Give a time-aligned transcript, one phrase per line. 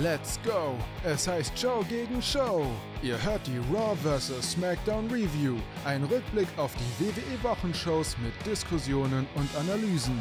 [0.00, 0.78] Let's go!
[1.04, 2.64] Es heißt Show gegen Show.
[3.02, 4.52] Ihr hört die Raw vs.
[4.52, 5.56] SmackDown Review.
[5.84, 10.18] Ein Rückblick auf die WWE-Wochenshows mit Diskussionen und Analysen.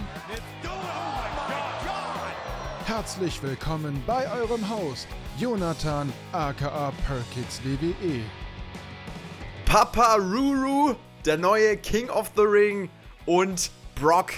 [2.85, 5.07] Herzlich willkommen bei eurem Host,
[5.39, 8.21] Jonathan aka Perkits WWE.
[9.65, 12.89] Papa Ruru, der neue King of the Ring
[13.25, 14.33] und Brock,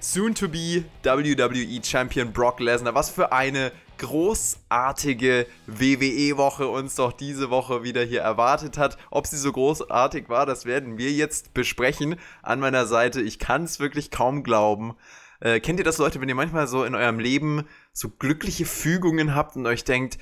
[0.00, 2.96] soon to be WWE Champion Brock Lesnar.
[2.96, 3.70] Was für eine
[4.02, 8.98] großartige WWE-Woche uns doch diese Woche wieder hier erwartet hat.
[9.10, 12.16] Ob sie so großartig war, das werden wir jetzt besprechen.
[12.42, 14.94] An meiner Seite, ich kann es wirklich kaum glauben.
[15.40, 19.34] Äh, kennt ihr das, Leute, wenn ihr manchmal so in eurem Leben so glückliche Fügungen
[19.34, 20.18] habt und euch denkt,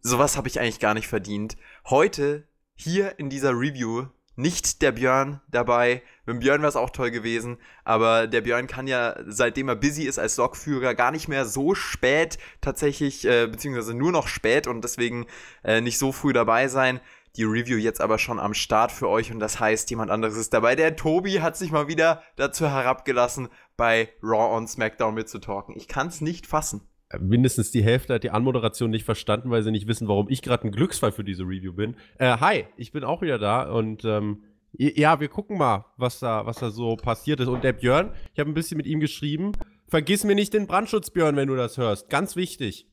[0.00, 1.56] sowas habe ich eigentlich gar nicht verdient?
[1.90, 4.06] Heute, hier in dieser Review,
[4.36, 6.02] nicht der Björn dabei.
[6.26, 10.04] Mit Björn wäre es auch toll gewesen, aber der Björn kann ja, seitdem er busy
[10.04, 14.82] ist als Lokführer, gar nicht mehr so spät tatsächlich, äh, beziehungsweise nur noch spät und
[14.82, 15.26] deswegen
[15.62, 17.00] äh, nicht so früh dabei sein.
[17.36, 20.54] Die Review jetzt aber schon am Start für euch und das heißt, jemand anderes ist
[20.54, 20.76] dabei.
[20.76, 25.74] Der Tobi hat sich mal wieder dazu herabgelassen, bei Raw on SmackDown mitzutalken.
[25.76, 26.88] Ich kann es nicht fassen
[27.20, 30.66] mindestens die Hälfte hat die Anmoderation nicht verstanden, weil sie nicht wissen, warum ich gerade
[30.66, 31.96] ein Glücksfall für diese Review bin.
[32.18, 34.42] Äh, hi, ich bin auch wieder da und ähm,
[34.76, 37.48] ja, wir gucken mal, was da, was da so passiert ist.
[37.48, 39.52] Und der Björn, ich habe ein bisschen mit ihm geschrieben.
[39.88, 42.08] Vergiss mir nicht den Brandschutz, Björn, wenn du das hörst.
[42.10, 42.90] Ganz wichtig.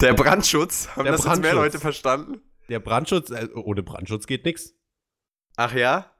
[0.00, 0.88] Der Brandschutz?
[0.88, 1.44] Haben der das Brandschutz.
[1.44, 2.40] jetzt mehr Leute verstanden?
[2.68, 4.74] Der Brandschutz, äh, ohne Brandschutz geht nichts.
[5.56, 6.15] Ach ja?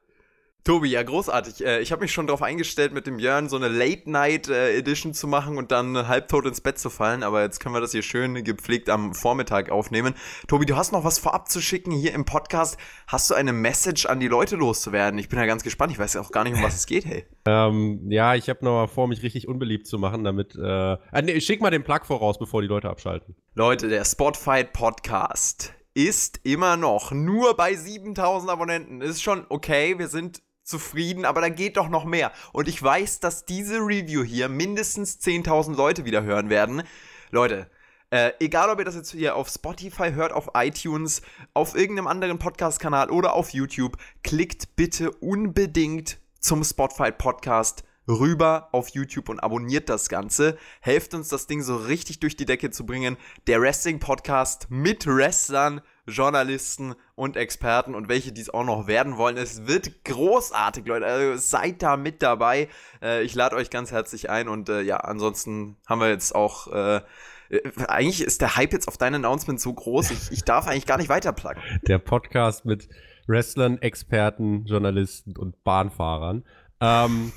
[0.66, 1.64] Tobi, ja, großartig.
[1.64, 5.58] Äh, ich habe mich schon darauf eingestellt, mit dem Jörn so eine Late-Night-Edition zu machen
[5.58, 7.22] und dann halbtot ins Bett zu fallen.
[7.22, 10.14] Aber jetzt können wir das hier schön gepflegt am Vormittag aufnehmen.
[10.48, 12.78] Tobi, du hast noch was vorab zu schicken hier im Podcast.
[13.06, 15.20] Hast du eine Message an die Leute loszuwerden?
[15.20, 15.92] Ich bin ja ganz gespannt.
[15.92, 17.24] Ich weiß ja auch gar nicht, um was es geht, hey.
[17.46, 20.56] ähm, ja, ich habe noch mal vor, mich richtig unbeliebt zu machen, damit.
[20.56, 23.36] Äh, äh, nee, schick mal den Plug voraus, bevor die Leute abschalten.
[23.54, 29.00] Leute, der Spotfight Podcast ist immer noch nur bei 7000 Abonnenten.
[29.00, 29.98] Ist schon okay.
[29.98, 32.32] Wir sind zufrieden, aber da geht doch noch mehr.
[32.52, 36.82] Und ich weiß, dass diese Review hier mindestens 10.000 Leute wieder hören werden.
[37.30, 37.70] Leute,
[38.10, 41.22] äh, egal ob ihr das jetzt hier auf Spotify hört, auf iTunes,
[41.54, 48.90] auf irgendeinem anderen Podcast-Kanal oder auf YouTube, klickt bitte unbedingt zum Spotify Podcast rüber auf
[48.90, 50.56] YouTube und abonniert das Ganze.
[50.80, 53.16] Helft uns, das Ding so richtig durch die Decke zu bringen.
[53.46, 59.36] Der Wrestling Podcast mit Wrestlern Journalisten und Experten und welche dies auch noch werden wollen.
[59.36, 61.06] Es wird großartig, Leute.
[61.06, 62.68] Also seid da mit dabei.
[63.02, 66.72] Äh, ich lade euch ganz herzlich ein und äh, ja, ansonsten haben wir jetzt auch.
[66.72, 67.00] Äh,
[67.48, 70.86] äh, eigentlich ist der Hype jetzt auf dein Announcement so groß, ich, ich darf eigentlich
[70.86, 71.62] gar nicht weiterplagen.
[71.86, 72.88] Der Podcast mit
[73.26, 76.44] Wrestlern, Experten, Journalisten und Bahnfahrern.
[76.80, 77.32] Ähm,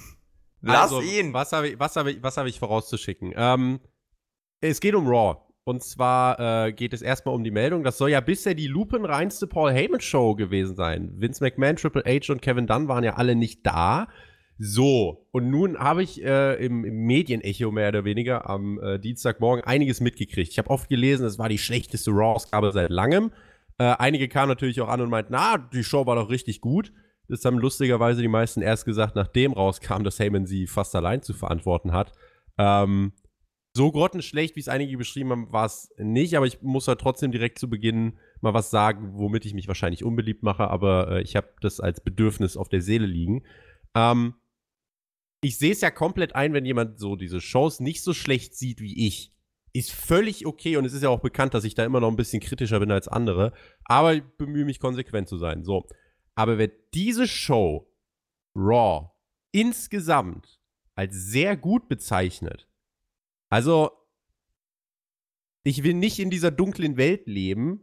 [0.61, 1.33] Lass also, ihn!
[1.33, 3.33] Was habe ich, hab ich, hab ich vorauszuschicken?
[3.35, 3.79] Ähm,
[4.61, 5.37] es geht um Raw.
[5.63, 7.83] Und zwar äh, geht es erstmal um die Meldung.
[7.83, 11.13] Das soll ja bisher die lupenreinste Paul Heyman Show gewesen sein.
[11.17, 14.07] Vince McMahon, Triple H und Kevin Dunn waren ja alle nicht da.
[14.61, 19.63] So, und nun habe ich äh, im, im Medienecho mehr oder weniger am äh, Dienstagmorgen
[19.63, 20.51] einiges mitgekriegt.
[20.51, 23.31] Ich habe oft gelesen, es war die schlechteste Raw-Ausgabe seit langem.
[23.77, 26.91] Äh, einige kamen natürlich auch an und meinten, na, die Show war doch richtig gut.
[27.29, 31.33] Das haben lustigerweise die meisten erst gesagt, nachdem rauskam, dass Heyman sie fast allein zu
[31.33, 32.11] verantworten hat.
[32.57, 33.13] Ähm,
[33.73, 37.31] so grottenschlecht, wie es einige beschrieben haben, war es nicht, aber ich muss halt trotzdem
[37.31, 41.35] direkt zu Beginn mal was sagen, womit ich mich wahrscheinlich unbeliebt mache, aber äh, ich
[41.35, 43.43] habe das als Bedürfnis auf der Seele liegen.
[43.95, 44.35] Ähm,
[45.41, 48.81] ich sehe es ja komplett ein, wenn jemand so diese Shows nicht so schlecht sieht
[48.81, 49.33] wie ich.
[49.71, 52.17] Ist völlig okay und es ist ja auch bekannt, dass ich da immer noch ein
[52.17, 53.53] bisschen kritischer bin als andere,
[53.85, 55.63] aber ich bemühe mich konsequent zu sein.
[55.63, 55.87] So.
[56.35, 57.87] Aber wer diese Show
[58.55, 59.11] Raw
[59.51, 60.59] insgesamt
[60.95, 62.68] als sehr gut bezeichnet,
[63.49, 63.91] also,
[65.63, 67.81] ich will nicht in dieser dunklen Welt leben,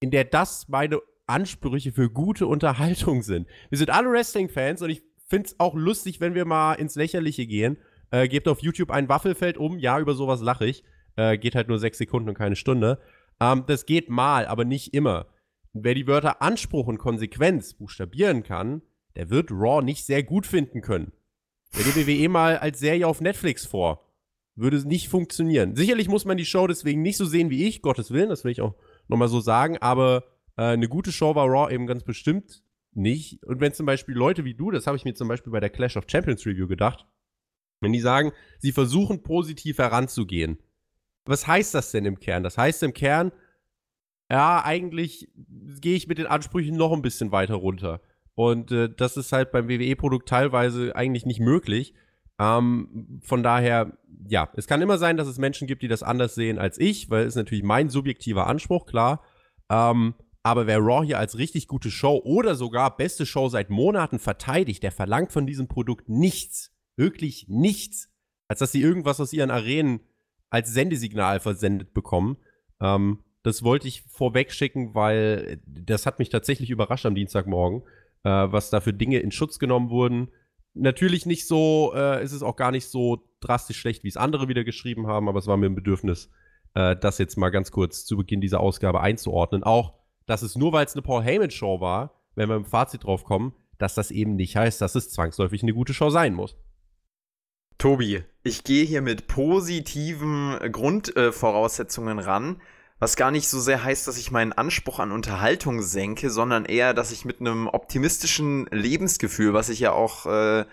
[0.00, 3.48] in der das meine Ansprüche für gute Unterhaltung sind.
[3.70, 7.46] Wir sind alle Wrestling-Fans und ich finde es auch lustig, wenn wir mal ins Lächerliche
[7.46, 7.78] gehen.
[8.10, 9.78] Äh, gebt auf YouTube ein Waffelfeld um.
[9.78, 10.84] Ja, über sowas lache ich.
[11.16, 12.98] Äh, geht halt nur sechs Sekunden und keine Stunde.
[13.40, 15.26] Ähm, das geht mal, aber nicht immer.
[15.74, 18.82] wer die Wörter Anspruch und Konsequenz buchstabieren kann,
[19.14, 21.12] der wird Raw nicht sehr gut finden können.
[21.74, 24.07] Dir WWE mal als Serie auf Netflix vor
[24.58, 25.76] würde es nicht funktionieren.
[25.76, 28.52] Sicherlich muss man die Show deswegen nicht so sehen wie ich, Gottes Willen, das will
[28.52, 28.74] ich auch
[29.08, 30.24] nochmal so sagen, aber
[30.56, 32.62] äh, eine gute Show war Raw eben ganz bestimmt
[32.92, 33.42] nicht.
[33.44, 35.70] Und wenn zum Beispiel Leute wie du, das habe ich mir zum Beispiel bei der
[35.70, 37.06] Clash of Champions Review gedacht,
[37.80, 40.58] wenn die sagen, sie versuchen positiv heranzugehen,
[41.24, 42.42] was heißt das denn im Kern?
[42.42, 43.32] Das heißt im Kern,
[44.30, 45.28] ja, eigentlich
[45.80, 48.00] gehe ich mit den Ansprüchen noch ein bisschen weiter runter.
[48.34, 51.94] Und äh, das ist halt beim WWE-Produkt teilweise eigentlich nicht möglich.
[52.38, 53.98] Ähm, von daher,
[54.28, 57.10] ja, es kann immer sein, dass es Menschen gibt, die das anders sehen als ich,
[57.10, 59.22] weil es natürlich mein subjektiver Anspruch, klar.
[59.70, 64.18] Ähm, aber wer Raw hier als richtig gute Show oder sogar beste Show seit Monaten
[64.18, 68.10] verteidigt, der verlangt von diesem Produkt nichts, wirklich nichts,
[68.48, 70.00] als dass sie irgendwas aus ihren Arenen
[70.50, 72.38] als Sendesignal versendet bekommen.
[72.80, 77.82] Ähm, das wollte ich vorweg schicken, weil das hat mich tatsächlich überrascht am Dienstagmorgen,
[78.24, 80.28] äh, was da für Dinge in Schutz genommen wurden.
[80.78, 84.48] Natürlich nicht so, äh, ist es auch gar nicht so drastisch schlecht, wie es andere
[84.48, 86.30] wieder geschrieben haben, aber es war mir ein Bedürfnis,
[86.74, 89.64] äh, das jetzt mal ganz kurz zu Beginn dieser Ausgabe einzuordnen.
[89.64, 89.94] Auch,
[90.26, 93.54] dass es nur, weil es eine Paul Heyman-Show war, wenn wir im Fazit drauf kommen,
[93.78, 96.56] dass das eben nicht heißt, dass es zwangsläufig eine gute Show sein muss.
[97.78, 102.60] Tobi, ich gehe hier mit positiven Grundvoraussetzungen äh, ran,
[103.00, 106.94] was gar nicht so sehr heißt, dass ich meinen Anspruch an Unterhaltung senke, sondern eher,
[106.94, 110.64] dass ich mit einem optimistischen Lebensgefühl, was ich ja auch äh,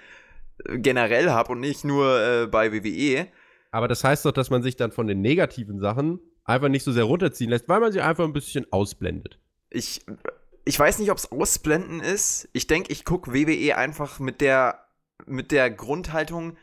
[0.69, 3.27] generell habe und nicht nur äh, bei WWE.
[3.71, 6.91] Aber das heißt doch, dass man sich dann von den negativen Sachen einfach nicht so
[6.91, 9.39] sehr runterziehen lässt, weil man sie einfach ein bisschen ausblendet.
[9.69, 10.05] Ich,
[10.63, 12.49] ich weiß nicht, ob es Ausblenden ist.
[12.53, 14.85] Ich denke, ich gucke WWE einfach mit der,
[15.25, 16.57] mit der Grundhaltung,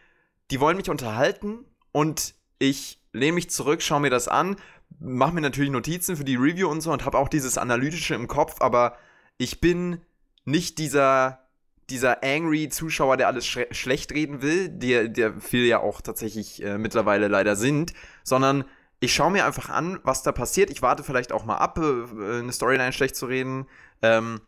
[0.51, 4.57] die wollen mich unterhalten und ich lehne mich zurück, schaue mir das an,
[5.01, 8.29] mache mir natürlich Notizen für die Review und so und habe auch dieses Analytische im
[8.29, 8.97] Kopf, aber
[9.39, 10.01] ich bin
[10.45, 11.43] nicht dieser
[11.91, 16.63] dieser angry Zuschauer, der alles sch schlecht reden will, der, der viele ja auch tatsächlich
[16.63, 17.93] äh, mittlerweile leider sind,
[18.25, 18.65] sondern
[19.01, 20.71] ich schaue mir einfach an, was da passiert.
[20.71, 23.67] Ich warte vielleicht auch mal ab, äh, eine Storyline schlecht zu reden
[24.01, 24.41] ähm,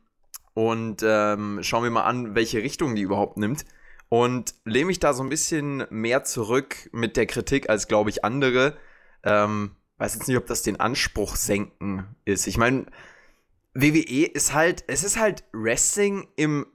[0.55, 3.64] und ähm, schaue mir mal an, welche Richtung die überhaupt nimmt
[4.08, 8.25] und lehne mich da so ein bisschen mehr zurück mit der Kritik als, glaube ich,
[8.25, 8.76] andere.
[9.25, 12.46] Ähm, weiß jetzt nicht, ob das den Anspruch senken ist.
[12.46, 12.87] Ich meine,
[13.75, 16.67] WWE ist halt, es ist halt Wrestling im,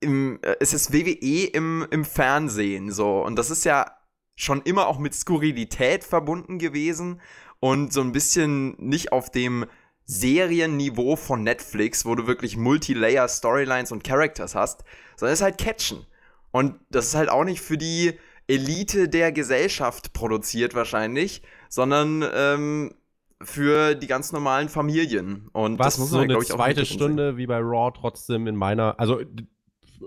[0.00, 3.22] im äh, es ist WWE im, im Fernsehen so.
[3.22, 3.86] Und das ist ja
[4.34, 7.20] schon immer auch mit Skurrilität verbunden gewesen
[7.60, 9.66] und so ein bisschen nicht auf dem
[10.04, 14.84] Serienniveau von Netflix, wo du wirklich Multilayer Storylines und Characters hast,
[15.16, 16.06] sondern es ist halt Catchen.
[16.50, 22.94] Und das ist halt auch nicht für die Elite der Gesellschaft produziert wahrscheinlich, sondern ähm,
[23.42, 25.48] für die ganz normalen Familien.
[25.52, 28.56] Und Was das muss man, so eine ich, zweite Stunde wie bei Raw trotzdem in
[28.56, 29.20] meiner, also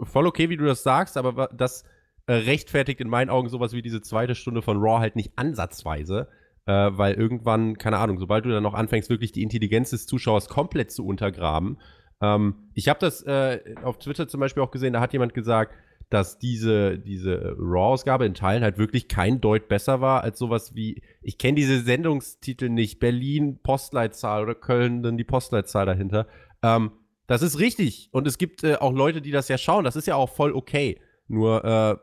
[0.03, 1.83] voll okay, wie du das sagst, aber das
[2.27, 6.27] äh, rechtfertigt in meinen Augen sowas wie diese zweite Stunde von Raw halt nicht ansatzweise.
[6.67, 10.47] Äh, weil irgendwann, keine Ahnung, sobald du dann noch anfängst, wirklich die Intelligenz des Zuschauers
[10.47, 11.79] komplett zu untergraben.
[12.21, 15.73] Ähm, ich habe das äh, auf Twitter zum Beispiel auch gesehen, da hat jemand gesagt,
[16.11, 21.01] dass diese, diese Raw-Ausgabe in Teilen halt wirklich kein Deut besser war als sowas wie,
[21.21, 26.27] ich kenne diese Sendungstitel nicht, Berlin Postleitzahl oder Köln dann die Postleitzahl dahinter.
[26.61, 26.91] Ähm,
[27.27, 28.09] das ist richtig.
[28.11, 29.85] Und es gibt äh, auch Leute, die das ja schauen.
[29.85, 30.99] Das ist ja auch voll okay.
[31.29, 31.95] Nur, äh,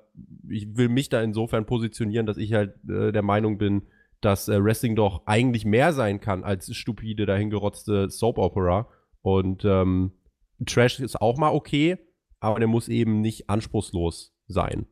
[0.49, 3.82] ich will mich da insofern positionieren, dass ich halt äh, der Meinung bin,
[4.22, 8.88] dass äh, Wrestling doch eigentlich mehr sein kann als stupide, dahingerotzte Soap Opera.
[9.20, 10.12] Und ähm,
[10.64, 11.99] Trash ist auch mal okay
[12.40, 14.87] aber der muss eben nicht anspruchslos sein.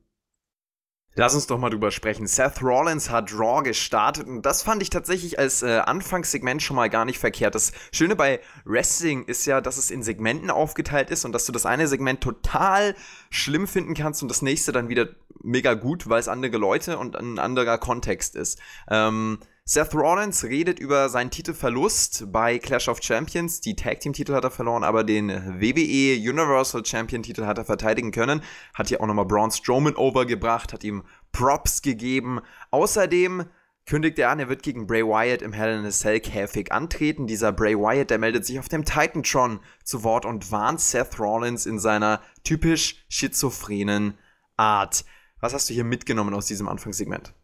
[1.19, 2.27] Lass uns doch mal drüber sprechen.
[2.27, 6.91] Seth Rollins hat Raw gestartet und das fand ich tatsächlich als äh, Anfangssegment schon mal
[6.91, 7.55] gar nicht verkehrt.
[7.55, 11.53] Das Schöne bei Wrestling ist ja, dass es in Segmenten aufgeteilt ist und dass du
[11.53, 12.95] das eine Segment total
[13.31, 15.09] schlimm finden kannst und das nächste dann wieder
[15.43, 18.61] mega gut, weil es andere Leute und ein anderer Kontext ist.
[18.91, 23.61] Ähm, Seth Rollins redet über seinen Titelverlust bei Clash of Champions.
[23.61, 27.65] Die Tag Team Titel hat er verloren, aber den WWE Universal Champion Titel hat er
[27.65, 28.43] verteidigen können.
[28.75, 32.41] Hat hier auch nochmal Braun Strowman overgebracht, hat ihm Props gegeben.
[32.71, 33.47] Außerdem
[33.87, 37.27] kündigt er an, er wird gegen Bray Wyatt im Hell in a Cell Käfig antreten.
[37.27, 41.67] Dieser Bray Wyatt, der meldet sich auf dem Titantron zu Wort und warnt Seth Rollins
[41.67, 44.17] in seiner typisch schizophrenen
[44.57, 45.05] Art.
[45.41, 47.35] Was hast du hier mitgenommen aus diesem Anfangssegment?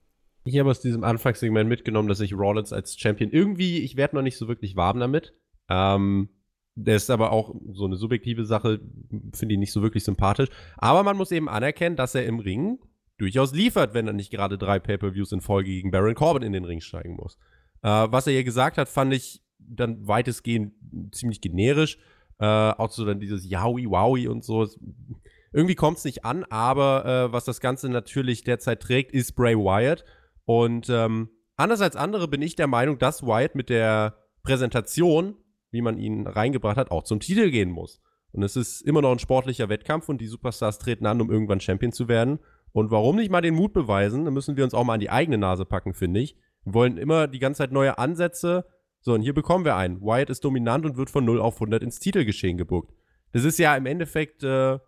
[0.45, 4.23] Ich habe aus diesem Anfangssegment mitgenommen, dass ich Rollins als Champion irgendwie, ich werde noch
[4.23, 5.35] nicht so wirklich warm damit.
[5.69, 6.29] Ähm,
[6.75, 8.81] der ist aber auch so eine subjektive Sache,
[9.35, 10.49] finde ich nicht so wirklich sympathisch.
[10.79, 12.79] Aber man muss eben anerkennen, dass er im Ring
[13.19, 16.65] durchaus liefert, wenn er nicht gerade drei Pay-Per-Views in Folge gegen Baron Corbin in den
[16.65, 17.39] Ring steigen muss.
[17.83, 20.73] Äh, was er hier gesagt hat, fand ich dann weitestgehend
[21.13, 21.99] ziemlich generisch.
[22.39, 24.67] Äh, auch so dann dieses Yowie Wowie und so.
[25.53, 29.55] Irgendwie kommt es nicht an, aber äh, was das Ganze natürlich derzeit trägt, ist Bray
[29.57, 30.05] Wyatt.
[30.45, 35.37] Und ähm, anders als andere bin ich der Meinung, dass Wyatt mit der Präsentation,
[35.71, 38.01] wie man ihn reingebracht hat, auch zum Titel gehen muss.
[38.33, 41.61] Und es ist immer noch ein sportlicher Wettkampf und die Superstars treten an, um irgendwann
[41.61, 42.39] Champion zu werden.
[42.73, 44.25] Und warum nicht mal den Mut beweisen?
[44.25, 46.37] Da müssen wir uns auch mal an die eigene Nase packen, finde ich.
[46.65, 48.65] Wir wollen immer die ganze Zeit neue Ansätze.
[49.01, 50.01] So, und hier bekommen wir einen.
[50.01, 52.95] Wyatt ist dominant und wird von 0 auf 100 ins Titelgeschehen gebuckt.
[53.33, 54.79] Das ist ja im Endeffekt äh,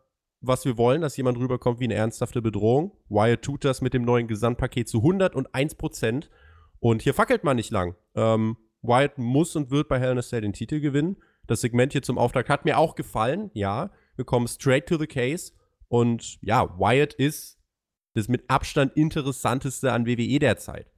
[0.46, 2.92] was wir wollen, dass jemand rüberkommt wie eine ernsthafte Bedrohung.
[3.08, 6.30] Wyatt tut das mit dem neuen Gesamtpaket zu 101 Prozent.
[6.80, 7.94] Und hier fackelt man nicht lang.
[8.14, 11.16] Ähm, Wyatt muss und wird bei Hell in a Cell den Titel gewinnen.
[11.46, 13.90] Das Segment hier zum Auftakt hat mir auch gefallen, ja.
[14.16, 15.52] Wir kommen straight to the case.
[15.88, 17.58] Und ja, Wyatt ist
[18.14, 20.90] das mit Abstand interessanteste an WWE derzeit.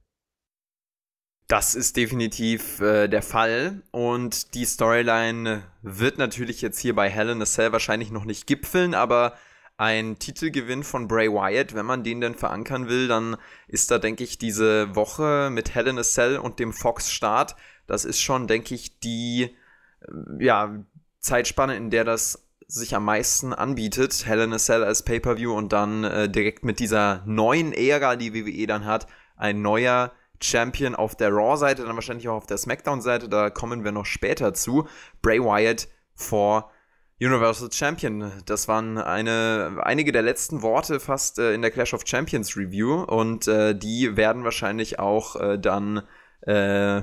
[1.47, 3.81] Das ist definitiv äh, der Fall.
[3.91, 8.47] Und die Storyline wird natürlich jetzt hier bei Hell in a Cell wahrscheinlich noch nicht
[8.47, 9.33] gipfeln, aber
[9.77, 13.37] ein Titelgewinn von Bray Wyatt, wenn man den denn verankern will, dann
[13.67, 18.03] ist da, denke ich, diese Woche mit Hell in a Cell und dem Fox-Start, das
[18.03, 19.55] ist schon, denke ich, die
[20.01, 20.83] äh, ja,
[21.19, 25.71] Zeitspanne, in der das sich am meisten anbietet, Hell in a Cell als Pay-Per-View und
[25.71, 31.15] dann äh, direkt mit dieser neuen Ära, die WWE dann hat, ein neuer Champion auf
[31.15, 34.87] der Raw-Seite, dann wahrscheinlich auch auf der SmackDown-Seite, da kommen wir noch später zu.
[35.21, 36.71] Bray Wyatt vor
[37.19, 38.31] Universal Champion.
[38.45, 43.01] Das waren eine, einige der letzten Worte fast äh, in der Clash of Champions Review
[43.01, 46.03] und äh, die werden wahrscheinlich auch äh, dann
[46.41, 47.01] äh,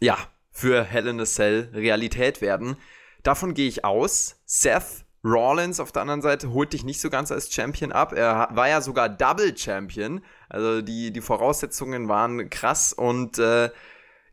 [0.00, 0.16] ja
[0.50, 2.76] für Hell in a Cell Realität werden.
[3.22, 4.40] Davon gehe ich aus.
[4.46, 8.12] Seth Rollins auf der anderen Seite holt dich nicht so ganz als Champion ab.
[8.12, 10.20] Er war ja sogar Double Champion.
[10.50, 13.70] Also die, die Voraussetzungen waren krass und äh,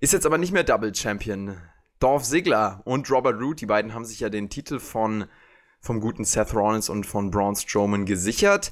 [0.01, 1.57] ist jetzt aber nicht mehr Double Champion.
[1.99, 5.25] Dolph Ziggler und Robert Root, die beiden haben sich ja den Titel von
[5.79, 8.71] vom guten Seth Rollins und von Braun Strowman gesichert.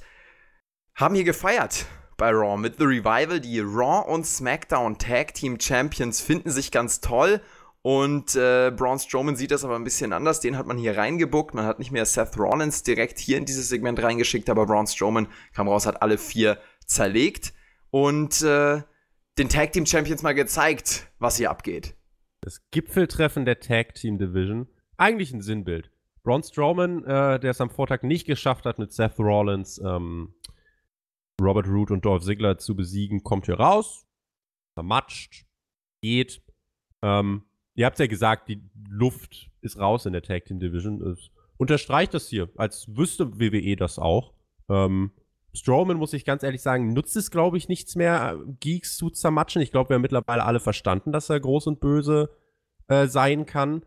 [0.95, 1.85] Haben hier gefeiert
[2.17, 3.39] bei Raw mit The Revival.
[3.39, 7.41] Die Raw und SmackDown Tag Team Champions finden sich ganz toll
[7.81, 10.41] und äh, Braun Strowman sieht das aber ein bisschen anders.
[10.41, 11.53] Den hat man hier reingebuckt.
[11.53, 15.27] Man hat nicht mehr Seth Rollins direkt hier in dieses Segment reingeschickt, aber Braun Strowman
[15.53, 17.53] kam raus, hat alle vier zerlegt
[17.89, 18.81] und äh,
[19.37, 21.95] den Tag Team Champions mal gezeigt, was hier abgeht.
[22.41, 24.67] Das Gipfeltreffen der Tag Team Division.
[24.97, 25.91] Eigentlich ein Sinnbild.
[26.23, 30.33] Braun Strowman, äh, der es am Vortag nicht geschafft hat, mit Seth Rollins, ähm,
[31.41, 34.05] Robert Root und Dolph Ziggler zu besiegen, kommt hier raus,
[34.73, 35.45] vermatscht,
[36.01, 36.43] geht.
[37.01, 37.48] Ähm,
[37.79, 41.01] ihr habt ja gesagt, die Luft ist raus in der Tag Team Division.
[41.01, 44.33] Es unterstreicht das hier, als wüsste WWE das auch.
[44.67, 45.11] Ähm,
[45.53, 49.61] Strowman, muss ich ganz ehrlich sagen, nutzt es, glaube ich, nichts mehr, Geeks zu zermatschen.
[49.61, 52.29] Ich glaube, wir haben mittlerweile alle verstanden, dass er groß und böse
[52.89, 53.85] äh, sein kann.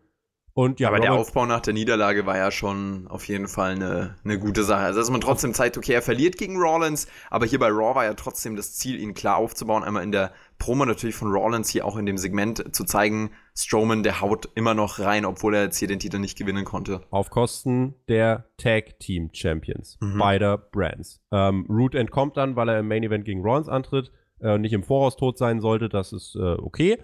[0.55, 3.71] Und ja, aber Robert, der Aufbau nach der Niederlage war ja schon auf jeden Fall
[3.71, 4.81] eine, eine gute Sache.
[4.81, 8.05] Also, dass man trotzdem zeigt, okay, er verliert gegen Rollins, aber hier bei Raw war
[8.05, 9.83] ja trotzdem das Ziel, ihn klar aufzubauen.
[9.83, 10.31] Einmal in der
[10.63, 14.73] Promo natürlich von Rollins, hier auch in dem Segment zu zeigen, Strowman, der haut immer
[14.73, 17.01] noch rein, obwohl er jetzt hier den Titel nicht gewinnen konnte.
[17.09, 20.17] Auf Kosten der Tag Team Champions mhm.
[20.17, 21.21] beider Brands.
[21.33, 24.83] Ähm, Root entkommt dann, weil er im Main Event gegen Rollins antritt, äh, nicht im
[24.83, 25.89] Voraus tot sein sollte.
[25.89, 26.97] Das ist äh, okay.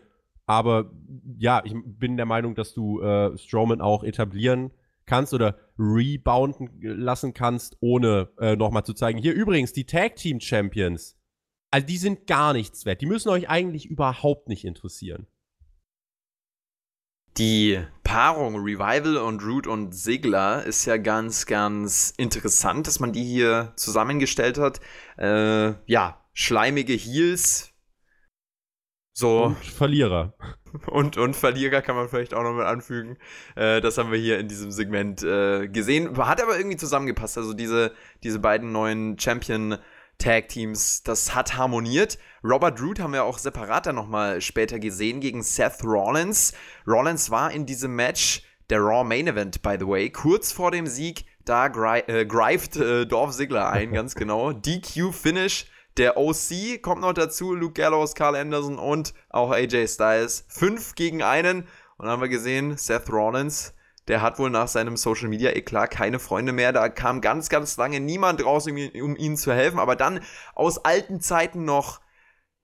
[0.46, 0.90] Aber
[1.38, 4.72] ja, ich bin der Meinung, dass du äh, Strowman auch etablieren
[5.06, 9.20] kannst oder rebounden lassen kannst, ohne äh, nochmal zu zeigen.
[9.20, 11.19] Hier übrigens, die Tag Team Champions,
[11.72, 13.02] also die sind gar nichts wert.
[13.02, 15.28] Die müssen euch eigentlich überhaupt nicht interessieren.
[17.38, 23.24] Die Paarung Revival und Root und Sigler ist ja ganz, ganz interessant, dass man die
[23.24, 24.82] hier zusammengestellt hat.
[25.18, 27.70] Äh, ja, schleimige Heels,
[29.20, 29.44] so.
[29.44, 30.34] Und Verlierer.
[30.86, 33.18] Und, und Verlierer kann man vielleicht auch noch mit anfügen.
[33.56, 36.16] Äh, das haben wir hier in diesem Segment äh, gesehen.
[36.18, 37.38] Hat aber irgendwie zusammengepasst.
[37.38, 37.92] Also diese,
[38.24, 39.78] diese beiden neuen Champion
[40.20, 42.20] Tag Teams, das hat harmoniert.
[42.44, 46.54] Robert Root haben wir auch separat dann nochmal später gesehen gegen Seth Rollins.
[46.86, 50.86] Rollins war in diesem Match der Raw Main Event, by the way, kurz vor dem
[50.86, 51.26] Sieg.
[51.44, 54.54] Da gri äh, greift äh, Dorf Ziggler ein, ganz genau.
[54.54, 55.66] DQ Finish
[56.00, 60.46] der OC kommt noch dazu, Luke Gallows, Carl Anderson und auch AJ Styles.
[60.48, 61.64] Fünf gegen einen.
[61.98, 63.74] Und dann haben wir gesehen, Seth Rollins,
[64.10, 66.74] der hat wohl nach seinem Social Media Eklat keine Freunde mehr.
[66.74, 69.80] Da kam ganz, ganz lange niemand raus, um, um ihm zu helfen.
[69.80, 70.22] Aber dann
[70.56, 72.02] aus alten Zeiten noch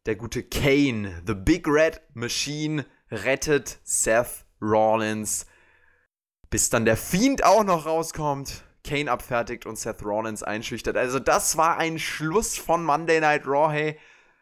[0.07, 5.45] der gute Kane, The Big Red Machine, rettet Seth Rollins.
[6.49, 8.63] Bis dann der Fiend auch noch rauskommt.
[8.83, 10.97] Kane abfertigt und Seth Rollins einschüchtert.
[10.97, 13.99] Also das war ein Schluss von Monday Night Raw, hey.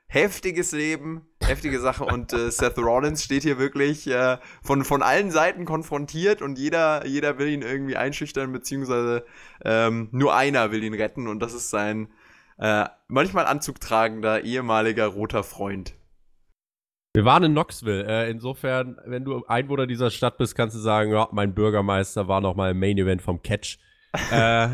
[0.08, 5.32] Heftiges Leben, heftige Sache und äh, Seth Rollins steht hier wirklich äh, von, von allen
[5.32, 9.26] Seiten konfrontiert und jeder, jeder will ihn irgendwie einschüchtern, beziehungsweise
[9.64, 12.10] ähm, nur einer will ihn retten und das ist sein
[12.58, 15.96] äh, manchmal anzugtragender ehemaliger roter Freund.
[17.16, 18.06] Wir waren in Knoxville.
[18.08, 22.42] Äh, insofern, wenn du Einwohner dieser Stadt bist, kannst du sagen, ja, mein Bürgermeister war
[22.42, 23.78] noch mal im Main Event vom Catch
[24.32, 24.70] äh,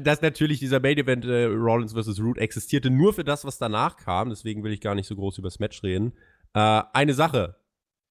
[0.00, 2.20] dass natürlich dieser Main Event äh, Rollins vs.
[2.20, 4.30] Root existierte nur für das, was danach kam.
[4.30, 6.12] Deswegen will ich gar nicht so groß über das Match reden.
[6.54, 7.56] Äh, eine Sache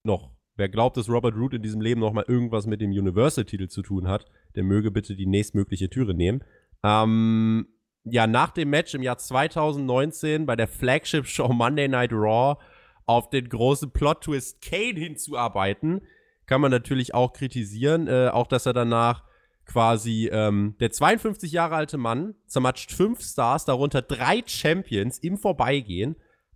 [0.04, 0.32] noch.
[0.58, 3.82] Wer glaubt, dass Robert Root in diesem Leben noch mal irgendwas mit dem Universal-Titel zu
[3.82, 6.44] tun hat, der möge bitte die nächstmögliche Türe nehmen.
[6.84, 7.68] Ähm,
[8.04, 12.62] ja, nach dem Match im Jahr 2019 bei der Flagship-Show Monday Night Raw
[13.06, 16.02] auf den großen Plot-Twist Kane hinzuarbeiten,
[16.46, 18.08] kann man natürlich auch kritisieren.
[18.08, 19.24] Äh, auch, dass er danach
[19.72, 26.16] quasi ähm, der 52 Jahre alte Mann zermatscht fünf Stars, darunter drei Champions im Vorbeigehen.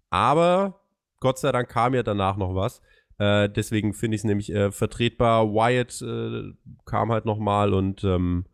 [0.10, 0.82] Aber
[1.20, 2.82] Gott sei Dank kam ja danach noch was.
[3.18, 5.54] Äh, deswegen finde ich es nämlich äh, vertretbar.
[5.54, 6.54] Wyatt äh,
[6.86, 8.46] kam halt noch mal und ähm,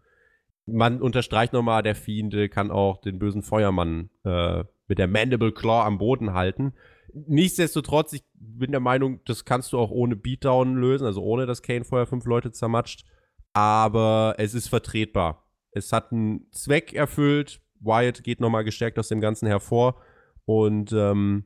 [0.68, 5.86] man unterstreicht nochmal, der Fiend kann auch den bösen Feuermann äh, mit der Mandible Claw
[5.86, 6.74] am Boden halten.
[7.14, 11.64] Nichtsdestotrotz, ich bin der Meinung, das kannst du auch ohne Beatdown lösen, also ohne dass
[11.64, 13.06] Kane vorher fünf Leute zermatscht.
[13.54, 15.48] Aber es ist vertretbar.
[15.72, 17.62] Es hat einen Zweck erfüllt.
[17.80, 20.02] Wyatt geht nochmal gestärkt aus dem Ganzen hervor.
[20.46, 21.46] Und ähm,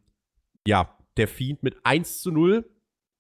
[0.67, 2.69] ja, der Fiend mit 1 zu 0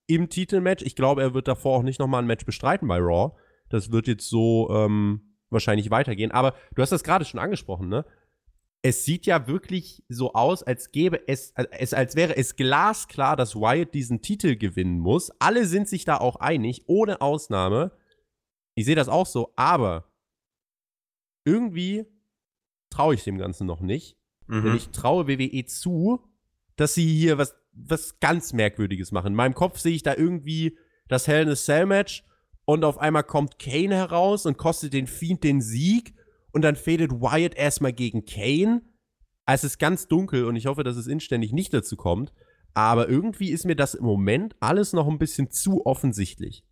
[0.07, 0.83] im Titelmatch.
[0.83, 3.35] Ich glaube, er wird davor auch nicht nochmal ein Match bestreiten bei Raw.
[3.69, 6.31] Das wird jetzt so ähm, wahrscheinlich weitergehen.
[6.31, 8.05] Aber du hast das gerade schon angesprochen, ne?
[8.81, 13.55] Es sieht ja wirklich so aus, als gäbe es, es, als wäre es glasklar, dass
[13.55, 15.31] Wyatt diesen Titel gewinnen muss.
[15.39, 17.93] Alle sind sich da auch einig, ohne Ausnahme.
[18.75, 20.11] Ich sehe das auch so, aber
[21.45, 22.05] irgendwie
[22.89, 24.17] traue ich dem Ganzen noch nicht.
[24.47, 24.63] Mhm.
[24.63, 26.21] Denn ich traue WWE zu,
[26.75, 29.27] dass sie hier was, was ganz Merkwürdiges machen.
[29.27, 30.77] In meinem Kopf sehe ich da irgendwie
[31.07, 32.23] das Hell in a Cell Match
[32.65, 36.13] und auf einmal kommt Kane heraus und kostet den Fiend den Sieg
[36.51, 38.81] und dann fädet Wyatt erstmal gegen Kane.
[39.45, 42.33] Es ist ganz dunkel und ich hoffe, dass es inständig nicht dazu kommt.
[42.73, 46.65] Aber irgendwie ist mir das im Moment alles noch ein bisschen zu offensichtlich.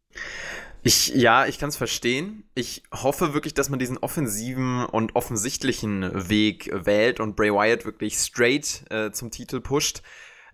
[0.85, 2.43] Ich, ja, ich kann es verstehen.
[2.55, 8.17] Ich hoffe wirklich, dass man diesen offensiven und offensichtlichen Weg wählt und Bray Wyatt wirklich
[8.17, 10.01] straight äh, zum Titel pusht.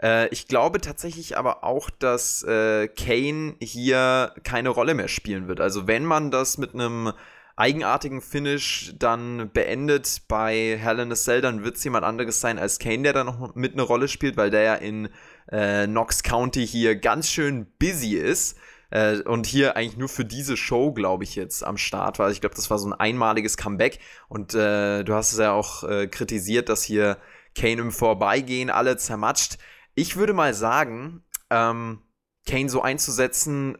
[0.01, 5.59] Äh, ich glaube tatsächlich aber auch, dass äh, Kane hier keine Rolle mehr spielen wird.
[5.59, 7.11] Also wenn man das mit einem
[7.55, 12.77] eigenartigen Finish dann beendet bei Hell in Cell, dann wird es jemand anderes sein als
[12.77, 15.09] Kane, der da noch mit eine Rolle spielt, weil der ja in
[15.47, 18.59] äh, Knox County hier ganz schön busy ist.
[18.89, 22.31] Äh, und hier eigentlich nur für diese Show, glaube ich, jetzt am Start war.
[22.31, 23.99] Ich glaube, das war so ein einmaliges Comeback.
[24.27, 27.17] Und äh, du hast es ja auch äh, kritisiert, dass hier
[27.55, 29.57] Kane im Vorbeigehen alle zermatscht.
[29.95, 32.01] Ich würde mal sagen, ähm,
[32.47, 33.77] Kane so einzusetzen,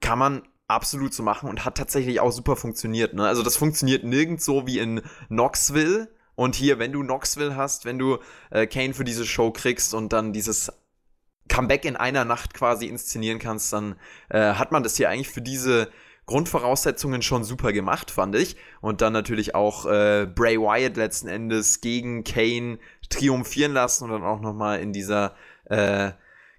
[0.00, 3.14] kann man absolut so machen und hat tatsächlich auch super funktioniert.
[3.14, 3.26] Ne?
[3.26, 6.08] Also das funktioniert nirgends so wie in Knoxville.
[6.34, 8.18] Und hier, wenn du Knoxville hast, wenn du
[8.50, 10.70] äh, Kane für diese Show kriegst und dann dieses
[11.48, 13.96] Comeback in einer Nacht quasi inszenieren kannst, dann
[14.28, 15.90] äh, hat man das hier eigentlich für diese
[16.26, 18.56] Grundvoraussetzungen schon super gemacht, fand ich.
[18.80, 22.78] Und dann natürlich auch äh, Bray Wyatt letzten Endes gegen Kane
[23.08, 25.34] triumphieren lassen und dann auch nochmal in dieser
[25.66, 26.12] äh,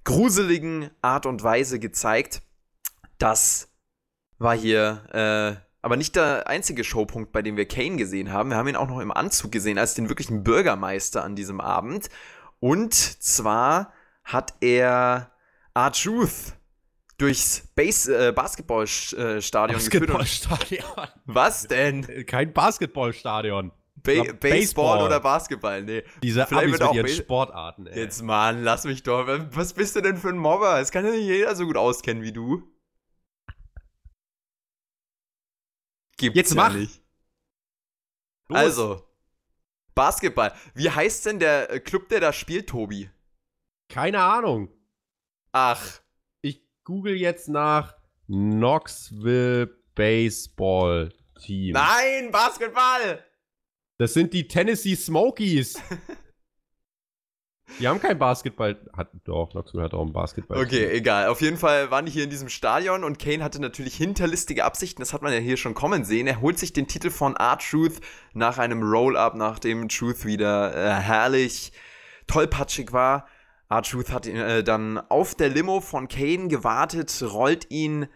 [0.05, 2.41] gruseligen Art und Weise gezeigt.
[3.17, 3.69] Das
[4.37, 8.49] war hier äh, aber nicht der einzige Showpunkt, bei dem wir Kane gesehen haben.
[8.49, 12.09] Wir haben ihn auch noch im Anzug gesehen, als den wirklichen Bürgermeister an diesem Abend.
[12.59, 13.93] Und zwar
[14.27, 15.31] hat er
[15.73, 16.53] R-Truth
[17.17, 21.07] durchs Base, äh, Basketballstadion Basketballstadion.
[21.25, 22.25] Was denn?
[22.25, 23.71] Kein Basketballstadion.
[23.95, 26.03] Ba Baseball, Baseball, oder Basketball, nee.
[26.21, 27.99] Diese Vielleicht Amis mit ihren Sportarten, ey.
[27.99, 29.27] Jetzt, Mann, lass mich doch.
[29.51, 30.79] Was bist du denn für ein Mobber?
[30.79, 32.63] Es kann ja nicht jeder so gut auskennen wie du.
[36.17, 36.73] Gibt's Jetzt ja mach.
[36.73, 37.01] nicht.
[38.49, 38.59] Los.
[38.59, 39.03] Also,
[39.95, 40.53] Basketball.
[40.73, 43.09] Wie heißt denn der äh, Club, der da spielt, Tobi?
[43.89, 44.69] Keine Ahnung.
[45.51, 46.01] Ach.
[46.41, 47.95] Ich google jetzt nach
[48.27, 51.73] Knoxville Baseball Team.
[51.73, 53.23] Nein, Basketball!
[53.97, 55.81] Das sind die Tennessee Smokies.
[57.79, 58.79] Die haben kein Basketball.
[58.95, 60.57] Hat, doch, Knoxville hat auch ein Basketball.
[60.63, 61.27] Okay, egal.
[61.27, 65.01] Auf jeden Fall waren die hier in diesem Stadion und Kane hatte natürlich hinterlistige Absichten.
[65.01, 66.27] Das hat man ja hier schon kommen sehen.
[66.27, 67.99] Er holt sich den Titel von R-Truth
[68.33, 71.73] nach einem Roll-Up, nachdem Truth wieder äh, herrlich
[72.27, 73.27] tollpatschig war.
[73.69, 78.07] R-Truth hat äh, dann auf der Limo von Kane gewartet, rollt ihn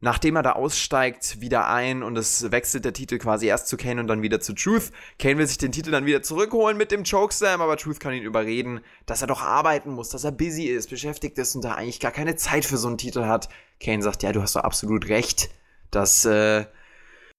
[0.00, 4.00] nachdem er da aussteigt, wieder ein und es wechselt der Titel quasi erst zu Kane
[4.00, 4.90] und dann wieder zu Truth.
[5.18, 8.22] Kane will sich den Titel dann wieder zurückholen mit dem Chokeslam, aber Truth kann ihn
[8.22, 12.00] überreden, dass er doch arbeiten muss, dass er busy ist, beschäftigt ist und da eigentlich
[12.00, 13.48] gar keine Zeit für so einen Titel hat.
[13.78, 15.50] Kane sagt, ja, du hast doch absolut recht,
[15.90, 16.64] dass äh,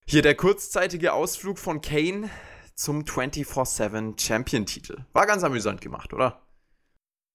[0.06, 2.30] hier der kurzzeitige Ausflug von Kane
[2.76, 5.06] zum 24-7 Champion-Titel.
[5.14, 6.42] War ganz amüsant gemacht, oder?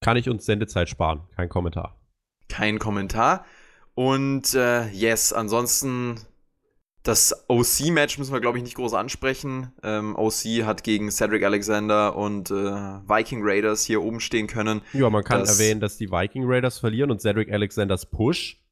[0.07, 1.23] Kann ich uns Sendezeit sparen?
[1.35, 2.01] Kein Kommentar.
[2.49, 3.45] Kein Kommentar.
[3.97, 6.21] Und äh, yes, ansonsten
[7.03, 9.73] das OC-Match müssen wir, glaube ich, nicht groß ansprechen.
[9.83, 14.81] Ähm, OC hat gegen Cedric Alexander und äh, Viking Raiders hier oben stehen können.
[14.93, 18.63] Ja, man kann dass erwähnen, dass die Viking Raiders verlieren und Cedric Alexanders Push.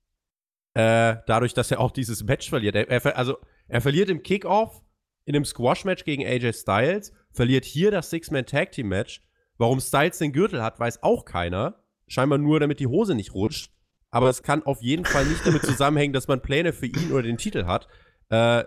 [0.74, 2.76] Äh, dadurch, dass er auch dieses Match verliert.
[2.76, 4.84] Er, er, also, er verliert im Kickoff
[5.24, 9.20] in einem Squash-Match gegen AJ Styles, verliert hier das Six-Man-Tag-Team-Match.
[9.58, 11.76] Warum Styles den Gürtel hat, weiß auch keiner.
[12.06, 13.70] Scheinbar nur, damit die Hose nicht rutscht.
[14.10, 17.22] Aber es kann auf jeden Fall nicht damit zusammenhängen, dass man Pläne für ihn oder
[17.22, 17.88] den Titel hat.
[18.28, 18.64] Äh,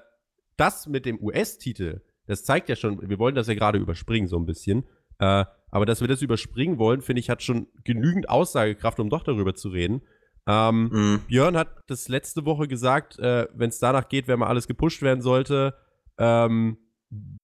[0.58, 4.38] das mit dem US-Titel, das zeigt ja schon, wir wollen das ja gerade überspringen so
[4.38, 4.86] ein bisschen.
[5.19, 9.23] Äh, aber dass wir das überspringen wollen, finde ich, hat schon genügend Aussagekraft, um doch
[9.23, 10.02] darüber zu reden.
[10.47, 11.19] Ähm, mhm.
[11.28, 15.02] Björn hat das letzte Woche gesagt, äh, wenn es danach geht, wer mal alles gepusht
[15.02, 15.76] werden sollte,
[16.17, 16.78] ähm,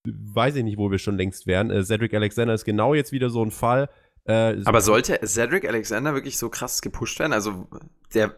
[0.06, 1.72] weiß ich nicht, wo wir schon längst wären.
[1.72, 3.90] Äh, Cedric Alexander ist genau jetzt wieder so ein Fall.
[4.26, 7.34] Äh, Aber sollte Cedric Alexander wirklich so krass gepusht werden?
[7.34, 7.68] Also,
[8.14, 8.36] der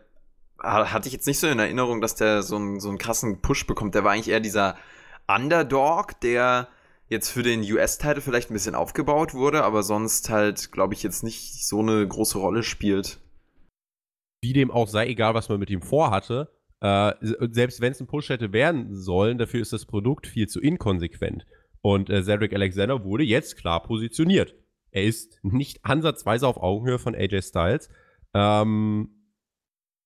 [0.59, 3.67] hatte ich jetzt nicht so in Erinnerung, dass der so einen, so einen krassen Push
[3.67, 3.93] bekommt.
[3.93, 4.77] Der war eigentlich eher dieser
[5.27, 6.69] Underdog, der
[7.07, 11.23] jetzt für den US-Title vielleicht ein bisschen aufgebaut wurde, aber sonst halt, glaube ich, jetzt
[11.23, 13.19] nicht so eine große Rolle spielt
[14.45, 16.54] wie dem auch sei, egal was man mit ihm vorhatte,
[16.85, 17.13] äh,
[17.51, 21.47] selbst wenn es ein Push hätte werden sollen, dafür ist das Produkt viel zu inkonsequent.
[21.81, 24.53] Und äh, Cedric Alexander wurde jetzt klar positioniert.
[24.91, 27.89] Er ist nicht ansatzweise auf Augenhöhe von AJ Styles.
[28.35, 29.09] Ähm,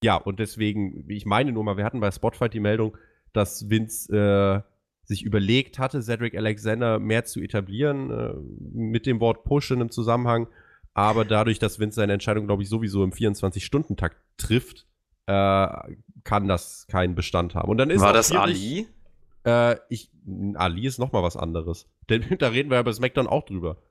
[0.01, 2.95] ja, und deswegen, ich meine nur mal, wir hatten bei Spotfight die Meldung,
[3.33, 4.61] dass Vince äh,
[5.03, 8.33] sich überlegt hatte, Cedric Alexander mehr zu etablieren, äh,
[8.71, 10.47] mit dem Wort Push in einem Zusammenhang.
[10.93, 14.85] Aber dadurch, dass Vince seine Entscheidung, glaube ich, sowieso im 24-Stunden-Takt trifft,
[15.29, 15.67] äh,
[16.23, 17.69] kann das keinen Bestand haben.
[17.69, 18.87] Und dann ist War das Ali?
[19.45, 20.11] Äh, ich,
[20.55, 21.87] Ali ist noch mal was anderes.
[22.09, 23.81] Denn da reden wir ja bei SmackDown auch drüber.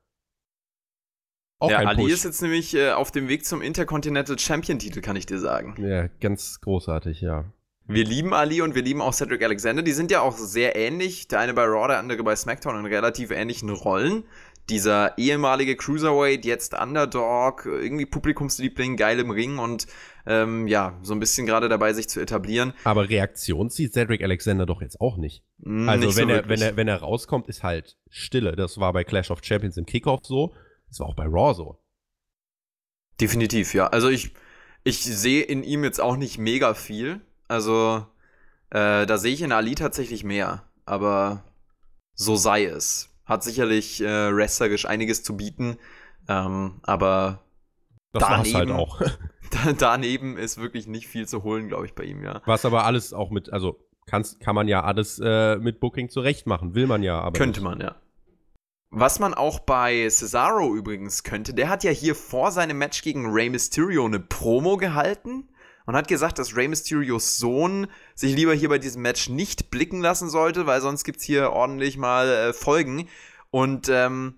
[1.60, 2.12] Auch ja, Ali Push.
[2.12, 5.74] ist jetzt nämlich äh, auf dem Weg zum Intercontinental Champion-Titel, kann ich dir sagen.
[5.78, 7.52] Ja, ganz großartig, ja.
[7.90, 9.82] Wir lieben Ali und wir lieben auch Cedric Alexander.
[9.82, 11.26] Die sind ja auch sehr ähnlich.
[11.28, 14.24] Der eine bei Raw, der andere bei SmackDown in relativ ähnlichen Rollen
[14.68, 19.86] dieser ehemalige Cruiserweight, jetzt Underdog, irgendwie Publikumsliebling, geil im Ring und
[20.28, 22.74] ähm, ja, so ein bisschen gerade dabei, sich zu etablieren.
[22.84, 25.42] Aber Reaktion zieht Cedric Alexander doch jetzt auch nicht.
[25.58, 28.54] Mm, also nicht wenn, so er, wenn, er, wenn er rauskommt, ist halt Stille.
[28.54, 30.54] Das war bei Clash of Champions im Kickoff so,
[30.88, 31.78] das war auch bei Raw so.
[33.20, 33.88] Definitiv, ja.
[33.88, 34.34] Also ich,
[34.84, 37.20] ich sehe in ihm jetzt auch nicht mega viel.
[37.48, 38.06] Also
[38.70, 40.64] äh, da sehe ich in Ali tatsächlich mehr.
[40.84, 41.42] Aber
[42.14, 45.76] so sei es hat sicherlich äh, wrestlerisch einiges zu bieten,
[46.28, 47.44] ähm, aber
[48.12, 49.02] das daneben, halt auch.
[49.78, 52.42] daneben ist wirklich nicht viel zu holen, glaube ich, bei ihm, ja.
[52.44, 56.46] Was aber alles auch mit, also kann's, kann man ja alles äh, mit Booking zurecht
[56.46, 57.38] machen, will man ja, aber.
[57.38, 57.68] Könnte nicht.
[57.68, 57.96] man, ja.
[58.90, 63.30] Was man auch bei Cesaro übrigens könnte, der hat ja hier vor seinem Match gegen
[63.30, 65.48] Rey Mysterio eine Promo gehalten
[65.84, 70.00] und hat gesagt, dass Rey Mysterios Sohn sich lieber hier bei diesem Match nicht blicken
[70.00, 73.08] lassen sollte, weil sonst gibt es hier ordentlich mal äh, Folgen.
[73.50, 74.37] Und ähm,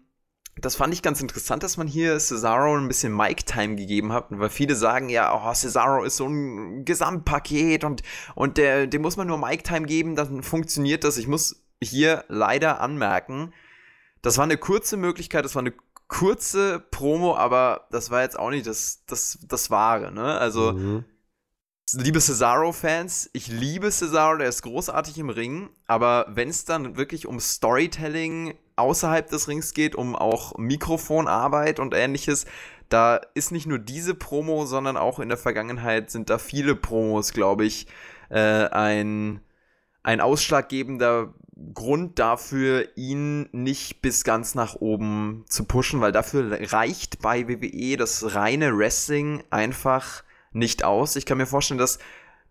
[0.61, 4.51] das fand ich ganz interessant, dass man hier Cesaro ein bisschen Mic-Time gegeben hat, weil
[4.51, 8.03] viele sagen ja, oh, Cesaro ist so ein Gesamtpaket und,
[8.35, 11.17] und der, dem muss man nur Mic-Time geben, dann funktioniert das.
[11.17, 13.53] Ich muss hier leider anmerken,
[14.23, 15.73] das war eine kurze Möglichkeit, das war eine
[16.09, 20.39] kurze Promo, aber das war jetzt auch nicht das, das, das Wahre, ne?
[20.39, 21.05] Also, mhm
[21.95, 27.27] liebe Cesaro-Fans, ich liebe Cesaro, der ist großartig im Ring, aber wenn es dann wirklich
[27.27, 32.47] um Storytelling außerhalb des Rings geht, um auch Mikrofonarbeit und ähnliches,
[32.89, 37.33] da ist nicht nur diese Promo, sondern auch in der Vergangenheit sind da viele Promos,
[37.33, 37.87] glaube ich,
[38.31, 39.41] äh, ein,
[40.03, 41.35] ein ausschlaggebender
[41.75, 47.97] Grund dafür, ihn nicht bis ganz nach oben zu pushen, weil dafür reicht bei WWE
[47.97, 51.17] das reine Wrestling einfach nicht aus.
[51.17, 51.99] Ich kann mir vorstellen, dass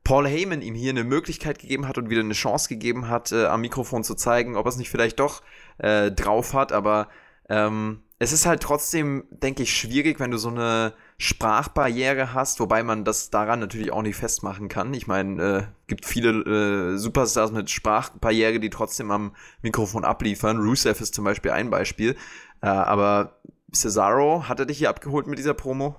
[0.04, 3.46] Paul Heyman ihm hier eine Möglichkeit gegeben hat und wieder eine Chance gegeben hat, äh,
[3.46, 5.42] am Mikrofon zu zeigen, ob er es nicht vielleicht doch
[5.78, 6.72] äh, drauf hat.
[6.72, 7.10] Aber
[7.50, 12.84] ähm, es ist halt trotzdem, denke ich, schwierig, wenn du so eine Sprachbarriere hast, wobei
[12.84, 14.94] man das daran natürlich auch nicht festmachen kann.
[14.94, 20.60] Ich meine, äh, gibt viele äh, Superstars mit Sprachbarriere, die trotzdem am Mikrofon abliefern.
[20.60, 22.16] Rusev ist zum Beispiel ein Beispiel.
[22.62, 23.40] Äh, aber
[23.74, 25.96] Cesaro, hat er dich hier abgeholt mit dieser Promo?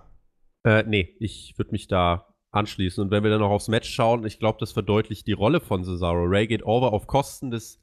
[0.64, 3.03] Äh, nee, ich würde mich da anschließen.
[3.03, 5.85] Und wenn wir dann noch aufs Match schauen, ich glaube, das verdeutlicht die Rolle von
[5.85, 6.25] Cesaro.
[6.25, 7.81] Ray geht over auf Kosten des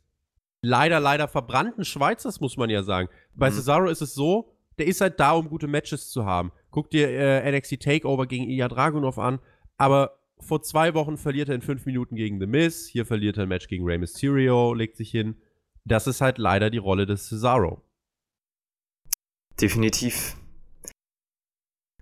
[0.61, 3.09] leider, leider verbrannten Schweizers, muss man ja sagen.
[3.33, 3.55] Bei mhm.
[3.55, 6.51] Cesaro ist es so, der ist halt da, um gute Matches zu haben.
[6.71, 9.39] Guck dir äh, NXT Takeover gegen Ilya Dragunov an,
[9.77, 13.43] aber vor zwei Wochen verliert er in fünf Minuten gegen The Miz, hier verliert er
[13.43, 15.41] ein Match gegen Rey Mysterio, legt sich hin.
[15.83, 17.81] Das ist halt leider die Rolle des Cesaro.
[19.59, 20.35] Definitiv.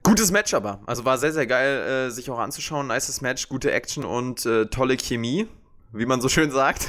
[0.05, 0.81] Gutes Match aber.
[0.85, 2.85] Also war sehr, sehr geil, äh, sich auch anzuschauen.
[2.85, 5.47] Nices Match, gute Action und äh, tolle Chemie,
[5.93, 6.87] wie man so schön sagt.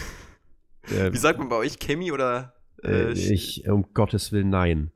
[0.92, 1.79] Ähm, wie sagt man bei euch?
[1.79, 2.55] Chemie oder?
[2.85, 4.92] Äh, äh ich, um Gottes Willen, nein.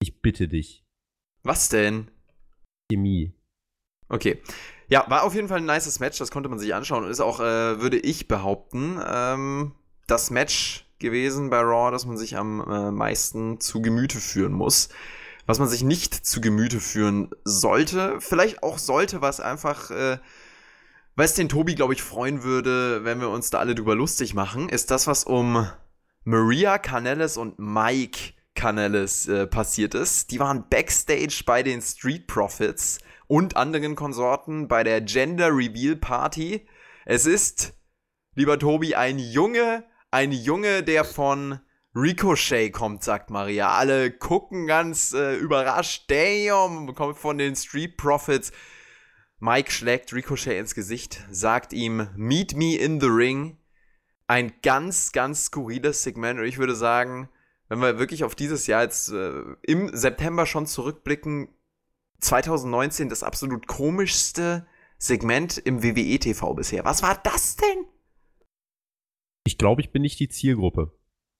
[0.00, 0.84] Ich bitte dich.
[1.42, 2.10] Was denn?
[2.90, 3.34] Chemie.
[4.08, 4.42] Okay.
[4.88, 7.20] Ja, war auf jeden Fall ein nices Match, das konnte man sich anschauen und ist
[7.20, 9.72] auch, äh, würde ich behaupten, ähm,
[10.06, 14.88] das Match gewesen bei Raw, das man sich am äh, meisten zu Gemüte führen muss.
[15.46, 20.18] Was man sich nicht zu Gemüte führen sollte, vielleicht auch sollte, was einfach, äh,
[21.16, 24.68] weil den Tobi, glaube ich, freuen würde, wenn wir uns da alle drüber lustig machen,
[24.68, 25.66] ist das, was um
[26.24, 30.30] Maria Canelles und Mike Canelles äh, passiert ist.
[30.30, 36.66] Die waren backstage bei den Street Profits und anderen Konsorten bei der Gender Reveal Party.
[37.04, 37.74] Es ist,
[38.34, 41.58] lieber Tobi, ein Junge, ein Junge, der von
[41.94, 43.70] Ricochet kommt, sagt Maria.
[43.70, 46.10] Alle gucken ganz äh, überrascht.
[46.10, 48.50] Damn, kommt von den Street Profits.
[49.40, 53.58] Mike schlägt Ricochet ins Gesicht, sagt ihm, Meet me in the ring.
[54.26, 56.40] Ein ganz, ganz skurriles Segment.
[56.40, 57.28] Und ich würde sagen,
[57.68, 61.48] wenn wir wirklich auf dieses Jahr jetzt äh, im September schon zurückblicken,
[62.20, 66.84] 2019 das absolut komischste Segment im WWE TV bisher.
[66.84, 67.84] Was war das denn?
[69.44, 70.92] Ich glaube, ich bin nicht die Zielgruppe.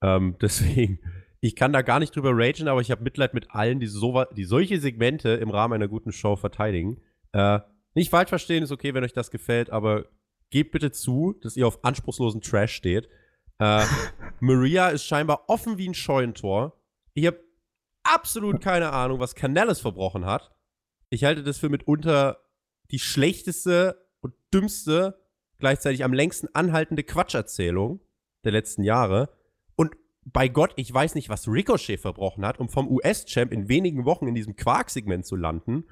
[0.02, 1.00] Ähm, deswegen,
[1.40, 4.24] ich kann da gar nicht drüber ragen, aber ich habe Mitleid mit allen, die, so,
[4.36, 7.00] die solche Segmente im Rahmen einer guten Show verteidigen.
[7.32, 7.60] Äh,
[7.94, 10.06] nicht falsch verstehen, ist okay, wenn euch das gefällt, aber
[10.50, 13.08] gebt bitte zu, dass ihr auf anspruchslosen Trash steht.
[13.58, 13.84] Äh,
[14.40, 16.80] Maria ist scheinbar offen wie ein Scheunentor.
[17.14, 17.40] Ich habe
[18.02, 20.52] absolut keine Ahnung, was Canellis verbrochen hat.
[21.10, 22.38] Ich halte das für mitunter
[22.90, 25.20] die schlechteste und dümmste,
[25.58, 28.00] gleichzeitig am längsten anhaltende Quatscherzählung
[28.44, 29.28] der letzten Jahre.
[30.24, 34.28] Bei Gott, ich weiß nicht, was Ricochet verbrochen hat, um vom US-Champ in wenigen Wochen
[34.28, 35.84] in diesem Quark-Segment zu landen.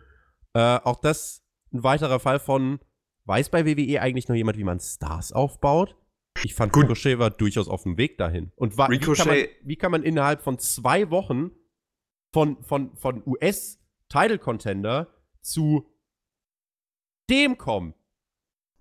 [0.54, 2.80] Äh, auch das ein weiterer Fall von,
[3.24, 5.96] weiß bei WWE eigentlich noch jemand, wie man Stars aufbaut?
[6.44, 6.84] Ich fand, Gut.
[6.84, 8.52] Ricochet war durchaus auf dem Weg dahin.
[8.56, 9.18] Und war, Ricochet.
[9.18, 11.50] Wie, kann man, wie kann man innerhalb von zwei Wochen
[12.32, 15.08] von, von, von US-Title-Contender
[15.40, 15.86] zu
[17.28, 17.94] dem kommen?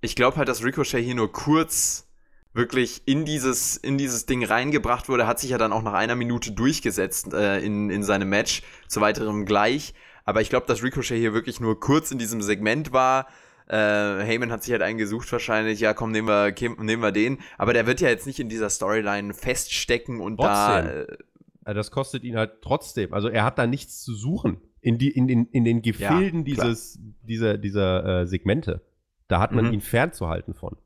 [0.02, 2.09] Ich glaube halt, dass Ricochet hier nur kurz
[2.54, 6.16] wirklich in dieses, in dieses Ding reingebracht wurde, hat sich ja dann auch nach einer
[6.16, 9.94] Minute durchgesetzt äh, in, in seinem Match, zu weiterem gleich.
[10.26, 13.28] Aber ich glaube, dass Ricochet hier wirklich nur kurz in diesem Segment war,
[13.70, 17.38] äh, Heyman hat sich halt einen gesucht wahrscheinlich, ja komm, nehmen wir, nehmen wir den.
[17.58, 20.86] Aber der wird ja jetzt nicht in dieser Storyline feststecken und trotzdem.
[20.86, 20.90] da.
[20.90, 21.18] Äh,
[21.64, 23.14] also das kostet ihn halt trotzdem.
[23.14, 24.62] Also er hat da nichts zu suchen.
[24.82, 28.82] In, die, in, den, in den Gefilden ja, dieses, dieser, dieser äh, Segmente.
[29.28, 29.74] Da hat man mhm.
[29.74, 30.78] ihn fernzuhalten von.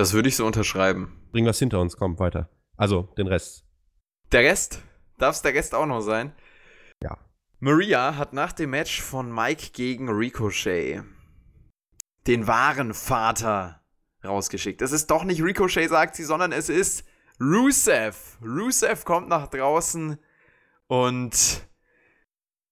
[0.00, 1.12] Das würde ich so unterschreiben.
[1.30, 2.48] Bring was hinter uns, komm, weiter.
[2.78, 3.66] Also, den Rest.
[4.32, 4.80] Der Rest?
[5.18, 6.32] Darf es der Rest auch noch sein?
[7.02, 7.18] Ja.
[7.58, 11.02] Maria hat nach dem Match von Mike gegen Ricochet
[12.26, 13.82] den wahren Vater
[14.24, 14.80] rausgeschickt.
[14.80, 17.04] Es ist doch nicht Ricochet, sagt sie, sondern es ist
[17.38, 18.38] Rusev.
[18.40, 20.16] Rusev kommt nach draußen
[20.86, 21.68] und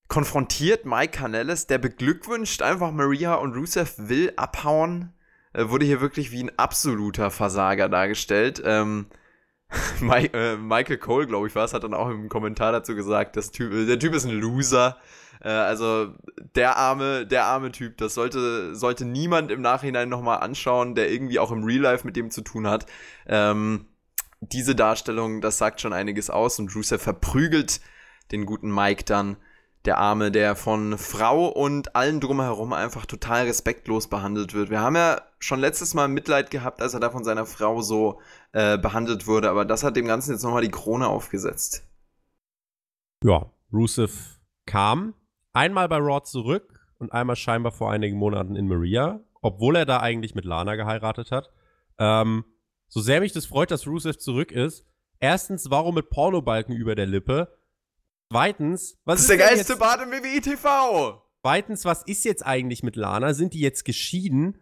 [0.08, 5.12] konfrontiert Mike Canellis, der beglückwünscht einfach Maria und Rusev will abhauen.
[5.52, 8.62] Er wurde hier wirklich wie ein absoluter Versager dargestellt.
[8.64, 9.06] Ähm,
[10.00, 13.36] Mike, äh, Michael Cole, glaube ich, war es, hat dann auch im Kommentar dazu gesagt,
[13.36, 14.96] das typ, der Typ ist ein Loser.
[15.40, 16.14] Äh, also
[16.54, 21.38] der arme, der arme Typ, das sollte, sollte niemand im Nachhinein nochmal anschauen, der irgendwie
[21.38, 22.86] auch im Real Life mit dem zu tun hat.
[23.26, 23.86] Ähm,
[24.40, 27.80] diese Darstellung, das sagt schon einiges aus und Rusev verprügelt
[28.30, 29.36] den guten Mike dann
[29.84, 34.70] der Arme, der von Frau und allen drumherum einfach total respektlos behandelt wird.
[34.70, 38.20] Wir haben ja schon letztes Mal Mitleid gehabt, als er da von seiner Frau so
[38.52, 41.86] äh, behandelt wurde, aber das hat dem Ganzen jetzt nochmal die Krone aufgesetzt.
[43.24, 45.14] Ja, Rusev kam
[45.52, 50.00] einmal bei Raw zurück und einmal scheinbar vor einigen Monaten in Maria, obwohl er da
[50.00, 51.50] eigentlich mit Lana geheiratet hat.
[51.98, 52.44] Ähm,
[52.88, 54.84] so sehr mich das freut, dass Rusev zurück ist.
[55.20, 57.56] Erstens, warum mit Pornobalken über der Lippe?
[58.30, 61.22] Zweitens, was das ist, der geilste Bad im WWE TV?
[61.42, 63.34] Zweitens, was ist jetzt eigentlich mit Lana?
[63.34, 64.60] Sind die jetzt geschieden?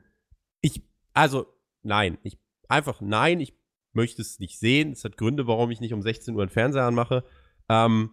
[1.16, 1.46] Also,
[1.82, 3.54] nein, ich, einfach nein, ich
[3.94, 4.92] möchte es nicht sehen.
[4.92, 7.24] Es hat Gründe, warum ich nicht um 16 Uhr einen Fernseher anmache.
[7.70, 8.10] Ähm,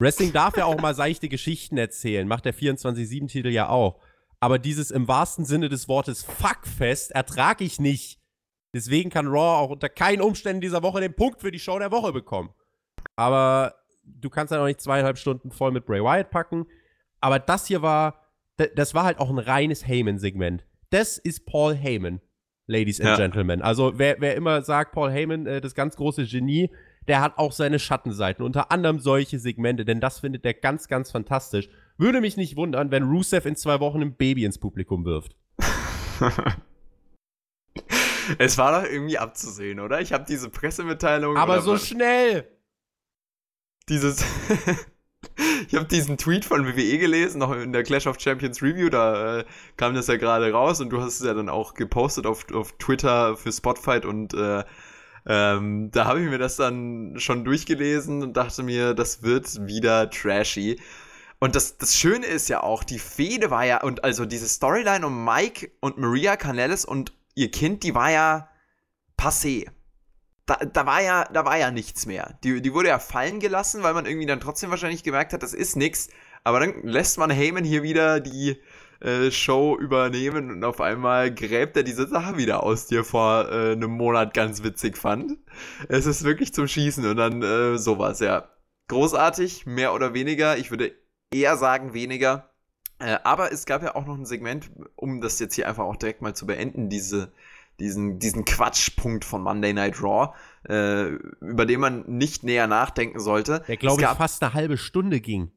[0.00, 4.00] Wrestling darf ja auch mal seichte Geschichten erzählen, macht der 24-7-Titel ja auch.
[4.40, 8.20] Aber dieses im wahrsten Sinne des Wortes Fuckfest ertrage ich nicht.
[8.74, 11.92] Deswegen kann Raw auch unter keinen Umständen dieser Woche den Punkt für die Show der
[11.92, 12.50] Woche bekommen.
[13.14, 16.66] Aber du kannst ja noch nicht zweieinhalb Stunden voll mit Bray Wyatt packen.
[17.20, 18.20] Aber das hier war,
[18.74, 20.66] das war halt auch ein reines Heyman-Segment.
[20.90, 22.20] Das ist Paul Heyman,
[22.66, 23.16] Ladies and ja.
[23.16, 23.62] Gentlemen.
[23.62, 26.70] Also wer, wer immer sagt, Paul Heyman, äh, das ganz große Genie,
[27.08, 28.44] der hat auch seine Schattenseiten.
[28.44, 31.68] Unter anderem solche Segmente, denn das findet er ganz, ganz fantastisch.
[31.98, 35.36] Würde mich nicht wundern, wenn Rusev in zwei Wochen ein Baby ins Publikum wirft.
[38.38, 40.00] es war doch irgendwie abzusehen, oder?
[40.00, 41.36] Ich habe diese Pressemitteilung.
[41.36, 42.48] Aber so schnell!
[43.88, 44.24] dieses.
[45.68, 49.38] ich habe diesen Tweet von WWE gelesen, noch in der Clash of Champions Review, da
[49.38, 49.44] äh,
[49.76, 52.72] kam das ja gerade raus und du hast es ja dann auch gepostet auf, auf
[52.78, 54.64] Twitter für Spotfight und äh,
[55.28, 60.08] Ähm, da habe ich mir das dann schon durchgelesen und dachte mir, das wird wieder
[60.08, 60.80] trashy.
[61.40, 65.04] Und das, das Schöne ist ja auch, die Fehde war ja, und also diese Storyline
[65.06, 68.48] um Mike und Maria Canellis und ihr Kind, die war ja
[69.18, 69.66] passé.
[70.46, 72.38] Da, da, war ja, da war ja nichts mehr.
[72.44, 75.54] Die, die wurde ja fallen gelassen, weil man irgendwie dann trotzdem wahrscheinlich gemerkt hat, das
[75.54, 76.08] ist nichts.
[76.44, 78.60] Aber dann lässt man Heyman hier wieder die
[79.00, 83.50] äh, Show übernehmen und auf einmal gräbt er diese Sache wieder aus, die er vor
[83.50, 85.36] äh, einem Monat ganz witzig fand.
[85.88, 88.48] Es ist wirklich zum Schießen und dann äh, sowas, ja.
[88.88, 90.56] Großartig, mehr oder weniger.
[90.58, 90.92] Ich würde
[91.32, 92.50] eher sagen weniger.
[92.98, 95.96] Äh, aber es gab ja auch noch ein Segment, um das jetzt hier einfach auch
[95.96, 97.32] direkt mal zu beenden, diese,
[97.80, 100.34] diesen, diesen Quatschpunkt von Monday Night Raw,
[100.68, 101.10] äh,
[101.40, 103.64] über den man nicht näher nachdenken sollte.
[103.68, 105.52] Der, glaube ich, fast eine halbe Stunde ging.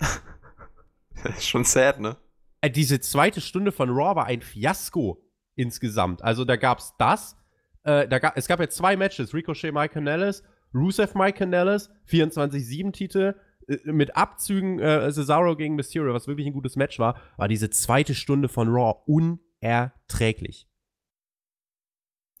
[1.40, 2.16] Schon sad, ne?
[2.60, 5.22] Äh, diese zweite Stunde von Raw war ein Fiasko
[5.54, 6.22] insgesamt.
[6.22, 7.36] Also da gab es das.
[7.82, 10.42] Äh, da gab, es gab ja zwei Matches: Ricochet, Mike Canellis,
[10.74, 13.34] Rusev, Mike Canellis, 24-7-Titel
[13.68, 17.70] äh, mit Abzügen äh, Cesaro gegen Mysterio, was wirklich ein gutes Match war, war diese
[17.70, 20.69] zweite Stunde von Raw unerträglich.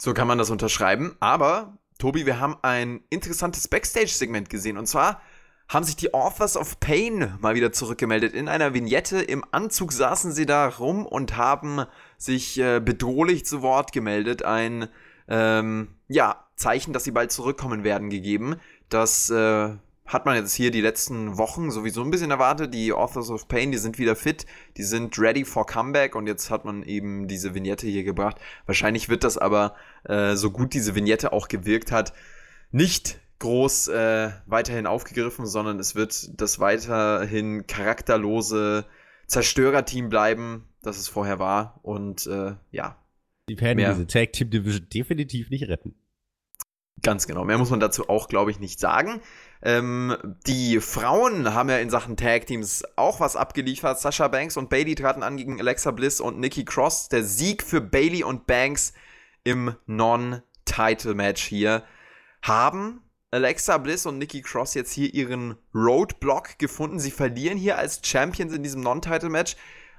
[0.00, 1.14] So kann man das unterschreiben.
[1.20, 4.78] Aber, Tobi, wir haben ein interessantes Backstage-Segment gesehen.
[4.78, 5.20] Und zwar
[5.68, 8.32] haben sich die Authors of Pain mal wieder zurückgemeldet.
[8.32, 11.84] In einer Vignette im Anzug saßen sie da rum und haben
[12.16, 14.42] sich äh, bedrohlich zu Wort gemeldet.
[14.42, 14.88] Ein
[15.28, 18.56] ähm, ja, Zeichen, dass sie bald zurückkommen werden, gegeben.
[18.88, 19.76] Das äh,
[20.10, 22.74] hat man jetzt hier die letzten Wochen sowieso ein bisschen erwartet.
[22.74, 24.44] Die Authors of Pain, die sind wieder fit,
[24.76, 28.36] die sind ready for comeback und jetzt hat man eben diese Vignette hier gebracht.
[28.66, 32.12] Wahrscheinlich wird das aber, äh, so gut diese Vignette auch gewirkt hat,
[32.72, 38.86] nicht groß äh, weiterhin aufgegriffen, sondern es wird das weiterhin charakterlose
[39.28, 41.78] Zerstörerteam bleiben, das es vorher war.
[41.82, 42.96] Und äh, ja.
[43.48, 45.94] Die werden diese Tag Team Division definitiv nicht retten.
[47.02, 47.44] Ganz genau.
[47.44, 49.20] Mehr muss man dazu auch, glaube ich, nicht sagen.
[49.62, 54.00] Ähm, die Frauen haben ja in Sachen Tag Teams auch was abgeliefert.
[54.00, 57.08] Sasha Banks und Bailey traten an gegen Alexa Bliss und Nikki Cross.
[57.08, 58.94] Der Sieg für Bailey und Banks
[59.44, 61.82] im Non-Title-Match hier
[62.42, 66.98] haben Alexa Bliss und Nikki Cross jetzt hier ihren Roadblock gefunden.
[66.98, 69.56] Sie verlieren hier als Champions in diesem Non-Title-Match.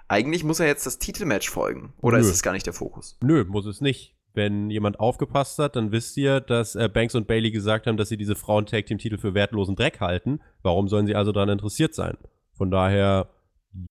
[0.08, 1.93] Eigentlich muss ja jetzt das Titelmatch folgen.
[2.02, 2.24] Oder Nö.
[2.24, 3.17] ist es gar nicht der Fokus?
[3.21, 7.28] Nö, muss es nicht wenn jemand aufgepasst hat, dann wisst ihr, dass äh, Banks und
[7.28, 10.39] Bailey gesagt haben, dass sie diese Frauen-Tag-Team-Titel für wertlosen Dreck halten.
[10.62, 12.17] Warum sollen sie also daran interessiert sein?
[12.54, 13.30] Von daher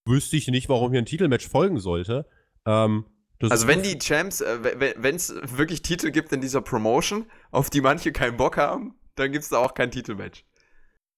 [0.06, 2.26] wüsste ich nicht, warum hier ein Titelmatch folgen sollte.
[2.66, 3.04] Ähm,
[3.48, 7.80] also wenn die Champs, äh, wenn es wirklich Titel gibt in dieser Promotion, auf die
[7.80, 10.44] manche keinen Bock haben, dann gibt es da auch kein Titelmatch.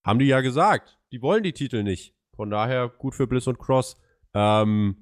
[0.04, 0.98] Haben die ja gesagt.
[1.12, 2.14] Die wollen die Titel nicht.
[2.34, 3.96] Von daher gut für Bliss und Cross.
[4.34, 4.96] Ähm,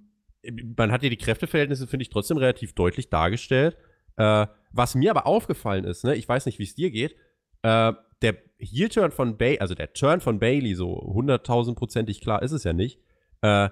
[0.77, 3.77] man hat hier die Kräfteverhältnisse, finde ich, trotzdem relativ deutlich dargestellt.
[4.21, 7.17] Äh, was mir aber aufgefallen ist, ne, ich weiß nicht, wie es dir geht,
[7.63, 12.65] äh, der Heel-Turn von Bailey, also der Turn von Bailey, so hunderttausendprozentig klar ist es
[12.65, 13.01] ja nicht,
[13.41, 13.71] äh,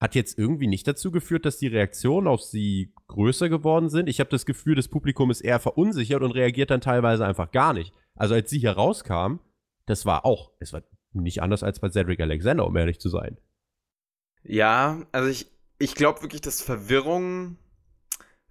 [0.00, 4.08] hat jetzt irgendwie nicht dazu geführt, dass die Reaktionen auf sie größer geworden sind.
[4.08, 7.74] Ich habe das Gefühl, das Publikum ist eher verunsichert und reagiert dann teilweise einfach gar
[7.74, 7.92] nicht.
[8.14, 9.40] Also als sie hier rauskam,
[9.84, 13.36] das war auch, es war nicht anders als bei Cedric Alexander, um ehrlich zu sein.
[14.44, 17.58] Ja, also ich, ich glaube wirklich, dass Verwirrung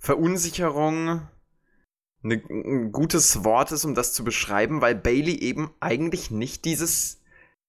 [0.08, 1.28] Verunsicherung
[2.22, 7.20] ne, ein gutes Wort ist, um das zu beschreiben, weil Bailey eben eigentlich nicht dieses,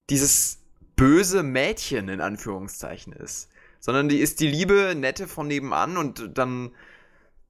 [0.08, 0.60] dieses
[0.94, 3.48] böse Mädchen in Anführungszeichen ist,
[3.80, 6.70] sondern die ist die liebe, nette von nebenan und dann,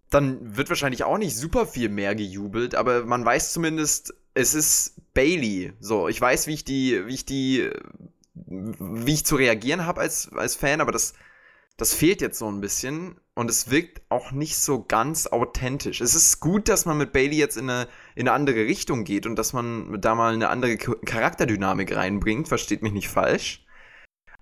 [0.09, 5.03] dann wird wahrscheinlich auch nicht super viel mehr gejubelt, aber man weiß zumindest, es ist
[5.13, 5.75] Bailey.
[5.81, 7.71] So, ich weiß, wie ich die, wie ich die,
[8.35, 11.13] wie ich zu reagieren habe als, als Fan, aber das,
[11.77, 16.01] das fehlt jetzt so ein bisschen und es wirkt auch nicht so ganz authentisch.
[16.01, 19.27] Es ist gut, dass man mit Bailey jetzt in eine, in eine andere Richtung geht
[19.27, 23.65] und dass man da mal eine andere Charakterdynamik reinbringt, versteht mich nicht falsch.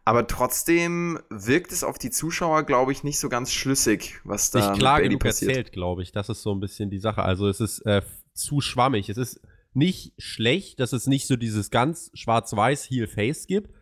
[0.07, 4.71] Aber trotzdem wirkt es auf die Zuschauer, glaube ich, nicht so ganz schlüssig, was da
[4.71, 5.51] nicht klar genug passiert.
[5.51, 6.13] erzählt, glaube ich.
[6.13, 7.23] Das ist so ein bisschen die Sache.
[7.23, 8.01] Also es ist äh,
[8.33, 9.11] zu schwammig.
[9.11, 9.43] Es ist
[9.75, 13.76] nicht schlecht, dass es nicht so dieses ganz schwarz-weiß Heel-Face gibt,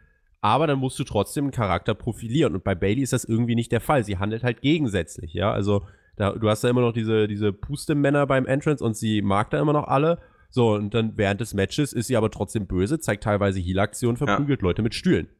[0.44, 2.54] aber dann musst du trotzdem einen Charakter profilieren.
[2.54, 4.04] Und bei Bailey ist das irgendwie nicht der Fall.
[4.04, 5.50] Sie handelt halt gegensätzlich, ja.
[5.50, 5.86] Also
[6.16, 9.58] da, du hast da immer noch diese, diese Pustemänner beim Entrance und sie mag da
[9.58, 10.20] immer noch alle.
[10.50, 14.60] So, und dann während des Matches ist sie aber trotzdem böse, zeigt teilweise Heal-Aktionen, verprügelt
[14.60, 14.68] ja.
[14.68, 15.30] Leute mit Stühlen.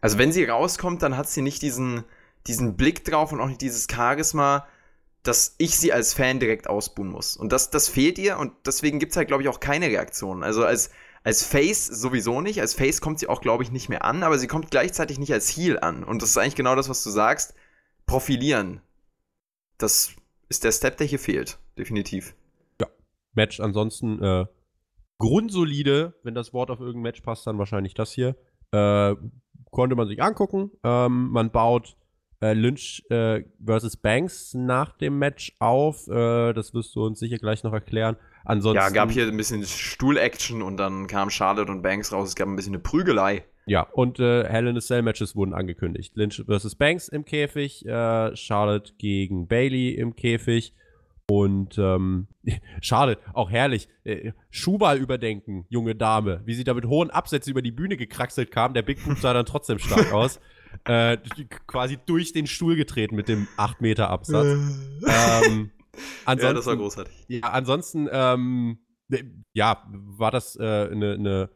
[0.00, 2.04] Also wenn sie rauskommt, dann hat sie nicht diesen,
[2.46, 4.66] diesen Blick drauf und auch nicht dieses Charisma,
[5.22, 7.36] dass ich sie als Fan direkt ausbuhen muss.
[7.36, 10.42] Und das, das fehlt ihr und deswegen gibt es halt, glaube ich, auch keine Reaktion.
[10.42, 10.90] Also als,
[11.22, 12.60] als Face sowieso nicht.
[12.60, 15.32] Als Face kommt sie auch, glaube ich, nicht mehr an, aber sie kommt gleichzeitig nicht
[15.32, 16.04] als Heal an.
[16.04, 17.54] Und das ist eigentlich genau das, was du sagst.
[18.06, 18.80] Profilieren.
[19.78, 20.14] Das
[20.48, 21.58] ist der Step, der hier fehlt.
[21.78, 22.34] Definitiv.
[22.80, 22.88] Ja.
[23.34, 24.46] Match ansonsten äh,
[25.18, 28.36] grundsolide, wenn das Wort auf irgendein Match passt, dann wahrscheinlich das hier.
[28.72, 29.14] Äh,
[29.70, 30.70] konnte man sich angucken.
[30.82, 31.96] Ähm, man baut
[32.40, 36.08] äh, Lynch äh, versus Banks nach dem Match auf.
[36.08, 38.16] Äh, das wirst du uns sicher gleich noch erklären.
[38.44, 42.28] Ansonsten, ja, gab hier ein bisschen Stuhl-Action und dann kam Charlotte und Banks raus.
[42.28, 43.44] Es gab ein bisschen eine Prügelei.
[43.66, 46.16] Ja, und äh, Hell in a Cell Matches wurden angekündigt.
[46.16, 50.74] Lynch versus Banks im Käfig, äh, Charlotte gegen Bailey im Käfig.
[51.30, 52.26] Und ähm,
[52.80, 53.88] schade, auch herrlich.
[54.02, 56.42] Äh, Schuhball überdenken, junge Dame.
[56.44, 58.74] Wie sie da mit hohen Absätzen über die Bühne gekraxelt kam.
[58.74, 60.40] Der Big Boot sah dann trotzdem stark aus.
[60.84, 61.18] Äh,
[61.66, 64.46] quasi durch den Stuhl getreten mit dem 8 Meter Absatz.
[65.46, 65.70] ähm,
[66.26, 67.14] ja, das war großartig.
[67.28, 68.78] Ja, ansonsten, ähm,
[69.52, 71.50] ja, war das eine äh, ne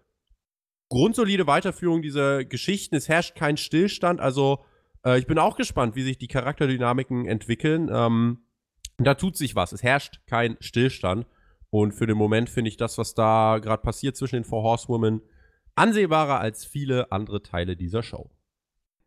[0.88, 2.94] grundsolide Weiterführung dieser Geschichten.
[2.94, 4.20] Es herrscht kein Stillstand.
[4.20, 4.64] Also,
[5.04, 7.90] äh, ich bin auch gespannt, wie sich die Charakterdynamiken entwickeln.
[7.92, 8.46] Ähm,
[8.98, 9.72] da tut sich was.
[9.72, 11.26] Es herrscht kein Stillstand.
[11.70, 15.22] Und für den Moment finde ich das, was da gerade passiert zwischen den Four Horsewomen,
[15.74, 18.30] ansehbarer als viele andere Teile dieser Show.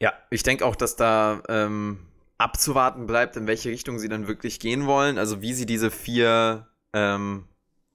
[0.01, 2.07] Ja, ich denke auch, dass da ähm,
[2.37, 5.17] abzuwarten bleibt, in welche Richtung sie dann wirklich gehen wollen.
[5.17, 7.47] Also wie sie diese vier ähm,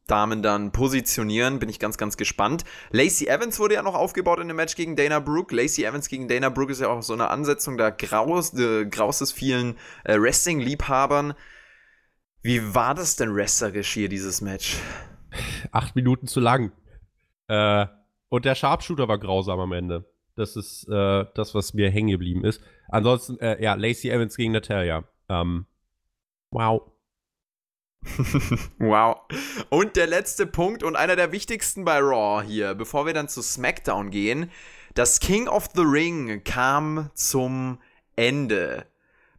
[0.06, 2.64] Damen dann positionieren, bin ich ganz, ganz gespannt.
[2.90, 5.54] Lacey Evans wurde ja noch aufgebaut in dem Match gegen Dana Brooke.
[5.54, 9.20] Lacey Evans gegen Dana Brooke ist ja auch so eine Ansetzung, da graus, äh, graus
[9.20, 11.34] es vielen äh, Wrestling-Liebhabern.
[12.42, 14.76] Wie war das denn wrestlerisch hier, dieses Match?
[15.70, 16.72] Acht Minuten zu lang.
[17.46, 17.86] Äh,
[18.28, 20.11] und der Sharpshooter war grausam am Ende.
[20.34, 22.62] Das ist äh, das, was mir hängen geblieben ist.
[22.88, 25.04] Ansonsten, äh, ja, Lacey Evans gegen Natalia.
[25.28, 25.66] Ähm,
[26.50, 26.90] wow.
[28.78, 29.20] wow.
[29.70, 33.42] Und der letzte Punkt und einer der wichtigsten bei Raw hier, bevor wir dann zu
[33.42, 34.50] SmackDown gehen.
[34.94, 37.78] Das King of the Ring kam zum
[38.16, 38.86] Ende.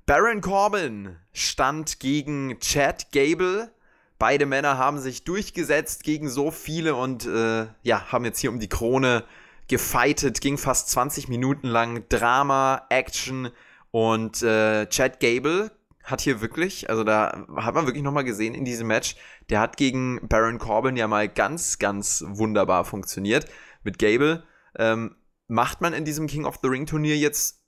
[0.05, 3.71] Baron Corbin stand gegen Chad Gable.
[4.19, 8.59] Beide Männer haben sich durchgesetzt gegen so viele und äh, ja, haben jetzt hier um
[8.59, 9.23] die Krone
[9.67, 10.41] gefightet.
[10.41, 12.05] Ging fast 20 Minuten lang.
[12.09, 13.49] Drama, Action
[13.91, 15.71] und äh, Chad Gable
[16.03, 19.15] hat hier wirklich, also da hat man wirklich nochmal gesehen in diesem Match,
[19.49, 23.45] der hat gegen Baron Corbin ja mal ganz, ganz wunderbar funktioniert.
[23.83, 24.43] Mit Gable
[24.77, 25.15] ähm,
[25.47, 27.63] macht man in diesem King of the Ring Turnier jetzt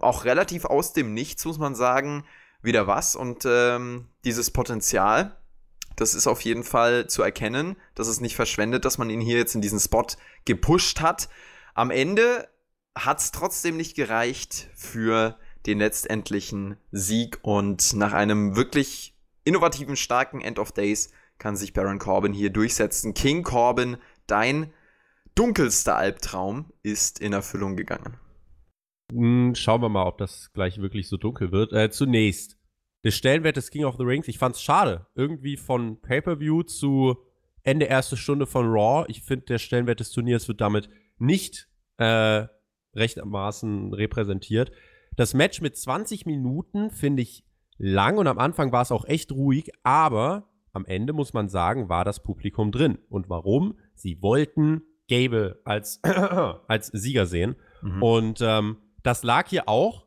[0.00, 2.24] auch relativ aus dem Nichts, muss man sagen,
[2.62, 3.16] wieder was.
[3.16, 5.36] Und ähm, dieses Potenzial,
[5.96, 7.76] das ist auf jeden Fall zu erkennen.
[7.94, 10.06] Das ist nicht verschwendet, dass man ihn hier jetzt in diesen Spot
[10.44, 11.28] gepusht hat.
[11.74, 12.48] Am Ende
[12.96, 20.40] hat es trotzdem nicht gereicht für den letztendlichen Sieg und nach einem wirklich innovativen, starken
[20.40, 23.14] End of Days kann sich Baron Corbin hier durchsetzen.
[23.14, 24.72] King Corbin, dein
[25.34, 28.16] dunkelster Albtraum ist in Erfüllung gegangen.
[29.12, 31.72] Hm, schauen wir mal, ob das gleich wirklich so dunkel wird.
[31.72, 32.55] Äh, zunächst,
[33.06, 35.06] der Stellenwert des King of the Rings, ich fand's schade.
[35.14, 37.16] Irgendwie von Pay-Per-View zu
[37.62, 39.04] Ende erste Stunde von Raw.
[39.06, 42.46] Ich finde, der Stellenwert des Turniers wird damit nicht äh,
[42.96, 44.72] rechtermaßen repräsentiert.
[45.14, 47.44] Das Match mit 20 Minuten finde ich
[47.78, 51.88] lang und am Anfang war es auch echt ruhig, aber am Ende muss man sagen,
[51.88, 52.98] war das Publikum drin.
[53.08, 53.78] Und warum?
[53.94, 56.00] Sie wollten Gable als,
[56.66, 57.54] als Sieger sehen.
[57.82, 58.02] Mhm.
[58.02, 60.05] Und ähm, das lag hier auch,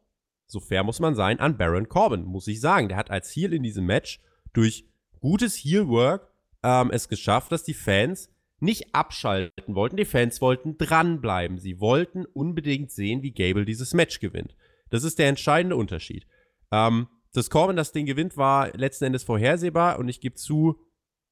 [0.50, 2.90] so fair muss man sein, an Baron Corbin, muss ich sagen.
[2.90, 4.20] Der hat als Heel in diesem Match
[4.52, 4.86] durch
[5.22, 6.28] gutes Heel-Work
[6.64, 8.30] ähm, es geschafft, dass die Fans
[8.60, 9.96] nicht abschalten wollten.
[9.96, 11.60] Die Fans wollten dranbleiben.
[11.60, 14.56] Sie wollten unbedingt sehen, wie Gable dieses Match gewinnt.
[14.90, 16.26] Das ist der entscheidende Unterschied.
[16.72, 20.82] Ähm, dass Corbin das Ding gewinnt, war letzten Endes vorhersehbar und ich gebe zu,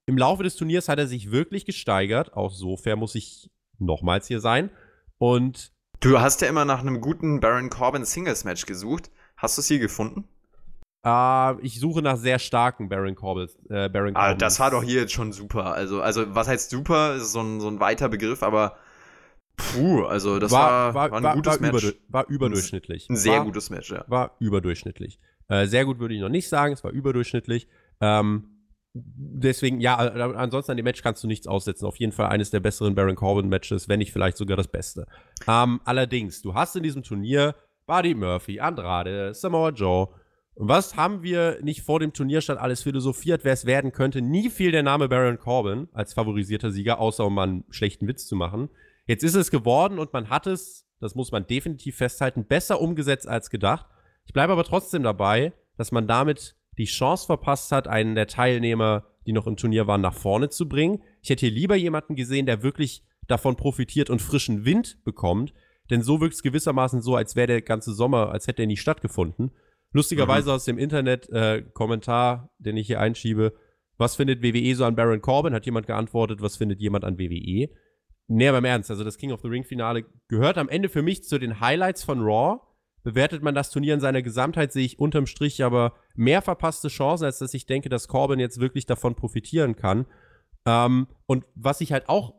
[0.05, 2.34] im Laufe des Turniers hat er sich wirklich gesteigert.
[2.34, 3.49] Auch so fair muss ich
[3.80, 4.70] nochmals hier sein.
[5.18, 9.10] Und Du hast ja immer nach einem guten Baron Corbin Singles Match gesucht.
[9.36, 10.26] Hast du es hier gefunden?
[11.06, 13.48] Uh, ich suche nach sehr starken Baron Corbin.
[13.70, 15.74] Äh, Baron ah, das war doch hier jetzt schon super.
[15.74, 17.16] Also, also was heißt super?
[17.16, 18.78] Ist so ein, so ein weiter Begriff, aber
[19.56, 21.84] puh, also das war, war, war ein war, gutes Match.
[21.84, 23.10] Überdu war überdurchschnittlich.
[23.10, 24.04] Ein sehr gutes Match, ja.
[24.08, 25.20] War überdurchschnittlich.
[25.48, 27.68] Äh, sehr gut würde ich noch nicht sagen, es war überdurchschnittlich.
[28.02, 28.57] Ähm,
[29.16, 31.86] deswegen, ja, ansonsten an dem Match kannst du nichts aussetzen.
[31.86, 35.06] Auf jeden Fall eines der besseren Baron Corbin-Matches, wenn nicht vielleicht sogar das beste.
[35.48, 40.10] Ähm, allerdings, du hast in diesem Turnier Buddy Murphy, Andrade, Samoa Joe.
[40.56, 44.22] Was haben wir nicht vor dem Turnierstand alles philosophiert, wer es werden könnte?
[44.22, 48.36] Nie fiel der Name Baron Corbin als favorisierter Sieger, außer um einen schlechten Witz zu
[48.36, 48.70] machen.
[49.06, 53.28] Jetzt ist es geworden und man hat es, das muss man definitiv festhalten, besser umgesetzt
[53.28, 53.86] als gedacht.
[54.26, 59.05] Ich bleibe aber trotzdem dabei, dass man damit die Chance verpasst hat, einen der Teilnehmer,
[59.25, 61.01] die noch im Turnier waren, nach vorne zu bringen.
[61.21, 65.53] Ich hätte hier lieber jemanden gesehen, der wirklich davon profitiert und frischen Wind bekommt.
[65.89, 68.78] Denn so wirkt es gewissermaßen so, als wäre der ganze Sommer, als hätte er nie
[68.78, 69.51] stattgefunden.
[69.93, 70.55] Lustigerweise mhm.
[70.55, 73.53] aus dem Internet, äh, Kommentar, den ich hier einschiebe,
[73.97, 75.53] was findet WWE so an Baron Corbin?
[75.53, 77.69] Hat jemand geantwortet, was findet jemand an WWE?
[78.28, 81.01] Nee, aber im Ernst, also das King of the Ring Finale gehört am Ende für
[81.01, 82.59] mich zu den Highlights von Raw.
[83.04, 87.26] Bewertet man das Turnier in seiner Gesamtheit, sehe ich unterm Strich aber mehr verpasste Chancen,
[87.26, 90.06] als dass ich denke, dass Corbin jetzt wirklich davon profitieren kann.
[90.66, 92.36] Ähm, und was ich halt auch,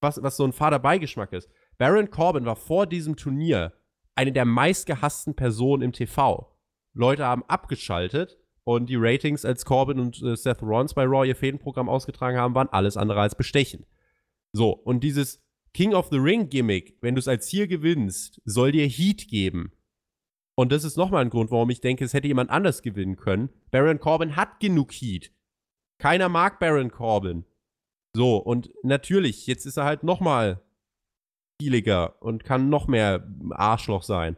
[0.00, 3.72] was, was so ein fader Beigeschmack ist, Baron Corbin war vor diesem Turnier
[4.14, 6.54] eine der meistgehassten Personen im TV.
[6.92, 11.36] Leute haben abgeschaltet und die Ratings, als Corbin und äh, Seth Rollins bei Raw ihr
[11.36, 13.86] Fädenprogramm ausgetragen haben, waren alles andere als bestechend.
[14.52, 15.42] So, und dieses
[15.74, 19.72] King of the Ring Gimmick, wenn du es als Ziel gewinnst, soll dir Heat geben.
[20.56, 23.50] Und das ist nochmal ein Grund, warum ich denke, es hätte jemand anders gewinnen können.
[23.70, 25.32] Baron Corbin hat genug Heat.
[25.98, 27.44] Keiner mag Baron Corbin.
[28.14, 30.62] So, und natürlich, jetzt ist er halt nochmal
[31.60, 34.36] kieliger und kann noch mehr Arschloch sein.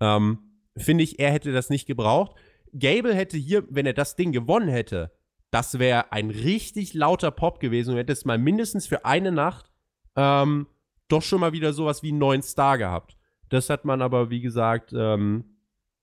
[0.00, 0.38] Ähm,
[0.76, 2.36] Finde ich, er hätte das nicht gebraucht.
[2.72, 5.12] Gable hätte hier, wenn er das Ding gewonnen hätte,
[5.50, 9.70] das wäre ein richtig lauter Pop gewesen und hätte es mal mindestens für eine Nacht
[10.16, 10.66] ähm,
[11.08, 13.16] doch schon mal wieder sowas wie einen neuen Star gehabt.
[13.48, 15.57] Das hat man aber, wie gesagt, ähm,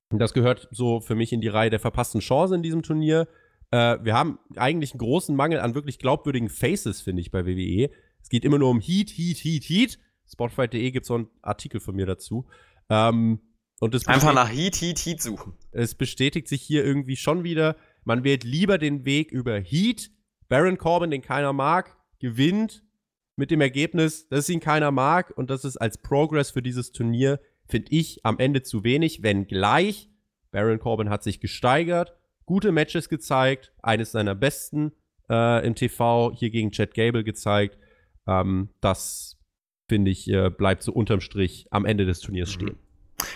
[0.09, 3.27] das gehört so für mich in die Reihe der verpassten Chancen in diesem Turnier.
[3.71, 7.89] Äh, wir haben eigentlich einen großen Mangel an wirklich glaubwürdigen Faces, finde ich, bei WWE.
[8.21, 9.99] Es geht immer nur um Heat, Heat, Heat, Heat.
[10.27, 12.47] Spotify.de gibt so einen Artikel von mir dazu.
[12.89, 13.39] Ähm,
[13.79, 15.53] und das Einfach nach Heat, Heat, Heat suchen.
[15.71, 17.75] Es bestätigt sich hier irgendwie schon wieder.
[18.03, 20.11] Man wählt lieber den Weg über Heat.
[20.47, 22.83] Baron Corbin, den keiner mag, gewinnt
[23.35, 27.39] mit dem Ergebnis, dass ihn keiner mag und das ist als Progress für dieses Turnier,
[27.67, 30.09] finde ich, am Ende zu wenig, wenngleich
[30.55, 34.93] Baron Corbin hat sich gesteigert, gute Matches gezeigt, eines seiner besten
[35.29, 37.77] äh, im TV hier gegen Chad Gable gezeigt.
[38.25, 39.37] Ähm, das
[39.89, 42.53] finde ich, äh, bleibt so unterm Strich am Ende des Turniers mhm.
[42.53, 42.79] stehen.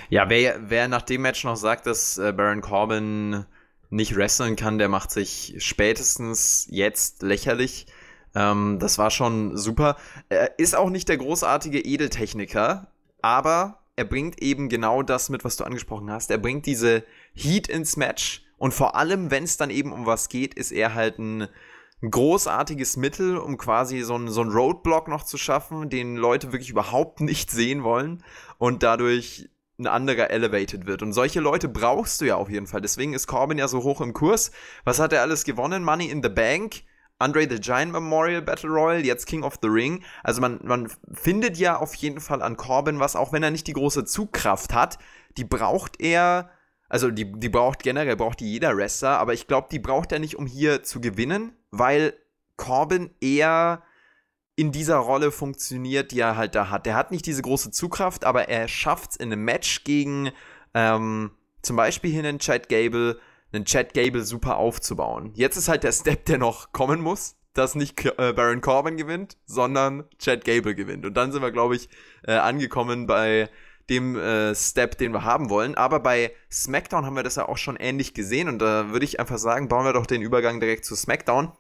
[0.10, 3.46] Ja, wer, wer nach dem Match noch sagt, dass äh, Baron Corbin
[3.90, 7.88] nicht wresteln kann, der macht sich spätestens jetzt lächerlich.
[8.34, 9.98] Ähm, das war schon super.
[10.30, 15.58] Er ist auch nicht der großartige Edeltechniker, aber er bringt eben genau das mit, was
[15.58, 16.32] du angesprochen hast.
[16.32, 20.30] Er bringt diese Heat ins Match und vor allem, wenn es dann eben um was
[20.30, 21.50] geht, ist er halt ein
[22.02, 27.20] großartiges Mittel, um quasi so einen so Roadblock noch zu schaffen, den Leute wirklich überhaupt
[27.20, 28.24] nicht sehen wollen
[28.58, 31.02] und dadurch ein anderer elevated wird.
[31.02, 32.80] Und solche Leute brauchst du ja auf jeden Fall.
[32.80, 34.52] Deswegen ist Corbin ja so hoch im Kurs.
[34.86, 35.84] Was hat er alles gewonnen?
[35.84, 36.84] Money in the Bank,
[37.20, 40.04] Andre the Giant Memorial Battle Royal, jetzt King of the Ring.
[40.24, 43.68] Also man, man findet ja auf jeden Fall an Corbin was, auch wenn er nicht
[43.68, 44.98] die große Zugkraft hat,
[45.38, 46.50] die braucht er,
[46.88, 50.20] also die, die braucht generell, braucht die jeder Wrestler, aber ich glaube, die braucht er
[50.20, 52.14] nicht, um hier zu gewinnen, weil
[52.56, 53.84] Corbin eher
[54.56, 56.86] in dieser Rolle funktioniert, die er halt da hat.
[56.86, 60.32] Der hat nicht diese große Zugkraft, aber er schafft es in einem Match gegen
[60.74, 63.20] ähm, zum Beispiel hier einen Chad Gable,
[63.52, 65.32] einen Chad Gable super aufzubauen.
[65.34, 69.38] Jetzt ist halt der Step, der noch kommen muss, dass nicht äh, Baron Corbin gewinnt,
[69.46, 71.06] sondern Chad Gable gewinnt.
[71.06, 71.90] Und dann sind wir, glaube ich,
[72.24, 73.50] äh, angekommen bei
[73.90, 75.76] dem äh, Step, den wir haben wollen.
[75.76, 78.48] Aber bei SmackDown haben wir das ja auch schon ähnlich gesehen.
[78.48, 81.52] Und da würde ich einfach sagen, bauen wir doch den Übergang direkt zu SmackDown.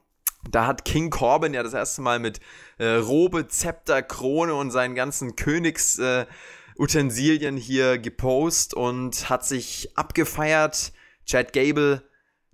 [0.49, 2.39] Da hat King Corbin ja das erste Mal mit
[2.77, 10.93] äh, Robe, Zepter, Krone und seinen ganzen Königsutensilien äh, hier gepostet und hat sich abgefeiert.
[11.29, 12.01] Chad Gable,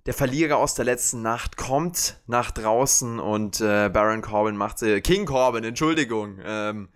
[0.04, 5.00] der Verlierer aus der letzten Nacht, kommt nach draußen und äh, Baron Corbin macht sie.
[5.00, 6.38] King Corbin, Entschuldigung.
[6.44, 6.90] Ähm,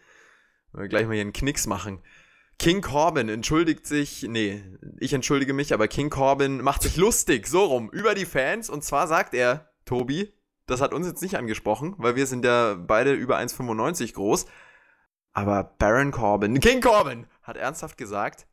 [0.75, 2.03] gleich mal hier einen Knicks machen.
[2.59, 4.63] King Corbin entschuldigt sich, nee,
[4.99, 8.69] ich entschuldige mich, aber King Corbin macht sich lustig, so rum, über die Fans.
[8.69, 10.35] Und zwar sagt er, Tobi,
[10.67, 14.45] das hat uns jetzt nicht angesprochen, weil wir sind ja beide über 1,95 groß.
[15.33, 18.47] Aber Baron Corbin, King Corbin, hat ernsthaft gesagt,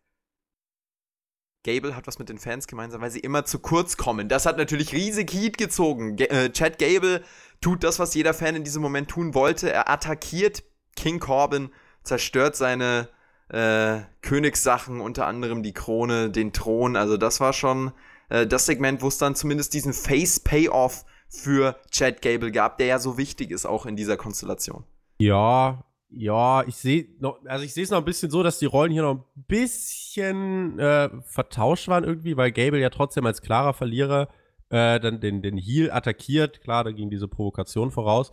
[1.67, 4.29] Gable hat was mit den Fans gemeinsam, weil sie immer zu kurz kommen.
[4.29, 6.15] Das hat natürlich riesig Heat gezogen.
[6.15, 7.21] G äh, Chad Gable
[7.59, 9.71] tut das, was jeder Fan in diesem Moment tun wollte.
[9.71, 10.63] Er attackiert
[10.95, 11.69] King Corbin,
[12.03, 13.09] zerstört seine
[13.49, 16.95] äh, Königssachen, unter anderem die Krone, den Thron.
[16.95, 17.91] Also das war schon
[18.29, 22.99] äh, das Segment, wo es dann zumindest diesen Face-Payoff für Chad Gable gab, der ja
[22.99, 24.85] so wichtig ist auch in dieser Konstellation.
[25.19, 27.07] Ja, ja, ich sehe
[27.45, 30.79] also ich sehe es noch ein bisschen so, dass die Rollen hier noch ein bisschen
[30.79, 34.29] äh, vertauscht waren irgendwie, weil Gable ja trotzdem als klarer Verlierer
[34.69, 36.61] äh, dann den, den Heal attackiert.
[36.61, 38.31] Klar, da ging diese Provokation voraus.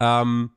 [0.00, 0.50] Ähm,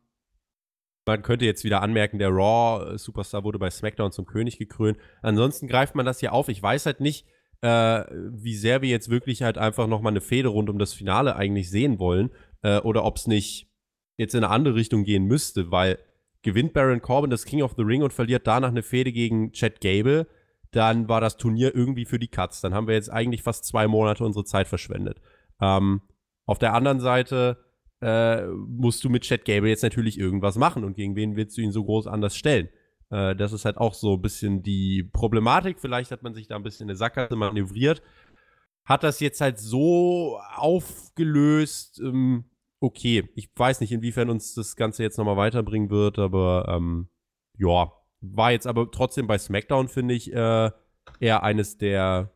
[1.05, 4.97] man könnte jetzt wieder anmerken, der Raw-Superstar wurde bei SmackDown zum König gekrönt.
[5.21, 6.49] Ansonsten greift man das hier auf.
[6.49, 7.27] Ich weiß halt nicht,
[7.61, 11.35] äh, wie sehr wir jetzt wirklich halt einfach nochmal eine Fehde rund um das Finale
[11.35, 12.31] eigentlich sehen wollen.
[12.63, 13.69] Äh, oder ob es nicht
[14.17, 15.99] jetzt in eine andere Richtung gehen müsste, weil
[16.45, 19.81] gewinnt Baron Corbin das King of the Ring und verliert danach eine Fehde gegen Chad
[19.81, 20.27] Gable,
[20.69, 22.61] dann war das Turnier irgendwie für die Cuts.
[22.61, 25.19] Dann haben wir jetzt eigentlich fast zwei Monate unsere Zeit verschwendet.
[25.59, 26.01] Ähm,
[26.45, 27.65] Auf der anderen Seite
[27.99, 31.61] äh, musst du mit Chad Gable jetzt natürlich irgendwas machen und gegen wen willst du
[31.61, 32.69] ihn so groß anders stellen?
[33.09, 35.79] Äh, das ist halt auch so ein bisschen die Problematik.
[35.79, 38.03] Vielleicht hat man sich da ein bisschen in eine Sackgasse manövriert.
[38.83, 41.99] Hat das jetzt halt so aufgelöst.
[41.99, 42.45] Ähm,
[42.85, 47.07] okay, ich weiß nicht, inwiefern uns das Ganze jetzt nochmal weiterbringen wird, aber ähm,
[47.57, 50.71] ja, war jetzt aber trotzdem bei SmackDown, finde ich, äh,
[51.19, 52.31] eher eines der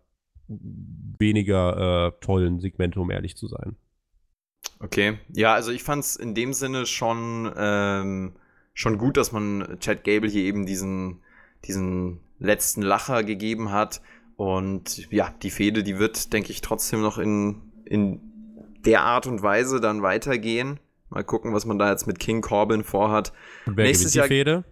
[0.48, 3.76] weniger äh, tollen Segmente, um ehrlich zu sein.
[4.80, 8.34] Okay, ja, also ich fand es in dem Sinne schon, ähm,
[8.74, 11.22] schon gut, dass man Chad Gable hier eben diesen,
[11.66, 14.02] diesen letzten Lacher gegeben hat.
[14.36, 18.29] Und ja, die Fehde, die wird, denke ich, trotzdem noch in, in
[18.86, 20.80] der Art und Weise dann weitergehen.
[21.10, 23.34] Mal gucken, was man da jetzt mit King Corbin vorhat.
[23.66, 24.64] Und wer Nächstes gewinnt die Jahr, Fehde?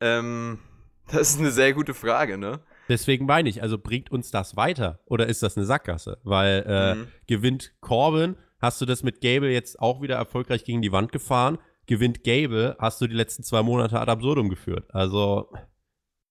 [0.00, 0.58] Ähm,
[1.12, 2.60] das ist eine sehr gute Frage, ne?
[2.88, 6.18] Deswegen meine ich, also bringt uns das weiter oder ist das eine Sackgasse?
[6.22, 7.08] Weil äh, mhm.
[7.26, 11.58] gewinnt Corbin, hast du das mit Gable jetzt auch wieder erfolgreich gegen die Wand gefahren.
[11.86, 14.86] Gewinnt Gable, hast du die letzten zwei Monate ad absurdum geführt.
[14.88, 15.50] Also,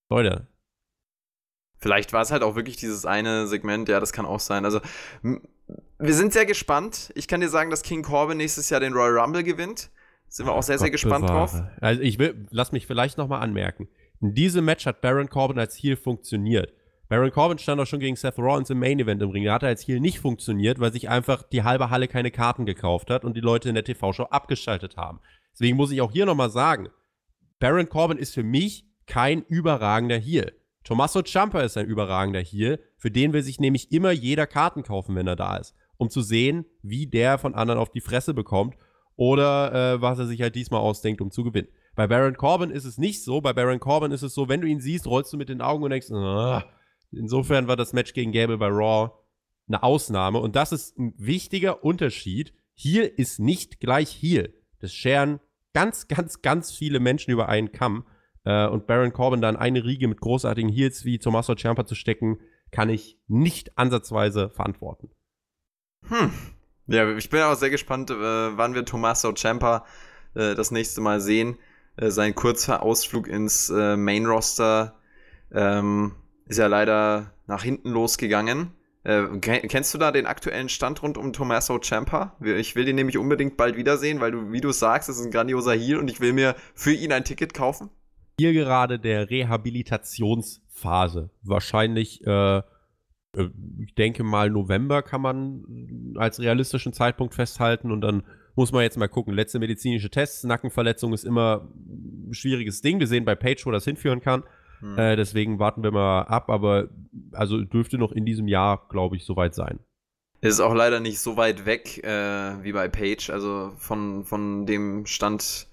[0.10, 0.48] Leute.
[1.78, 4.66] Vielleicht war es halt auch wirklich dieses eine Segment, ja, das kann auch sein.
[4.66, 4.80] Also,
[6.00, 7.12] wir sind sehr gespannt.
[7.16, 9.90] Ich kann dir sagen, dass King Corbin nächstes Jahr den Royal Rumble gewinnt.
[10.28, 11.48] Sind wir auch sehr, Gott sehr gespannt bewahre.
[11.48, 11.64] drauf.
[11.80, 13.88] Also ich will, lass mich vielleicht nochmal anmerken.
[14.20, 16.74] In diesem Match hat Baron Corbin als Heel funktioniert.
[17.10, 19.44] Baron Corbin stand auch schon gegen Seth Rollins im Main Event im Ring.
[19.44, 22.66] Da hat er als Heel nicht funktioniert, weil sich einfach die halbe Halle keine Karten
[22.66, 25.20] gekauft hat und die Leute in der TV-Show abgeschaltet haben.
[25.54, 26.90] Deswegen muss ich auch hier nochmal sagen,
[27.60, 30.54] Baron Corbin ist für mich kein überragender Heel.
[30.84, 35.16] Tommaso Ciampa ist ein überragender Heel, für den will sich nämlich immer jeder Karten kaufen,
[35.16, 38.76] wenn er da ist, um zu sehen, wie der von anderen auf die Fresse bekommt
[39.16, 41.70] oder äh, was er sich halt diesmal ausdenkt, um zu gewinnen.
[41.96, 43.42] Bei Baron Corbin ist es nicht so.
[43.42, 45.84] Bei Baron Corbin ist es so, wenn du ihn siehst, rollst du mit den Augen
[45.84, 46.66] und denkst, ah.
[47.12, 49.12] insofern war das Match gegen Gable bei Raw
[49.68, 50.40] eine Ausnahme.
[50.40, 52.54] Und das ist ein wichtiger Unterschied.
[52.74, 54.54] Heel ist nicht gleich Heel.
[54.80, 55.40] Das scheren
[55.74, 58.06] ganz, ganz, ganz viele Menschen über einen Kamm.
[58.46, 62.40] Äh, und Baron Corbin dann eine Riege mit großartigen Heels wie Tommaso Ciampa zu stecken,
[62.72, 65.10] kann ich nicht ansatzweise verantworten.
[66.08, 66.32] Hm,
[66.88, 69.86] ja, ich bin auch sehr gespannt, äh, wann wir Tommaso Ciampa
[70.34, 71.58] äh, das nächste Mal sehen.
[71.96, 75.00] Äh, sein kurzer Ausflug ins äh, Main Roster
[75.52, 76.16] ähm,
[76.48, 78.74] ist ja leider nach hinten losgegangen.
[79.04, 82.36] Äh, kennst du da den aktuellen Stand rund um Tommaso Ciampa?
[82.42, 85.74] Ich will den nämlich unbedingt bald wiedersehen, weil du, wie du sagst, ist ein grandioser
[85.74, 87.90] Heal und ich will mir für ihn ein Ticket kaufen.
[88.44, 91.30] Hier gerade der Rehabilitationsphase.
[91.44, 92.58] Wahrscheinlich äh,
[93.38, 98.24] äh, ich denke mal, November kann man als realistischen Zeitpunkt festhalten und dann
[98.56, 99.34] muss man jetzt mal gucken.
[99.34, 103.00] Letzte medizinische Tests, Nackenverletzung ist immer ein schwieriges Ding.
[103.00, 104.44] Wir sehen bei Page, wo das hinführen kann.
[104.80, 104.98] Hm.
[104.98, 106.90] Äh, deswegen warten wir mal ab, aber
[107.32, 109.80] also dürfte noch in diesem Jahr, glaube ich, soweit sein.
[110.42, 115.06] Ist auch leider nicht so weit weg äh, wie bei Page, also von, von dem
[115.06, 115.70] Stand,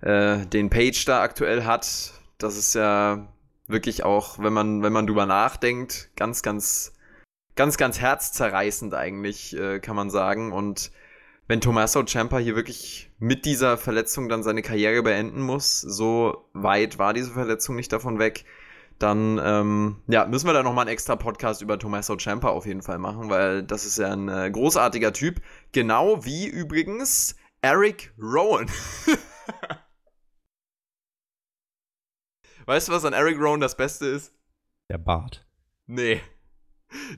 [0.00, 2.12] äh, den Page da aktuell hat.
[2.38, 3.28] Das ist ja
[3.66, 6.94] wirklich auch, wenn man, wenn man drüber nachdenkt, ganz, ganz,
[7.54, 10.52] ganz, ganz herzzerreißend eigentlich, äh, kann man sagen.
[10.52, 10.90] Und
[11.46, 16.98] wenn Tommaso Ciampa hier wirklich mit dieser Verletzung dann seine Karriere beenden muss, so weit
[16.98, 18.44] war diese Verletzung nicht davon weg,
[18.98, 22.82] dann ähm, ja, müssen wir da nochmal einen extra Podcast über Tommaso Ciampa auf jeden
[22.82, 25.40] Fall machen, weil das ist ja ein äh, großartiger Typ.
[25.72, 28.68] Genau wie übrigens Eric Rowan.
[32.66, 34.32] Weißt du, was an Eric Rowan das Beste ist?
[34.88, 35.46] Der Bart.
[35.86, 36.20] Nee.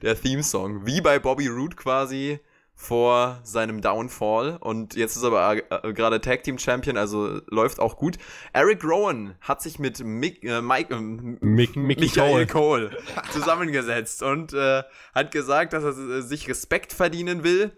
[0.03, 0.87] Der Theme-Song.
[0.87, 2.41] Wie bei Bobby Roode quasi
[2.81, 4.57] vor seinem Downfall.
[4.59, 8.17] Und jetzt ist er aber äh, gerade Tag Team Champion, also läuft auch gut.
[8.55, 12.97] Eric Rowan hat sich mit Mick, äh, Mike, äh, Mick, Michael Cole, Cole
[13.33, 14.83] zusammengesetzt und äh,
[15.15, 17.71] hat gesagt, dass er äh, sich Respekt verdienen will.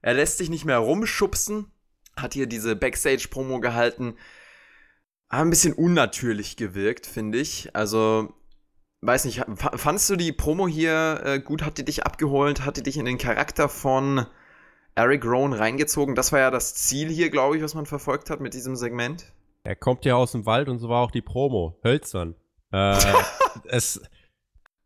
[0.00, 1.70] Er lässt sich nicht mehr rumschubsen.
[2.16, 4.16] Hat hier diese Backstage-Promo gehalten
[5.28, 7.74] ein bisschen unnatürlich gewirkt, finde ich.
[7.74, 8.34] Also,
[9.02, 11.62] weiß nicht, fandest du die Promo hier äh, gut?
[11.62, 12.64] Hat die dich abgeholt?
[12.64, 14.26] Hat die dich in den Charakter von
[14.94, 16.14] Eric Rowan reingezogen?
[16.14, 19.32] Das war ja das Ziel hier, glaube ich, was man verfolgt hat mit diesem Segment.
[19.64, 21.78] Er kommt ja aus dem Wald und so war auch die Promo.
[21.82, 22.36] Hölzern.
[22.72, 22.96] Äh,
[23.64, 24.00] es,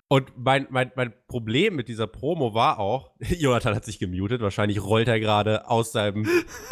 [0.09, 4.83] und mein, mein, mein Problem mit dieser Promo war auch, Jonathan hat sich gemutet, wahrscheinlich
[4.83, 6.27] rollt er gerade aus seinem,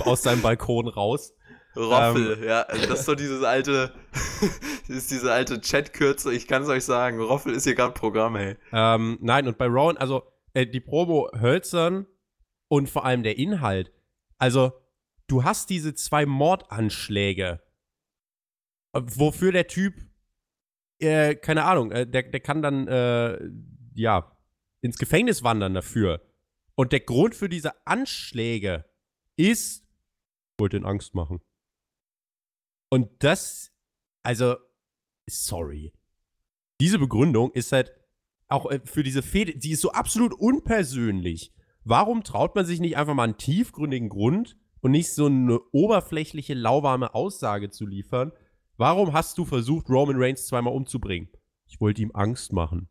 [0.05, 1.35] aus seinem Balkon raus.
[1.79, 3.93] Roffel, ähm, ja, also das ist so dieses alte,
[4.89, 8.57] ist diese alte Chat-Kürze, ich kann es euch sagen, Roffel ist hier gerade Programm, ey.
[8.73, 10.25] Ähm, nein, und bei Rowan, also
[10.55, 12.07] äh, die Promo hölzern
[12.69, 13.93] und vor allem der Inhalt.
[14.39, 14.73] Also,
[15.27, 17.63] du hast diese zwei Mordanschläge,
[18.93, 19.95] wofür der Typ,
[20.99, 23.39] äh, keine Ahnung, äh, der, der kann dann, äh,
[23.95, 24.37] ja,
[24.81, 26.23] ins Gefängnis wandern dafür.
[26.75, 28.85] Und der Grund für diese Anschläge
[29.37, 29.85] ist,
[30.59, 31.41] wollte den Angst machen.
[32.91, 33.73] Und das,
[34.23, 34.57] also,
[35.29, 35.93] sorry.
[36.81, 37.93] Diese Begründung ist halt
[38.49, 41.53] auch äh, für diese Fehde, die ist so absolut unpersönlich.
[41.85, 46.55] Warum traut man sich nicht einfach mal einen tiefgründigen Grund und nicht so eine oberflächliche,
[46.55, 48.33] lauwarme Aussage zu liefern?
[48.77, 51.29] Warum hast du versucht, Roman Reigns zweimal umzubringen?
[51.67, 52.89] Ich wollte ihm Angst machen.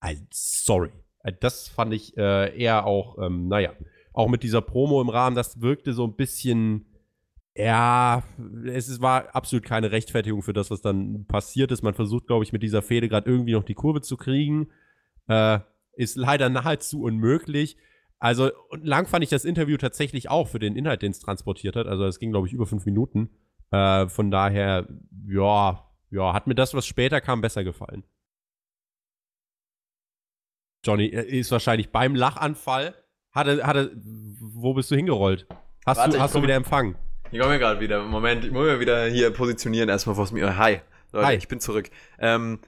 [0.00, 0.92] Also, sorry.
[1.40, 3.74] Das fand ich äh, eher auch, ähm, naja,
[4.12, 6.86] auch mit dieser Promo im Rahmen, das wirkte so ein bisschen,
[7.54, 8.22] ja,
[8.66, 11.82] es war absolut keine Rechtfertigung für das, was dann passiert ist.
[11.82, 14.70] Man versucht, glaube ich, mit dieser Fehde gerade irgendwie noch die Kurve zu kriegen.
[15.26, 15.60] Äh,
[15.94, 17.76] ist leider nahezu unmöglich.
[18.18, 21.76] Also, und lang fand ich das Interview tatsächlich auch für den Inhalt, den es transportiert
[21.76, 21.86] hat.
[21.86, 23.30] Also, es ging, glaube ich, über fünf Minuten.
[23.70, 24.88] Äh, von daher,
[25.26, 28.04] ja, ja, hat mir das, was später kam, besser gefallen.
[30.84, 32.94] Johnny ist wahrscheinlich beim Lachanfall.
[33.32, 35.46] Hatte, hatte, wo bist du hingerollt?
[35.86, 36.96] Hast Warte, du, hast du wieder empfangen?
[37.32, 38.02] Ich komme gerade wieder.
[38.02, 40.56] Moment, ich muss mir wieder hier positionieren erstmal vors mir.
[40.56, 40.80] Hi.
[41.12, 41.36] Leute, Hi.
[41.36, 41.88] ich bin zurück.
[42.18, 42.58] Ähm,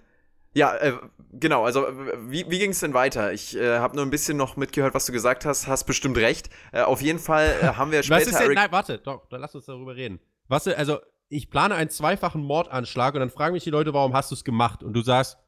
[0.54, 0.92] ja, äh,
[1.32, 1.86] genau, also
[2.28, 3.32] wie, wie ging es denn weiter?
[3.32, 6.48] Ich äh, habe nur ein bisschen noch mitgehört, was du gesagt hast, hast bestimmt recht.
[6.70, 8.20] Äh, auf jeden Fall äh, haben wir später...
[8.20, 10.20] was ist denn, nein, warte, doch, dann lass uns darüber reden.
[10.48, 10.98] Was, also,
[11.28, 14.44] ich plane einen zweifachen Mordanschlag und dann fragen mich die Leute, warum hast du es
[14.44, 14.84] gemacht?
[14.84, 15.38] Und du sagst,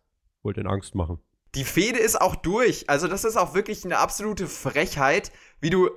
[0.43, 1.21] wollte ihn Angst machen.
[1.55, 2.91] Die Fehde ist auch durch.
[2.91, 5.91] Also, das ist auch wirklich eine absolute Frechheit, wie du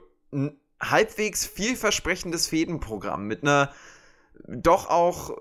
[0.80, 3.72] halbwegs vielversprechendes Fädenprogramm mit einer
[4.48, 5.38] doch auch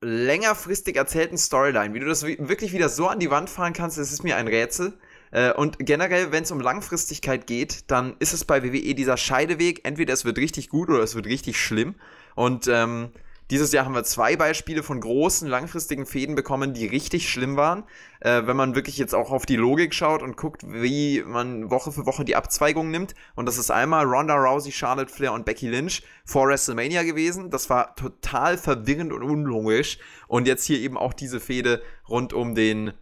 [0.00, 4.12] längerfristig erzählten Storyline, wie du das wirklich wieder so an die Wand fahren kannst, das
[4.12, 4.98] ist mir ein Rätsel.
[5.30, 9.84] Äh, und generell, wenn es um Langfristigkeit geht, dann ist es bei WWE dieser Scheideweg.
[9.84, 11.96] Entweder es wird richtig gut oder es wird richtig schlimm.
[12.34, 13.10] Und ähm,
[13.50, 17.84] dieses Jahr haben wir zwei Beispiele von großen, langfristigen Fäden bekommen, die richtig schlimm waren.
[18.20, 21.90] Äh, wenn man wirklich jetzt auch auf die Logik schaut und guckt, wie man Woche
[21.90, 23.14] für Woche die Abzweigung nimmt.
[23.36, 27.50] Und das ist einmal Ronda Rousey, Charlotte Flair und Becky Lynch vor WrestleMania gewesen.
[27.50, 29.98] Das war total verwirrend und unlogisch.
[30.26, 32.92] Und jetzt hier eben auch diese Fäde rund um den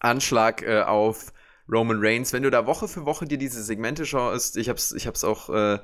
[0.00, 1.32] Anschlag äh, auf
[1.70, 2.32] Roman Reigns.
[2.32, 5.50] Wenn du da Woche für Woche dir diese Segmente schaust, ich hab's, ich hab's auch
[5.50, 5.78] äh,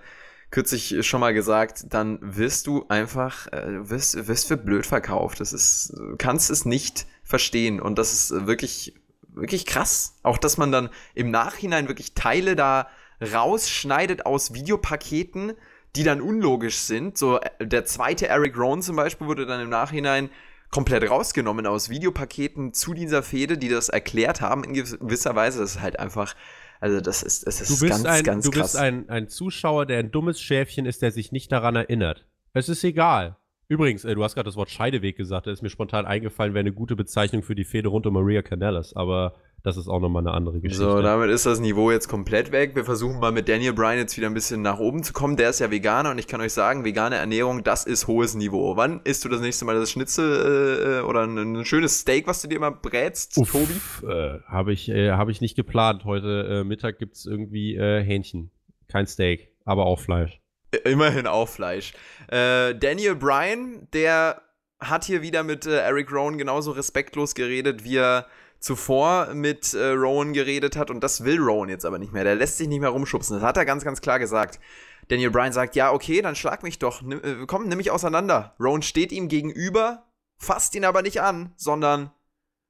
[0.51, 5.40] kürzlich schon mal gesagt, dann wirst du einfach, äh, wirst, wirst für blöd verkauft.
[5.40, 7.80] Das ist, kannst es nicht verstehen.
[7.80, 8.94] Und das ist wirklich,
[9.28, 10.16] wirklich krass.
[10.22, 12.88] Auch, dass man dann im Nachhinein wirklich Teile da
[13.20, 15.53] rausschneidet aus Videopaketen,
[15.96, 17.16] die dann unlogisch sind.
[17.16, 20.30] So, äh, der zweite Eric Rohn zum Beispiel wurde dann im Nachhinein
[20.70, 25.61] komplett rausgenommen aus Videopaketen zu dieser Fehde, die das erklärt haben in gewisser Weise.
[25.61, 26.34] Das ist halt einfach
[26.81, 28.72] also das ist, das ist du bist ganz, ein, ganz du krass.
[28.72, 32.26] bist ein, ein Zuschauer, der ein dummes Schäfchen ist, der sich nicht daran erinnert.
[32.55, 33.37] Es ist egal.
[33.68, 36.61] Übrigens, äh, du hast gerade das Wort Scheideweg gesagt, da ist mir spontan eingefallen, wäre
[36.61, 40.27] eine gute Bezeichnung für die Fehde rund um Maria Canellas, aber das ist auch nochmal
[40.27, 40.85] eine andere Geschichte.
[40.85, 42.75] So, damit ist das Niveau jetzt komplett weg.
[42.75, 45.37] Wir versuchen mal mit Daniel Bryan jetzt wieder ein bisschen nach oben zu kommen.
[45.37, 48.77] Der ist ja Veganer und ich kann euch sagen, vegane Ernährung, das ist hohes Niveau.
[48.77, 52.41] Wann isst du das nächste Mal das Schnitzel äh, oder ein, ein, schönes Steak, was
[52.41, 53.75] du dir immer brätst, Uff, Tobi?
[54.07, 56.05] Äh, Habe ich, äh, hab ich nicht geplant.
[56.05, 58.51] Heute äh, Mittag gibt es irgendwie äh, Hähnchen.
[58.89, 60.41] Kein Steak, aber auch Fleisch.
[60.85, 61.93] Immerhin auch Fleisch.
[62.29, 64.43] Äh, Daniel Bryan, der
[64.79, 68.27] hat hier wieder mit Eric Rowan genauso respektlos geredet, wie er
[68.61, 72.25] zuvor mit äh, Rowan geredet hat und das will Rowan jetzt aber nicht mehr.
[72.25, 73.37] Der lässt sich nicht mehr rumschubsen.
[73.37, 74.61] Das hat er ganz, ganz klar gesagt.
[75.09, 77.03] Daniel Bryan sagt, ja, okay, dann schlag mich doch.
[77.03, 78.55] Nimm, äh, komm, nimm mich auseinander.
[78.61, 80.07] Rowan steht ihm gegenüber,
[80.39, 82.11] fasst ihn aber nicht an, sondern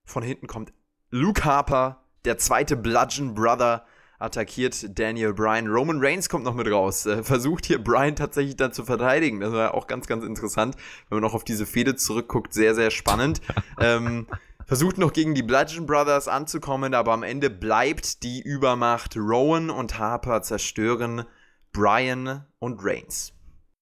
[0.04, 0.72] von hinten kommt
[1.10, 3.84] Luke Harper, der zweite Bludgeon Brother,
[4.20, 5.66] attackiert Daniel Bryan.
[5.66, 9.40] Roman Reigns kommt noch mit raus, äh, versucht hier Bryan tatsächlich dann zu verteidigen.
[9.40, 10.76] Das war auch ganz, ganz interessant,
[11.08, 12.54] wenn man noch auf diese Fehde zurückguckt.
[12.54, 13.40] Sehr, sehr spannend.
[13.80, 14.26] ähm,
[14.70, 19.16] versucht noch gegen die Bludgeon Brothers anzukommen, aber am Ende bleibt die Übermacht.
[19.16, 21.24] Rowan und Harper zerstören
[21.72, 23.32] Brian und Reigns.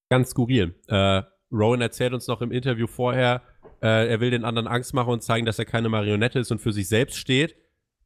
[0.08, 0.74] Ganz skurril.
[0.86, 3.42] Äh, Rowan erzählt uns noch im Interview vorher,
[3.82, 6.58] äh, er will den anderen Angst machen und zeigen, dass er keine Marionette ist und
[6.58, 7.54] für sich selbst steht.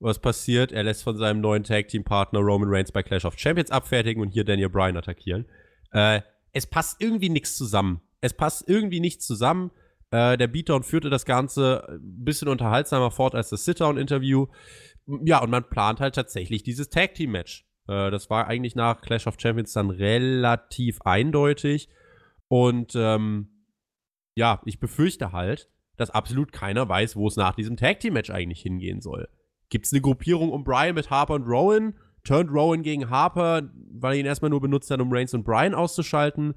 [0.01, 0.72] Was passiert?
[0.72, 4.43] Er lässt von seinem neuen Tag-Team-Partner Roman Reigns bei Clash of Champions abfertigen und hier
[4.43, 5.47] Daniel Bryan attackieren.
[5.93, 8.01] Äh, es passt irgendwie nichts zusammen.
[8.20, 9.70] Es passt irgendwie nichts zusammen.
[10.13, 14.47] Äh, der Beatdown führte das Ganze ein bisschen unterhaltsamer fort als das Sit-Down-Interview.
[15.25, 17.67] Ja, und man plant halt tatsächlich dieses Tag-Team-Match.
[17.89, 21.89] Äh, das war eigentlich nach Clash of Champions dann relativ eindeutig.
[22.49, 23.49] Und ähm,
[24.35, 29.01] ja, ich befürchte halt, dass absolut keiner weiß, wo es nach diesem Tag-Team-Match eigentlich hingehen
[29.01, 29.29] soll.
[29.71, 31.95] Gibt es eine Gruppierung um Brian mit Harper und Rowan?
[32.23, 35.75] Turnt Rowan gegen Harper, weil er ihn erstmal nur benutzt hat, um Reigns und Brian
[35.75, 36.55] auszuschalten?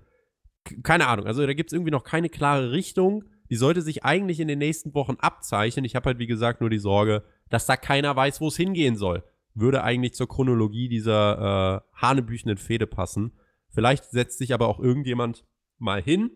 [0.83, 1.25] keine Ahnung.
[1.25, 4.59] Also da gibt es irgendwie noch keine klare Richtung die sollte sich eigentlich in den
[4.59, 5.85] nächsten Wochen abzeichnen.
[5.85, 8.95] Ich habe halt, wie gesagt, nur die Sorge, dass da keiner weiß, wo es hingehen
[8.95, 9.23] soll.
[9.53, 13.33] Würde eigentlich zur Chronologie dieser äh, hanebüchenden Fehde passen.
[13.69, 15.45] Vielleicht setzt sich aber auch irgendjemand
[15.77, 16.31] mal hin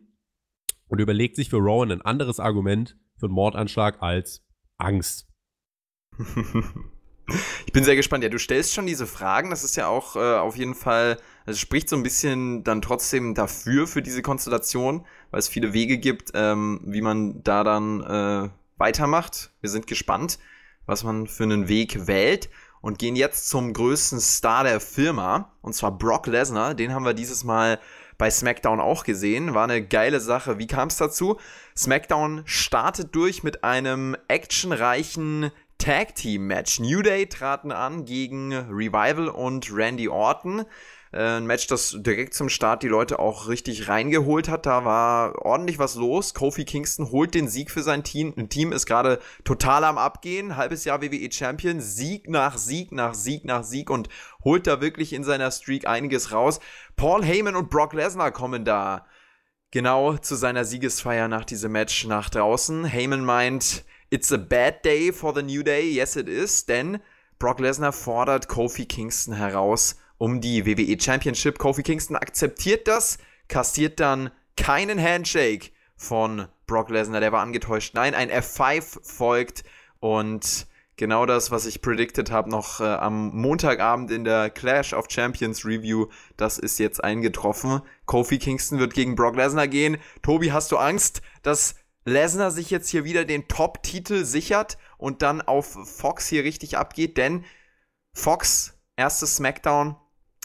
[0.87, 4.45] und überlegt sich für Rowan ein anderes Argument für einen Mordanschlag als
[4.77, 5.27] Angst.
[7.65, 8.23] Ich bin sehr gespannt.
[8.23, 9.49] Ja, du stellst schon diese Fragen.
[9.49, 13.35] Das ist ja auch äh, auf jeden Fall, es spricht so ein bisschen dann trotzdem
[13.35, 18.49] dafür, für diese Konstellation, weil es viele Wege gibt, ähm, wie man da dann äh,
[18.77, 19.51] weitermacht.
[19.61, 20.39] Wir sind gespannt,
[20.85, 22.49] was man für einen Weg wählt
[22.81, 26.73] und gehen jetzt zum größten Star der Firma, und zwar Brock Lesnar.
[26.73, 27.79] Den haben wir dieses Mal
[28.17, 29.53] bei SmackDown auch gesehen.
[29.53, 30.59] War eine geile Sache.
[30.59, 31.39] Wie kam es dazu?
[31.75, 36.79] SmackDown startet durch mit einem actionreichen Tag Team Match.
[36.79, 40.65] New Day traten an gegen Revival und Randy Orton.
[41.11, 44.65] Äh, ein Match, das direkt zum Start die Leute auch richtig reingeholt hat.
[44.65, 46.33] Da war ordentlich was los.
[46.33, 48.33] Kofi Kingston holt den Sieg für sein Team.
[48.37, 50.57] Ein Team ist gerade total am Abgehen.
[50.57, 51.79] Halbes Jahr WWE Champion.
[51.79, 54.09] Sieg nach Sieg nach Sieg nach Sieg und
[54.43, 56.59] holt da wirklich in seiner Streak einiges raus.
[56.97, 59.05] Paul Heyman und Brock Lesnar kommen da
[59.71, 62.83] genau zu seiner Siegesfeier nach diesem Match nach draußen.
[62.83, 65.89] Heyman meint, it's a bad day for the New Day.
[65.89, 66.65] Yes, it is.
[66.65, 66.99] Denn
[67.37, 71.57] Brock Lesnar fordert Kofi Kingston heraus um die WWE Championship.
[71.57, 77.95] Kofi Kingston akzeptiert das, kassiert dann keinen Handshake von Brock Lesnar, der war angetäuscht.
[77.95, 79.63] Nein, ein F5 folgt
[79.99, 85.05] und genau das, was ich predicted habe, noch äh, am Montagabend in der Clash of
[85.09, 86.07] Champions Review,
[86.37, 87.81] das ist jetzt eingetroffen.
[88.05, 89.97] Kofi Kingston wird gegen Brock Lesnar gehen.
[90.21, 95.41] Tobi, hast du Angst, dass Lesnar sich jetzt hier wieder den Top-Titel sichert und dann
[95.41, 97.17] auf Fox hier richtig abgeht?
[97.17, 97.45] Denn
[98.13, 99.95] Fox, erstes SmackDown,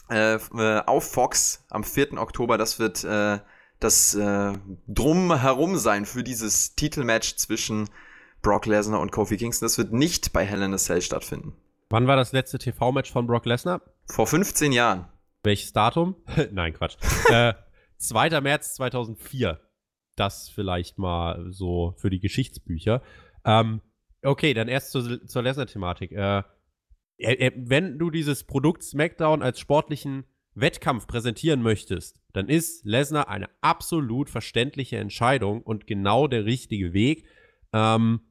[0.09, 2.13] äh, äh, auf Fox am 4.
[2.13, 2.57] Oktober.
[2.57, 3.39] Das wird äh,
[3.79, 4.53] das äh,
[4.87, 7.89] Drumherum sein für dieses Titelmatch zwischen
[8.41, 9.65] Brock Lesnar und Kofi Kingston.
[9.65, 11.53] Das wird nicht bei Hell in a Cell stattfinden.
[11.89, 13.81] Wann war das letzte TV-Match von Brock Lesnar?
[14.07, 15.07] Vor 15 Jahren.
[15.43, 16.15] Welches Datum?
[16.51, 16.97] Nein, Quatsch.
[17.29, 17.53] äh,
[17.97, 18.41] 2.
[18.41, 19.59] März 2004.
[20.15, 23.01] Das vielleicht mal so für die Geschichtsbücher.
[23.43, 23.81] Ähm,
[24.23, 26.11] okay, dann erst zur, zur Lesnar-Thematik.
[26.11, 26.43] Äh,
[27.17, 34.29] wenn du dieses Produkt SmackDown als sportlichen Wettkampf präsentieren möchtest, dann ist Lesnar eine absolut
[34.29, 37.25] verständliche Entscheidung und genau der richtige Weg.
[37.73, 38.21] Ähm,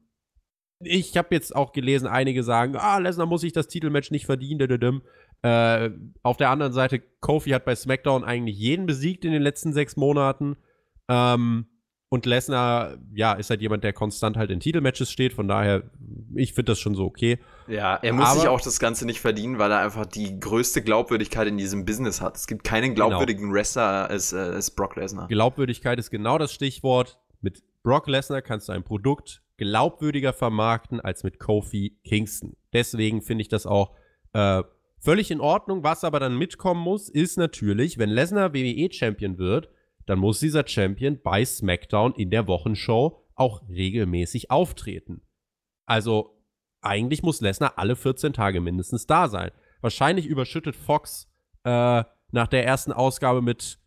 [0.79, 5.01] ich habe jetzt auch gelesen, einige sagen, ah, Lesnar muss sich das Titelmatch nicht verdienen.
[5.41, 9.73] Äh, auf der anderen Seite, Kofi hat bei SmackDown eigentlich jeden besiegt in den letzten
[9.73, 10.57] sechs Monaten.
[11.07, 11.67] Ähm,
[12.15, 15.33] und Lesnar, ja, ist halt jemand, der konstant halt in Titelmatches steht.
[15.33, 15.83] Von daher,
[16.33, 17.39] ich finde das schon so okay.
[17.67, 20.81] Ja, er muss Aber, sich auch das Ganze nicht verdienen, weil er einfach die größte
[20.81, 22.37] Glaubwürdigkeit in diesem Business hat.
[22.37, 23.09] Es gibt keinen genau.
[23.09, 23.55] glaubwürdigen genau.
[23.55, 25.27] Wrestler als, äh, als Brock Lesnar.
[25.27, 27.19] Glaubwürdigkeit ist genau das Stichwort.
[27.41, 32.55] Mit Brock Lesnar kannst du ein Produkt glaubwürdiger vermarkten als mit Kofi Kingston.
[32.73, 33.91] Deswegen finde ich das auch
[34.33, 34.63] äh,
[34.99, 35.83] völlig in Ordnung.
[35.83, 39.69] Was aber dann mitkommen muss, ist natürlich, wenn Lesnar WWE-Champion wird,
[40.05, 45.21] dann muss dieser Champion bei SmackDown in der Wochenshow auch regelmäßig auftreten.
[45.85, 46.41] Also
[46.81, 49.51] eigentlich muss Lesnar alle 14 Tage mindestens da sein.
[49.81, 51.27] Wahrscheinlich überschüttet Fox
[51.63, 53.79] äh, nach der ersten Ausgabe mit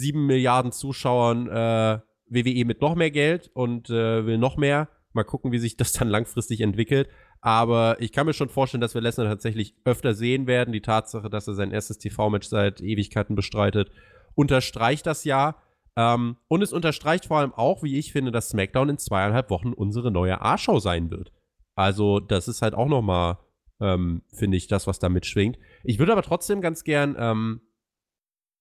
[0.00, 4.88] 7 Milliarden Zuschauern äh, WWE mit noch mehr Geld und äh, will noch mehr.
[5.12, 7.08] Mal gucken, wie sich das dann langfristig entwickelt.
[7.40, 10.72] Aber ich kann mir schon vorstellen, dass wir Lesnar tatsächlich öfter sehen werden.
[10.72, 13.90] Die Tatsache, dass er sein erstes TV-Match seit Ewigkeiten bestreitet
[14.34, 15.56] unterstreicht das ja.
[15.96, 19.72] Ähm, und es unterstreicht vor allem auch, wie ich finde, dass SmackDown in zweieinhalb Wochen
[19.72, 21.32] unsere neue A-Show sein wird.
[21.76, 23.38] Also, das ist halt auch nochmal,
[23.80, 25.58] ähm, finde ich, das, was da mitschwingt.
[25.82, 27.60] Ich würde aber trotzdem ganz gern ähm,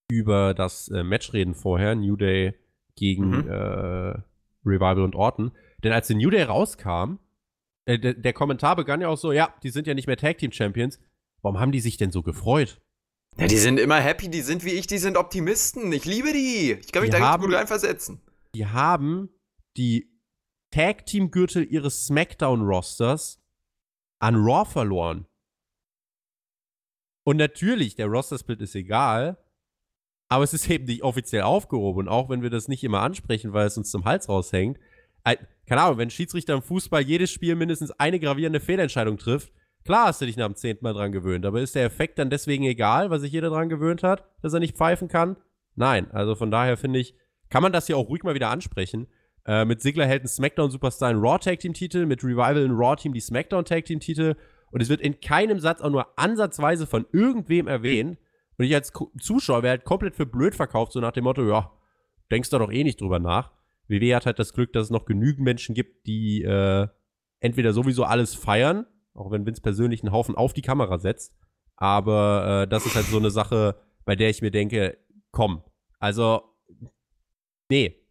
[0.09, 2.53] über das äh, Match reden vorher, New Day
[2.95, 3.49] gegen mhm.
[3.49, 4.13] äh,
[4.65, 5.51] Revival und Orton.
[5.83, 7.17] Denn als der New Day rauskam,
[7.85, 10.37] äh, der, der Kommentar begann ja auch so, ja, die sind ja nicht mehr Tag
[10.37, 10.99] Team Champions.
[11.41, 12.81] Warum haben die sich denn so gefreut?
[13.37, 15.91] Ja, die sind immer happy, die sind wie ich, die sind Optimisten.
[15.91, 16.73] Ich liebe die.
[16.73, 18.21] Ich kann mich die da haben, gut reinversetzen.
[18.55, 19.29] Die haben
[19.75, 20.11] die
[20.71, 23.41] Tag-Team-Gürtel ihres SmackDown-Rosters
[24.19, 25.25] an Raw verloren.
[27.25, 29.37] Und natürlich, der Roster-Split ist egal,
[30.29, 32.01] aber es ist eben nicht offiziell aufgehoben.
[32.01, 34.79] Und auch wenn wir das nicht immer ansprechen, weil es uns zum Hals raushängt,
[35.23, 39.53] keine Ahnung, wenn Schiedsrichter im Fußball jedes Spiel mindestens eine gravierende Fehlentscheidung trifft,
[39.85, 42.29] Klar hast du dich nach dem zehnten Mal dran gewöhnt, aber ist der Effekt dann
[42.29, 45.35] deswegen egal, weil sich jeder dran gewöhnt hat, dass er nicht pfeifen kann?
[45.75, 46.09] Nein.
[46.11, 47.15] Also von daher finde ich,
[47.49, 49.07] kann man das hier auch ruhig mal wieder ansprechen.
[49.45, 52.71] Äh, mit Sigler hält ein SmackDown Superstar einen Raw Tag Team Titel, mit Revival ein
[52.71, 54.35] Raw Team die SmackDown Tag Team Titel
[54.71, 58.17] und es wird in keinem Satz auch nur ansatzweise von irgendwem erwähnt.
[58.57, 61.71] Und ich als Zuschauer wäre halt komplett für blöd verkauft, so nach dem Motto, ja,
[62.31, 63.51] denkst du doch eh nicht drüber nach.
[63.87, 66.87] WWE hat halt das Glück, dass es noch genügend Menschen gibt, die äh,
[67.39, 71.33] entweder sowieso alles feiern auch wenn Vince persönlich einen Haufen auf die Kamera setzt.
[71.75, 74.97] Aber äh, das ist halt so eine Sache, bei der ich mir denke,
[75.31, 75.63] komm.
[75.99, 76.43] Also,
[77.69, 78.03] nee,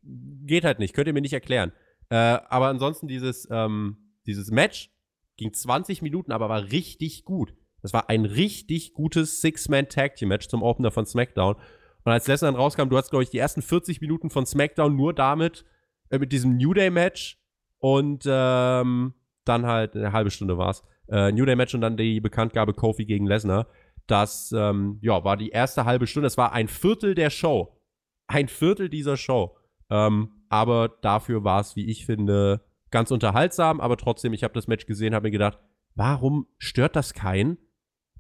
[0.45, 0.95] geht halt nicht.
[0.95, 1.73] Könnt ihr mir nicht erklären.
[2.09, 3.97] Äh, aber ansonsten dieses, ähm,
[4.27, 4.91] dieses Match
[5.37, 7.55] ging 20 Minuten, aber war richtig gut.
[7.83, 11.57] Das war ein richtig gutes Six-Man-Tag-Team-Match zum Opener von SmackDown.
[12.05, 14.97] Und als Lesnar dann rauskam, du hast, glaube ich, die ersten 40 Minuten von SmackDown
[14.97, 15.65] nur damit,
[16.11, 17.39] äh, mit diesem New Day-Match
[17.79, 20.85] und ähm, dann halt eine halbe Stunde war es.
[21.09, 23.67] Äh, New Day-Match und dann die Bekanntgabe Kofi gegen Lesnar.
[24.07, 26.27] Das ähm, ja, war die erste halbe Stunde.
[26.27, 27.79] Es war ein Viertel der Show.
[28.27, 29.57] Ein Viertel dieser Show.
[29.91, 33.81] Ähm, aber dafür war es, wie ich finde, ganz unterhaltsam.
[33.81, 35.59] Aber trotzdem, ich habe das Match gesehen, habe mir gedacht,
[35.95, 37.59] warum stört das keinen,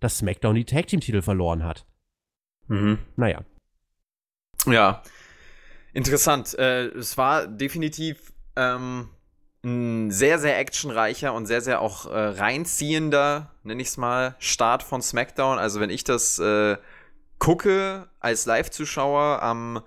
[0.01, 1.87] dass SmackDown die Tag Team-Titel verloren hat?
[2.69, 2.99] Mhm.
[3.17, 3.45] Naja.
[4.67, 5.03] Ja,
[5.93, 6.55] interessant.
[6.59, 9.09] Äh, es war definitiv ähm,
[9.65, 14.83] ein sehr, sehr actionreicher und sehr, sehr auch äh, reinziehender, nenne ich es mal, Start
[14.83, 15.59] von SmackDown.
[15.59, 16.77] Also wenn ich das äh,
[17.39, 19.83] gucke als Live-Zuschauer am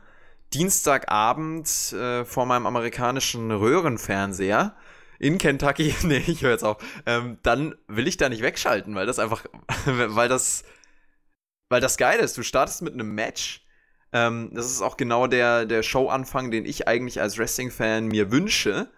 [0.53, 4.75] Dienstagabend äh, vor meinem amerikanischen Röhrenfernseher
[5.19, 9.05] in Kentucky, nee, ich höre jetzt auf, ähm, dann will ich da nicht wegschalten, weil
[9.05, 9.45] das einfach,
[9.85, 10.63] weil das,
[11.69, 12.37] weil das geil ist.
[12.37, 13.65] Du startest mit einem Match.
[14.13, 18.89] Ähm, das ist auch genau der, der Showanfang, den ich eigentlich als Wrestling-Fan mir wünsche.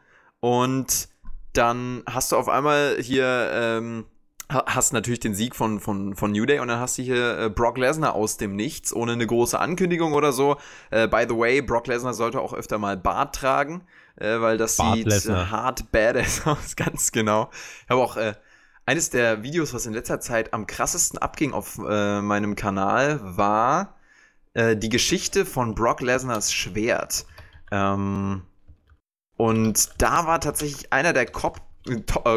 [0.47, 1.09] Und
[1.51, 4.05] dann hast du auf einmal hier, ähm,
[4.49, 7.49] hast natürlich den Sieg von, von, von New Day und dann hast du hier äh,
[7.49, 10.55] Brock Lesnar aus dem Nichts, ohne eine große Ankündigung oder so.
[10.89, 13.83] Äh, by the way, Brock Lesnar sollte auch öfter mal Bart tragen,
[14.15, 15.51] äh, weil das Bart sieht Lesnar.
[15.51, 17.49] hart badass aus, ganz genau.
[17.83, 18.33] Ich habe auch äh,
[18.85, 23.97] eines der Videos, was in letzter Zeit am krassesten abging auf äh, meinem Kanal, war
[24.53, 27.25] äh, die Geschichte von Brock Lesnars Schwert.
[27.69, 28.43] Ähm,
[29.37, 31.31] und da war tatsächlich einer der äh,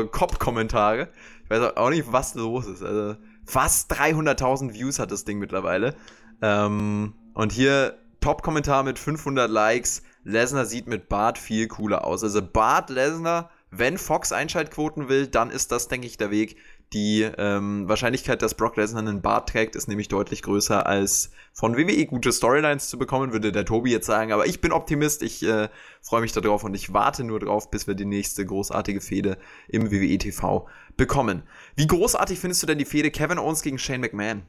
[0.05, 1.09] Cop-Kommentare.
[1.45, 2.83] Ich weiß auch nicht, was los ist.
[2.83, 5.95] Also fast 300.000 Views hat das Ding mittlerweile.
[6.43, 10.03] Ähm, und hier Top-Kommentar mit 500 Likes.
[10.25, 12.23] Lesnar sieht mit Bart viel cooler aus.
[12.23, 16.59] Also Bart Lesnar, wenn Fox Einschaltquoten will, dann ist das, denke ich, der Weg.
[16.93, 21.77] Die ähm, Wahrscheinlichkeit, dass Brock Lesnar einen Bart trägt, ist nämlich deutlich größer als von
[21.77, 24.33] WWE gute Storylines zu bekommen, würde der Tobi jetzt sagen.
[24.33, 25.69] Aber ich bin Optimist, ich äh,
[26.01, 29.39] freue mich darauf und ich warte nur drauf, bis wir die nächste großartige Fehde
[29.69, 30.67] im WWE TV
[30.97, 31.45] bekommen.
[31.77, 34.43] Wie großartig findest du denn die Fehde Kevin Owens gegen Shane McMahon?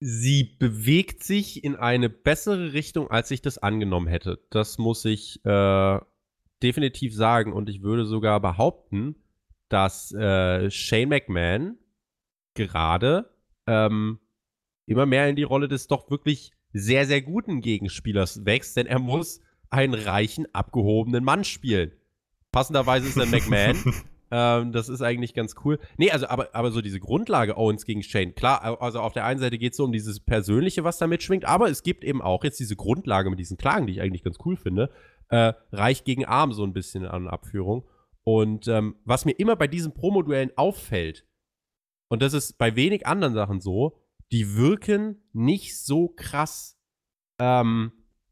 [0.00, 4.40] Sie bewegt sich in eine bessere Richtung, als ich das angenommen hätte.
[4.50, 6.00] Das muss ich äh,
[6.62, 7.52] definitiv sagen.
[7.52, 9.16] Und ich würde sogar behaupten,
[9.68, 11.78] dass äh, Shane McMahon
[12.54, 13.30] gerade
[13.66, 14.18] ähm,
[14.86, 18.98] immer mehr in die Rolle des doch wirklich sehr, sehr guten Gegenspielers wächst, denn er
[18.98, 19.40] muss
[19.70, 21.92] einen reichen, abgehobenen Mann spielen.
[22.52, 23.76] Passenderweise ist er McMahon.
[24.30, 25.78] ähm, das ist eigentlich ganz cool.
[25.98, 29.40] Nee, also, aber, aber so diese Grundlage Owens gegen Shane, klar, also auf der einen
[29.40, 32.44] Seite geht es so um dieses Persönliche, was da mitschwingt, aber es gibt eben auch
[32.44, 34.90] jetzt diese Grundlage mit diesen Klagen, die ich eigentlich ganz cool finde.
[35.28, 37.84] Äh, reich gegen arm so ein bisschen an Abführung.
[38.28, 41.24] Und ähm, was mir immer bei diesen Promoduellen auffällt,
[42.08, 44.02] und das ist bei wenig anderen Sachen so,
[44.32, 46.78] die wirken nicht so krass
[47.38, 47.90] ähm,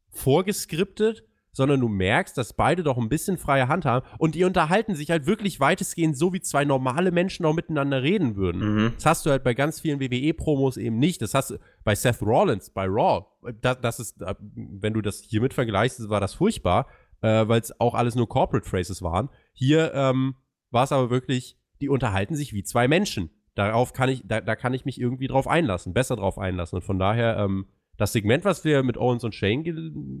[0.09, 4.93] vorgeskriptet, sondern du merkst, dass beide doch ein bisschen freie Hand haben und die unterhalten
[4.93, 8.75] sich halt wirklich weitestgehend so, wie zwei normale Menschen auch miteinander reden würden.
[8.75, 8.91] Mhm.
[8.97, 11.23] Das hast du halt bei ganz vielen WWE-Promos eben nicht.
[11.23, 13.25] Das hast du bei Seth Rollins, bei Raw.
[13.61, 16.85] Das, das ist, wenn du das hiermit vergleichst, war das furchtbar,
[17.21, 19.29] äh, weil es auch alles nur Corporate Phrases waren.
[19.57, 20.35] Hier ähm,
[20.69, 23.31] war es aber wirklich, die unterhalten sich wie zwei Menschen.
[23.55, 26.77] Darauf kann ich, da, da kann ich mich irgendwie drauf einlassen, besser drauf einlassen.
[26.77, 29.73] Und von daher, ähm, das Segment, was wir mit Owens und Shane ge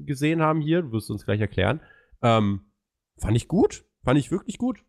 [0.05, 1.81] gesehen haben hier, du wirst uns gleich erklären,
[2.23, 2.71] ähm,
[3.19, 3.85] fand ich gut.
[4.03, 4.79] Fand ich wirklich gut.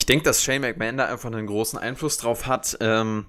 [0.00, 3.26] Ich denke, dass Shane McMahon da einfach einen großen Einfluss drauf hat, ähm,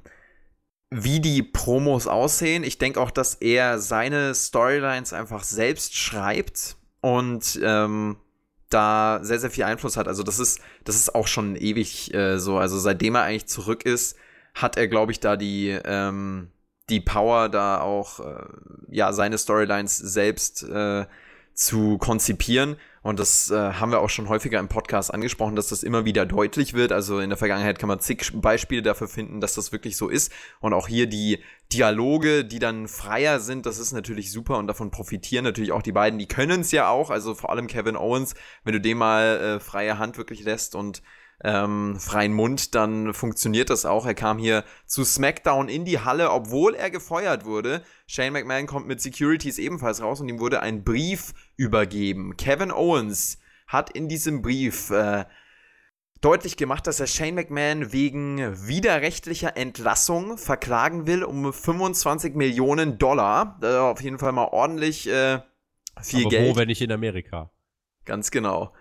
[0.89, 2.64] wie die Promos aussehen.
[2.64, 8.18] Ich denke auch, dass er seine Storylines einfach selbst schreibt und ähm,
[8.70, 10.07] da sehr, sehr viel Einfluss hat.
[10.07, 12.57] Also das ist, das ist auch schon ewig äh, so.
[12.57, 14.18] Also seitdem er eigentlich zurück ist,
[14.53, 16.49] hat er, glaube ich, da die, ähm,
[16.89, 18.45] die Power, da auch äh,
[18.89, 21.05] ja, seine Storylines selbst äh,
[21.53, 22.78] zu konzipieren.
[23.06, 26.26] Und das äh, haben wir auch schon häufiger im Podcast angesprochen, dass das immer wieder
[26.26, 26.91] deutlich wird.
[26.91, 30.32] Also in der Vergangenheit kann man zig Beispiele dafür finden, dass das wirklich so ist.
[30.60, 31.38] Und auch hier die
[31.72, 35.91] Dialoge, die dann freier sind, das ist natürlich super und davon profitieren natürlich auch die
[35.91, 36.18] beiden.
[36.18, 38.34] Die können es ja auch, also vor allem Kevin Owens,
[38.64, 41.03] wenn du dem mal äh, freie Hand wirklich lässt und
[41.43, 44.05] ähm, freien Mund, dann funktioniert das auch.
[44.05, 47.83] Er kam hier zu SmackDown in die Halle, obwohl er gefeuert wurde.
[48.07, 52.38] Shane McMahon kommt mit Securities ebenfalls raus und ihm wurde ein Brief übergeben.
[52.38, 55.25] Kevin Owens hat in diesem Brief äh,
[56.21, 63.59] deutlich gemacht, dass er Shane McMahon wegen widerrechtlicher Entlassung verklagen will um 25 Millionen Dollar.
[63.61, 65.41] Ist auf jeden Fall mal ordentlich äh,
[66.01, 66.49] viel Aber Geld.
[66.49, 67.51] wo, wenn nicht in Amerika?
[68.05, 68.73] Ganz genau.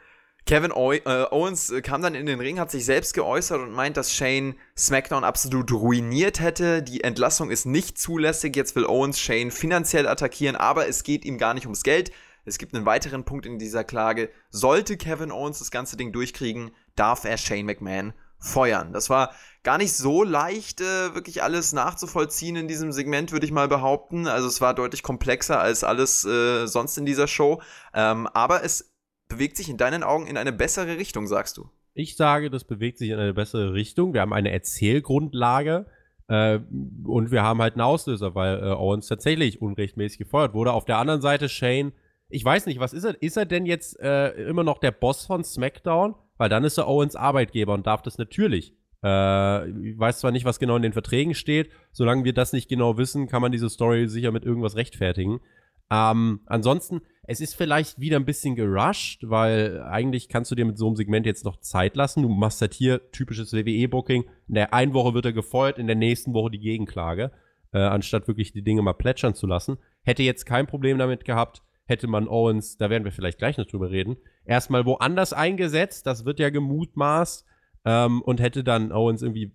[0.46, 3.96] Kevin äh, Owens äh, kam dann in den Ring, hat sich selbst geäußert und meint,
[3.96, 6.82] dass Shane SmackDown absolut ruiniert hätte.
[6.82, 8.54] Die Entlassung ist nicht zulässig.
[8.54, 12.12] Jetzt will Owens Shane finanziell attackieren, aber es geht ihm gar nicht ums Geld.
[12.44, 14.28] Es gibt einen weiteren Punkt in dieser Klage.
[14.50, 18.92] Sollte Kevin Owens das ganze Ding durchkriegen, darf er Shane McMahon feuern.
[18.92, 23.52] Das war gar nicht so leicht, äh, wirklich alles nachzuvollziehen in diesem Segment, würde ich
[23.52, 24.26] mal behaupten.
[24.26, 27.62] Also es war deutlich komplexer als alles äh, sonst in dieser Show.
[27.94, 28.93] Ähm, aber es
[29.28, 31.68] bewegt sich in deinen Augen in eine bessere Richtung, sagst du?
[31.94, 34.14] Ich sage, das bewegt sich in eine bessere Richtung.
[34.14, 35.86] Wir haben eine Erzählgrundlage
[36.28, 36.58] äh,
[37.04, 40.72] und wir haben halt einen Auslöser, weil äh, Owens tatsächlich unrechtmäßig gefeuert wurde.
[40.72, 41.92] Auf der anderen Seite Shane,
[42.28, 43.20] ich weiß nicht, was ist er?
[43.22, 46.14] Ist er denn jetzt äh, immer noch der Boss von SmackDown?
[46.36, 48.74] Weil dann ist er Owens Arbeitgeber und darf das natürlich.
[49.04, 51.70] Äh, ich weiß zwar nicht, was genau in den Verträgen steht.
[51.92, 55.40] Solange wir das nicht genau wissen, kann man diese Story sicher mit irgendwas rechtfertigen.
[55.90, 60.78] Ähm, ansonsten, es ist vielleicht wieder ein bisschen gerusht, weil eigentlich kannst du dir mit
[60.78, 62.22] so einem Segment jetzt noch Zeit lassen.
[62.22, 64.24] Du machst halt hier typisches WWE-Booking.
[64.48, 67.32] In der einen Woche wird er gefeuert, in der nächsten Woche die Gegenklage,
[67.72, 69.78] äh, anstatt wirklich die Dinge mal plätschern zu lassen.
[70.02, 73.66] Hätte jetzt kein Problem damit gehabt, hätte man Owens, da werden wir vielleicht gleich noch
[73.66, 76.06] drüber reden, erstmal woanders eingesetzt.
[76.06, 77.46] Das wird ja gemutmaßt.
[77.86, 79.52] Ähm, und hätte dann Owens irgendwie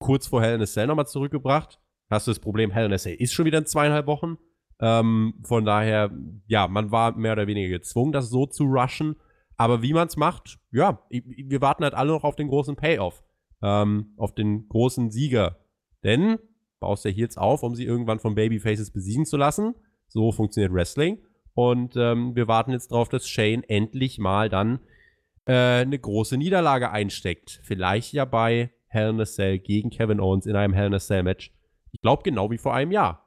[0.00, 1.80] kurz vor Hell in a Cell nochmal zurückgebracht.
[2.10, 4.38] Hast du das Problem, Hell in a Cell ist schon wieder in zweieinhalb Wochen.
[4.80, 6.10] Ähm, von daher,
[6.46, 9.16] ja, man war mehr oder weniger gezwungen, das so zu rushen.
[9.56, 13.22] Aber wie man es macht, ja, wir warten halt alle noch auf den großen Payoff.
[13.62, 15.56] Ähm, auf den großen Sieger.
[16.04, 16.38] Denn,
[16.78, 19.74] baust ja jetzt auf, um sie irgendwann von Babyfaces besiegen zu lassen.
[20.08, 21.22] So funktioniert Wrestling.
[21.54, 24.80] Und ähm, wir warten jetzt darauf, dass Shane endlich mal dann
[25.46, 27.60] äh, eine große Niederlage einsteckt.
[27.62, 30.98] Vielleicht ja bei Hell in a Cell gegen Kevin Owens in einem Hell in a
[30.98, 31.50] Cell Match.
[31.92, 33.25] Ich glaube, genau wie vor einem Jahr.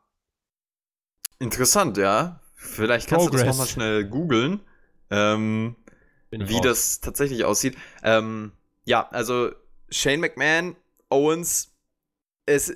[1.39, 2.39] Interessant, ja.
[2.55, 3.41] Vielleicht kannst Progress.
[3.41, 4.59] du das nochmal schnell googeln,
[5.09, 5.75] ähm,
[6.29, 6.61] wie raus.
[6.61, 7.77] das tatsächlich aussieht.
[8.03, 8.51] Ähm,
[8.83, 9.51] ja, also
[9.89, 10.75] Shane McMahon,
[11.09, 11.71] Owens,
[12.45, 12.75] es,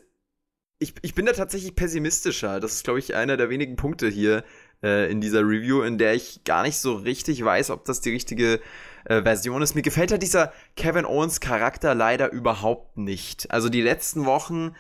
[0.80, 2.60] ich, ich bin da tatsächlich pessimistischer.
[2.60, 4.44] Das ist, glaube ich, einer der wenigen Punkte hier
[4.82, 8.12] äh, in dieser Review, in der ich gar nicht so richtig weiß, ob das die
[8.12, 8.62] richtige
[9.06, 9.76] äh, Version ist.
[9.76, 13.52] Mir gefällt ja dieser Kevin Owens Charakter leider überhaupt nicht.
[13.52, 14.76] Also die letzten Wochen.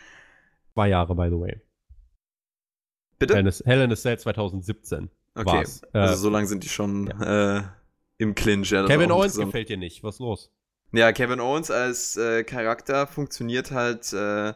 [0.74, 1.62] Zwei Jahre, by the way.
[3.28, 3.64] Bitte?
[3.66, 5.10] Hell in a Cell 2017.
[5.36, 5.82] Okay, war's.
[5.94, 7.58] also äh, so lange sind die schon ja.
[7.58, 7.64] äh,
[8.18, 8.72] im Clinch.
[8.72, 10.04] Ja, Kevin Owens gefällt dir nicht.
[10.04, 10.52] Was ist los?
[10.92, 14.54] Ja, Kevin Owens als äh, Charakter funktioniert halt äh,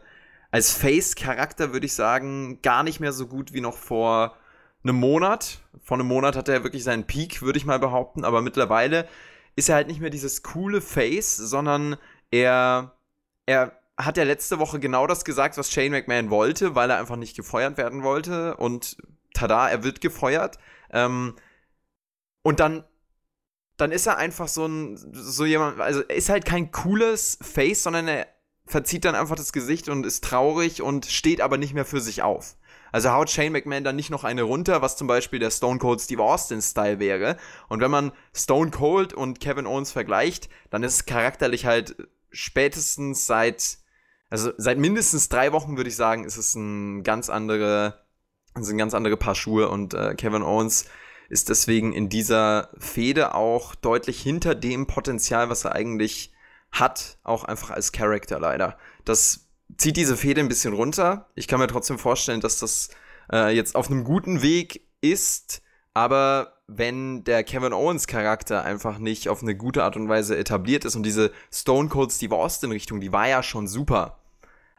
[0.52, 4.38] als Face-Charakter, würde ich sagen, gar nicht mehr so gut wie noch vor
[4.84, 5.60] einem Monat.
[5.82, 8.24] Vor einem Monat hatte er wirklich seinen Peak, würde ich mal behaupten.
[8.24, 9.08] Aber mittlerweile
[9.56, 11.98] ist er halt nicht mehr dieses coole Face, sondern
[12.30, 12.94] er,
[13.46, 17.16] er hat ja letzte Woche genau das gesagt, was Shane McMahon wollte, weil er einfach
[17.16, 18.56] nicht gefeuert werden wollte.
[18.58, 18.98] Und
[19.34, 20.60] tada, er wird gefeuert.
[20.92, 21.36] Ähm,
[22.44, 22.84] und dann,
[23.76, 27.84] dann ist er einfach so ein, so jemand, also er ist halt kein cooles Face,
[27.84, 28.28] sondern er
[28.66, 32.22] verzieht dann einfach das Gesicht und ist traurig und steht aber nicht mehr für sich
[32.22, 32.56] auf.
[32.92, 36.02] Also haut Shane McMahon dann nicht noch eine runter, was zum Beispiel der Stone Cold
[36.02, 37.38] Steve Austin Style wäre.
[37.68, 41.96] Und wenn man Stone Cold und Kevin Owens vergleicht, dann ist es charakterlich halt
[42.32, 43.80] spätestens seit
[44.30, 48.06] also seit mindestens drei Wochen würde ich sagen, ist es ein ganz andere,
[48.60, 50.86] sind ganz andere Paar Schuhe und äh, Kevin Owens
[51.30, 56.34] ist deswegen in dieser Fehde auch deutlich hinter dem Potenzial, was er eigentlich
[56.72, 58.78] hat, auch einfach als Charakter leider.
[59.06, 59.48] Das
[59.78, 61.30] zieht diese Fehde ein bisschen runter.
[61.36, 62.90] Ich kann mir trotzdem vorstellen, dass das
[63.32, 65.62] äh, jetzt auf einem guten Weg ist,
[65.94, 70.84] aber wenn der Kevin Owens Charakter einfach nicht auf eine gute Art und Weise etabliert
[70.84, 74.20] ist und diese Stone Cold Steve Austin Richtung, die war ja schon super.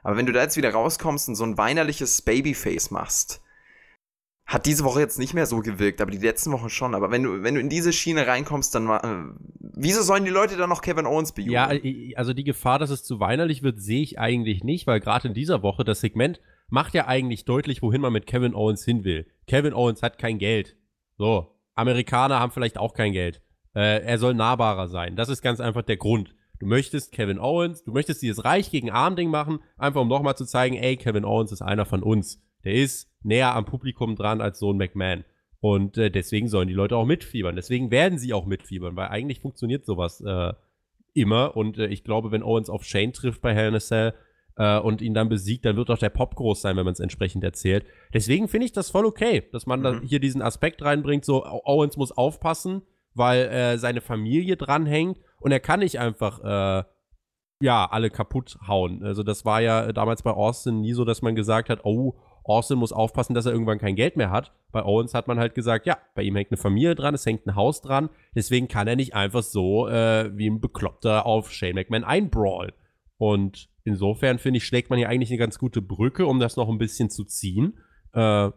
[0.03, 3.43] Aber wenn du da jetzt wieder rauskommst und so ein weinerliches Babyface machst,
[4.47, 6.95] hat diese Woche jetzt nicht mehr so gewirkt, aber die letzten Wochen schon.
[6.95, 10.57] Aber wenn du, wenn du in diese Schiene reinkommst, dann äh, wieso sollen die Leute
[10.57, 11.83] dann noch Kevin Owens bejubeln?
[11.83, 15.29] Ja, also die Gefahr, dass es zu weinerlich wird, sehe ich eigentlich nicht, weil gerade
[15.29, 19.05] in dieser Woche das Segment macht ja eigentlich deutlich, wohin man mit Kevin Owens hin
[19.05, 19.27] will.
[19.47, 20.77] Kevin Owens hat kein Geld.
[21.19, 23.41] So, Amerikaner haben vielleicht auch kein Geld.
[23.75, 25.17] Äh, er soll nahbarer sein.
[25.17, 26.35] Das ist ganz einfach der Grund.
[26.59, 30.45] Du möchtest Kevin Owens, du möchtest dieses Reich gegen Arm-Ding machen, einfach um nochmal zu
[30.45, 32.43] zeigen, ey, Kevin Owens ist einer von uns.
[32.65, 35.25] Der ist näher am Publikum dran als so ein McMahon.
[35.61, 37.55] Und äh, deswegen sollen die Leute auch mitfiebern.
[37.55, 40.53] Deswegen werden sie auch mitfiebern, weil eigentlich funktioniert sowas äh,
[41.15, 41.57] immer.
[41.57, 44.15] Und äh, ich glaube, wenn Owens auf Shane trifft bei Hell in a Cell
[44.59, 47.01] äh, und ihn dann besiegt, dann wird auch der Pop groß sein, wenn man es
[47.01, 47.87] entsprechend erzählt.
[48.13, 49.85] Deswegen finde ich das voll okay, dass man mhm.
[49.85, 52.83] da hier diesen Aspekt reinbringt, so Owens muss aufpassen,
[53.15, 56.85] weil äh, seine Familie dranhängt Und er kann nicht einfach, äh,
[57.61, 59.03] ja, alle kaputt hauen.
[59.03, 62.79] Also das war ja damals bei Austin nie so, dass man gesagt hat, oh, Austin
[62.79, 64.53] muss aufpassen, dass er irgendwann kein Geld mehr hat.
[64.73, 67.47] Bei Owens hat man halt gesagt, ja, bei ihm hängt eine Familie dran, es hängt
[67.47, 68.09] ein Haus dran.
[68.35, 72.73] Deswegen kann er nicht einfach so äh, wie ein Bekloppter auf Shane McMahon einbrawlen.
[73.19, 76.69] Und insofern finde ich, schlägt man hier eigentlich eine ganz gute Brücke, um das noch
[76.69, 77.79] ein bisschen zu ziehen.
[78.13, 78.51] Äh,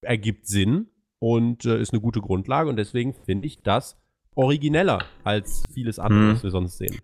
[0.00, 2.68] ergibt Sinn und äh, ist eine gute Grundlage.
[2.68, 3.96] Und deswegen finde ich das
[4.34, 6.34] origineller als vieles andere, hm.
[6.34, 6.98] was wir sonst sehen.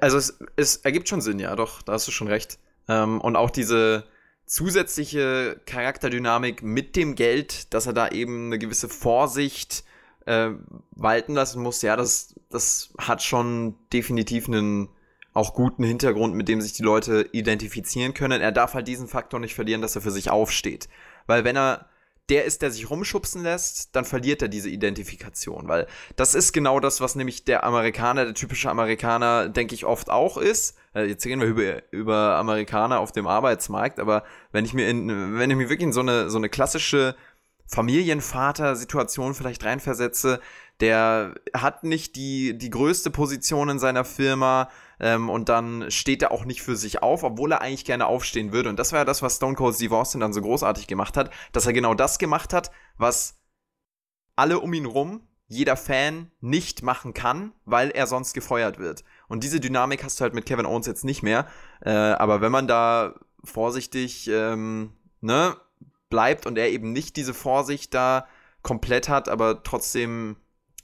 [0.00, 2.58] Also es, es, ergibt schon Sinn, ja, doch, da hast du schon recht.
[2.88, 4.04] Ähm, und auch diese
[4.46, 9.84] zusätzliche Charakterdynamik mit dem Geld, dass er da eben eine gewisse Vorsicht
[10.26, 10.50] äh,
[10.92, 14.88] walten lassen muss, ja, das, das hat schon definitiv einen
[15.32, 18.40] auch guten Hintergrund, mit dem sich die Leute identifizieren können.
[18.40, 20.88] Er darf halt diesen Faktor nicht verlieren, dass er für sich aufsteht.
[21.26, 21.86] Weil wenn er
[22.28, 25.86] der ist, der sich rumschubsen lässt, dann verliert er diese Identifikation, weil
[26.16, 30.38] das ist genau das, was nämlich der Amerikaner, der typische Amerikaner, denke ich, oft auch
[30.38, 30.76] ist.
[30.94, 34.22] Äh, jetzt reden wir über, über Amerikaner auf dem Arbeitsmarkt, aber
[34.52, 37.16] wenn ich mir in, wenn ich mir wirklich in so eine, so eine klassische
[37.66, 40.40] Familienvater-Situation vielleicht reinversetze,
[40.80, 44.68] der hat nicht die, die größte Position in seiner Firma
[45.02, 48.52] ähm, und dann steht er auch nicht für sich auf, obwohl er eigentlich gerne aufstehen
[48.52, 48.70] würde.
[48.70, 51.30] Und das war ja das, was Stone Cold Steve Austin dann so großartig gemacht hat,
[51.52, 53.40] dass er genau das gemacht hat, was
[54.36, 59.04] alle um ihn rum, jeder Fan nicht machen kann, weil er sonst gefeuert wird.
[59.28, 61.46] Und diese Dynamik hast du halt mit Kevin Owens jetzt nicht mehr.
[61.80, 63.14] Äh, aber wenn man da
[63.44, 65.56] vorsichtig ähm, ne,
[66.08, 68.28] bleibt und er eben nicht diese Vorsicht da
[68.62, 70.36] komplett hat, aber trotzdem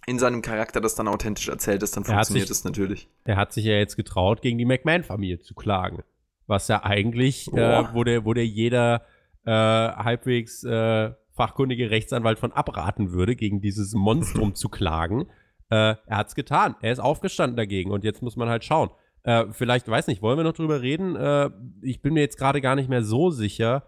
[0.09, 3.09] in seinem Charakter das dann authentisch erzählt ist, dann funktioniert es natürlich.
[3.25, 6.03] Er hat sich ja jetzt getraut, gegen die McMahon-Familie zu klagen.
[6.47, 9.03] Was ja eigentlich, äh, wo, der, wo der jeder
[9.45, 15.27] äh, halbwegs äh, fachkundige Rechtsanwalt von abraten würde, gegen dieses Monstrum zu klagen.
[15.71, 16.75] Äh, er hat es getan.
[16.81, 18.91] Er ist aufgestanden dagegen und jetzt muss man halt schauen.
[19.25, 21.17] Äh, vielleicht, weiß nicht, wollen wir noch drüber reden?
[21.17, 21.51] Äh,
[21.83, 23.85] ich bin mir jetzt gerade gar nicht mehr so sicher.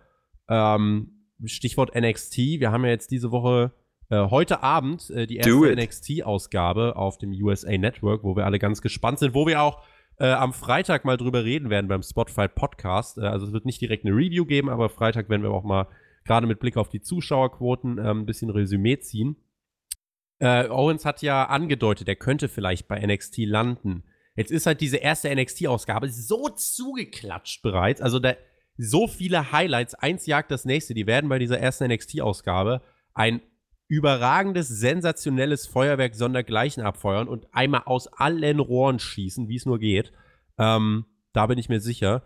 [0.48, 2.36] Ähm, Stichwort NXT.
[2.60, 3.72] Wir haben ja jetzt diese Woche
[4.16, 9.18] heute Abend äh, die erste NXT-Ausgabe auf dem USA Network, wo wir alle ganz gespannt
[9.18, 9.82] sind, wo wir auch
[10.18, 13.18] äh, am Freitag mal drüber reden werden beim Spotify Podcast.
[13.18, 15.88] Äh, also es wird nicht direkt eine Review geben, aber Freitag werden wir auch mal
[16.24, 19.36] gerade mit Blick auf die Zuschauerquoten ähm, ein bisschen Resümee ziehen.
[20.38, 24.04] Äh, Owens hat ja angedeutet, er könnte vielleicht bei NXT landen.
[24.36, 28.00] Jetzt ist halt diese erste NXT-Ausgabe so zugeklatscht bereits.
[28.00, 28.34] Also da
[28.76, 30.94] so viele Highlights, eins jagt das nächste.
[30.94, 32.80] Die werden bei dieser ersten NXT-Ausgabe
[33.12, 33.42] ein
[33.90, 40.12] überragendes, sensationelles Feuerwerk sondergleichen abfeuern und einmal aus allen Rohren schießen, wie es nur geht.
[40.58, 42.22] Ähm, da bin ich mir sicher.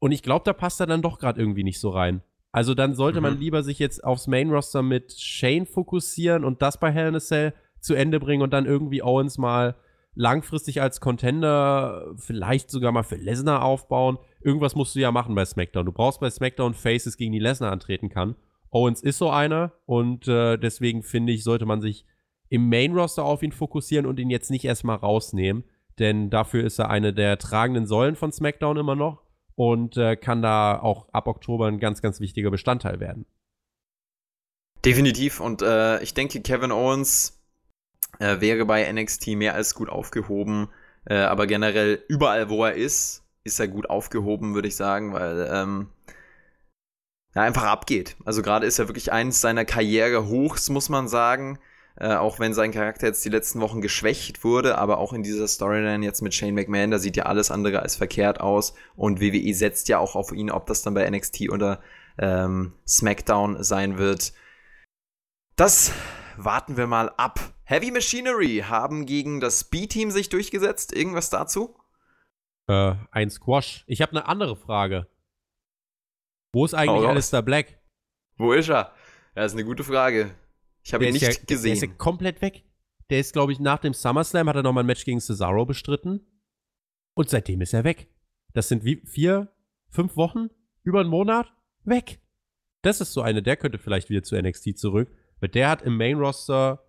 [0.00, 2.22] Und ich glaube, da passt er dann doch gerade irgendwie nicht so rein.
[2.50, 3.22] Also dann sollte mhm.
[3.22, 7.20] man lieber sich jetzt aufs Main-Roster mit Shane fokussieren und das bei Hell in a
[7.20, 9.76] Cell zu Ende bringen und dann irgendwie Owens mal
[10.16, 14.18] langfristig als Contender, vielleicht sogar mal für Lesnar aufbauen.
[14.40, 15.86] Irgendwas musst du ja machen bei SmackDown.
[15.86, 18.34] Du brauchst bei SmackDown Faces, gegen die Lesnar antreten kann.
[18.74, 22.04] Owens ist so einer und äh, deswegen finde ich, sollte man sich
[22.48, 25.62] im Main-Roster auf ihn fokussieren und ihn jetzt nicht erstmal rausnehmen,
[26.00, 29.22] denn dafür ist er eine der tragenden Säulen von SmackDown immer noch
[29.54, 33.26] und äh, kann da auch ab Oktober ein ganz, ganz wichtiger Bestandteil werden.
[34.84, 37.40] Definitiv und äh, ich denke, Kevin Owens
[38.18, 40.68] äh, wäre bei NXT mehr als gut aufgehoben,
[41.04, 45.48] äh, aber generell überall, wo er ist, ist er gut aufgehoben, würde ich sagen, weil
[45.48, 45.90] ähm,
[47.34, 48.16] ja, einfach abgeht.
[48.24, 51.58] Also gerade ist er wirklich eins seiner Karrierehochs, muss man sagen.
[51.96, 55.46] Äh, auch wenn sein Charakter jetzt die letzten Wochen geschwächt wurde, aber auch in dieser
[55.46, 58.74] Storyline jetzt mit Shane McMahon, da sieht ja alles andere als verkehrt aus.
[58.96, 61.80] Und WWE setzt ja auch auf ihn, ob das dann bei NXT oder
[62.18, 64.32] ähm, SmackDown sein wird.
[65.56, 65.92] Das
[66.36, 67.40] warten wir mal ab.
[67.62, 70.92] Heavy Machinery haben gegen das B-Team sich durchgesetzt.
[70.92, 71.76] Irgendwas dazu?
[72.66, 73.84] Äh, ein Squash.
[73.86, 75.06] Ich habe eine andere Frage.
[76.54, 77.78] Wo ist eigentlich oh, Alistair Black?
[78.36, 78.92] Wo ist er?
[79.34, 80.30] Ja, ist eine gute Frage.
[80.82, 81.64] Ich habe ihn nicht ja, gesehen.
[81.64, 82.62] Der ist ja komplett weg.
[83.10, 86.20] Der ist, glaube ich, nach dem SummerSlam hat er nochmal ein Match gegen Cesaro bestritten.
[87.14, 88.08] Und seitdem ist er weg.
[88.52, 89.52] Das sind wie vier,
[89.90, 90.48] fünf Wochen,
[90.84, 91.52] über einen Monat
[91.82, 92.20] weg.
[92.82, 95.10] Das ist so eine, der könnte vielleicht wieder zu NXT zurück.
[95.40, 96.84] Weil der hat im Main Roster.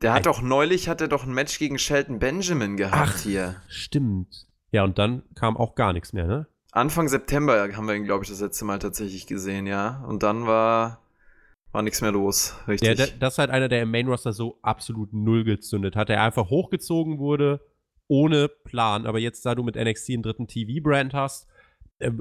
[0.00, 3.56] Der hat doch neulich hat er doch ein Match gegen Shelton Benjamin gehabt Ach, hier.
[3.68, 4.46] Stimmt.
[4.70, 6.46] Ja, und dann kam auch gar nichts mehr, ne?
[6.76, 10.04] Anfang September haben wir ihn, glaube ich, das letzte Mal tatsächlich gesehen, ja.
[10.06, 11.00] Und dann war,
[11.72, 12.98] war nichts mehr los, richtig.
[12.98, 16.10] Ja, das ist halt einer, der im Main Roster so absolut null gezündet hat.
[16.10, 17.62] Der einfach hochgezogen wurde,
[18.08, 19.06] ohne Plan.
[19.06, 21.48] Aber jetzt, da du mit NXT einen dritten TV-Brand hast,
[21.98, 22.12] äh,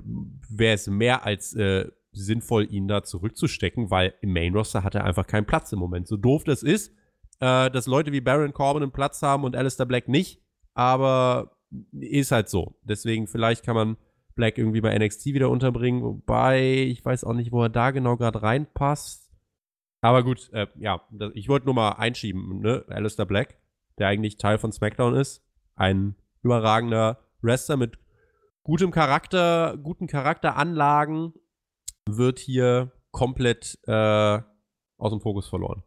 [0.49, 5.03] wäre es mehr als äh, sinnvoll, ihn da zurückzustecken, weil im Main Roster hat er
[5.03, 6.07] einfach keinen Platz im Moment.
[6.07, 6.93] So doof das ist,
[7.41, 10.41] äh, dass Leute wie Baron Corbin einen Platz haben und Alistair Black nicht,
[10.73, 11.57] aber
[11.91, 12.79] ist halt so.
[12.83, 13.97] Deswegen vielleicht kann man
[14.35, 18.17] Black irgendwie bei NXT wieder unterbringen, wobei ich weiß auch nicht, wo er da genau
[18.17, 19.31] gerade reinpasst.
[20.01, 21.01] Aber gut, äh, ja,
[21.33, 22.85] ich wollte nur mal einschieben, ne?
[22.89, 23.57] Alistair Black,
[23.97, 25.43] der eigentlich Teil von SmackDown ist.
[25.75, 27.97] Ein überragender Wrestler mit
[28.63, 31.33] gutem Charakter, guten Charakteranlagen,
[32.07, 34.39] wird hier komplett äh,
[34.97, 35.83] aus dem Fokus verloren.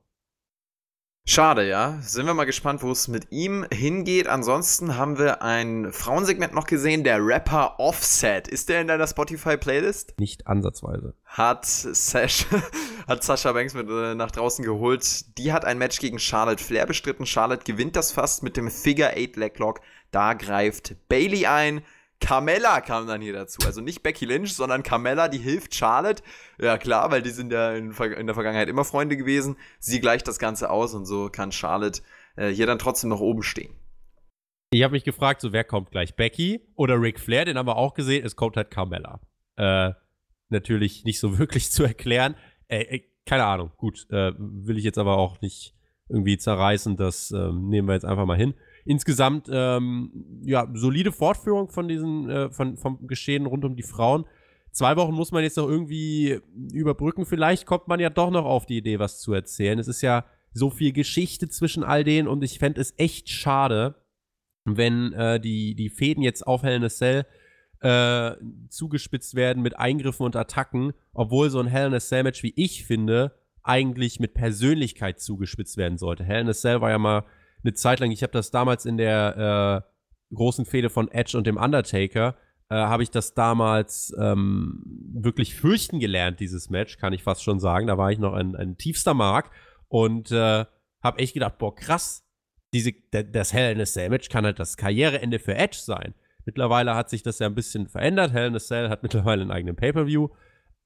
[1.31, 1.99] Schade, ja.
[2.01, 4.29] Sind wir mal gespannt, wo es mit ihm hingeht.
[4.29, 8.49] Ansonsten haben wir ein Frauensegment noch gesehen, der Rapper Offset.
[8.49, 10.19] Ist der in deiner Spotify-Playlist?
[10.19, 11.13] Nicht ansatzweise.
[11.27, 12.47] Hat, Sash,
[13.07, 15.37] hat Sascha Banks mit äh, nach draußen geholt.
[15.37, 17.27] Die hat ein Match gegen Charlotte Flair bestritten.
[17.27, 19.83] Charlotte gewinnt das fast mit dem Figure 8 Leglock.
[20.11, 21.83] Da greift Bailey ein.
[22.21, 23.61] Carmella kam dann hier dazu.
[23.65, 26.23] Also nicht Becky Lynch, sondern Carmella, die hilft Charlotte.
[26.61, 29.57] Ja, klar, weil die sind ja in, in der Vergangenheit immer Freunde gewesen.
[29.79, 32.03] Sie gleicht das Ganze aus und so kann Charlotte
[32.37, 33.73] äh, hier dann trotzdem noch oben stehen.
[34.71, 36.17] Ich habe mich gefragt, so wer kommt gleich?
[36.17, 37.45] Becky oder Ric Flair?
[37.45, 38.27] Den haben wir auch gesehen.
[38.27, 39.21] Es kommt halt Carmella.
[39.57, 39.93] Äh,
[40.49, 42.35] natürlich nicht so wirklich zu erklären.
[42.67, 43.73] Äh, äh, keine Ahnung.
[43.77, 45.75] Gut, äh, will ich jetzt aber auch nicht
[46.09, 46.97] irgendwie zerreißen.
[46.97, 48.55] Das ähm, nehmen wir jetzt einfach mal hin
[48.89, 54.25] insgesamt ähm, ja solide Fortführung von diesen äh, von vom Geschehen rund um die Frauen.
[54.73, 56.41] Zwei Wochen muss man jetzt noch irgendwie
[56.73, 57.27] überbrücken.
[57.27, 59.79] Vielleicht kommt man ja doch noch auf die Idee, was zu erzählen.
[59.79, 63.97] Es ist ja so viel Geschichte zwischen all denen und ich fände es echt schade,
[64.65, 67.27] wenn äh, die, die Fäden jetzt auf Hell in a Cell
[67.81, 68.33] äh,
[68.71, 72.55] zugespitzt werden mit Eingriffen und Attacken, obwohl so ein Hell in a Cell Match, wie
[72.57, 76.25] ich finde, eigentlich mit Persönlichkeit zugespitzt werden sollte.
[76.25, 77.25] Hell in a Cell war ja mal
[77.63, 79.85] eine Zeit lang, ich habe das damals in der
[80.31, 82.37] äh, großen Fehde von Edge und dem Undertaker,
[82.71, 84.83] äh, habe ich das damals ähm,
[85.15, 87.87] wirklich fürchten gelernt, dieses Match, kann ich fast schon sagen.
[87.87, 89.51] Da war ich noch ein, ein tiefster Mark
[89.89, 90.65] und äh,
[91.03, 92.25] habe echt gedacht, boah, krass,
[92.75, 96.15] diese, das Hell in a Cell Match kann halt das Karriereende für Edge sein.
[96.45, 98.33] Mittlerweile hat sich das ja ein bisschen verändert.
[98.33, 100.29] Hell in a Cell hat mittlerweile einen eigenen Pay-Per-View.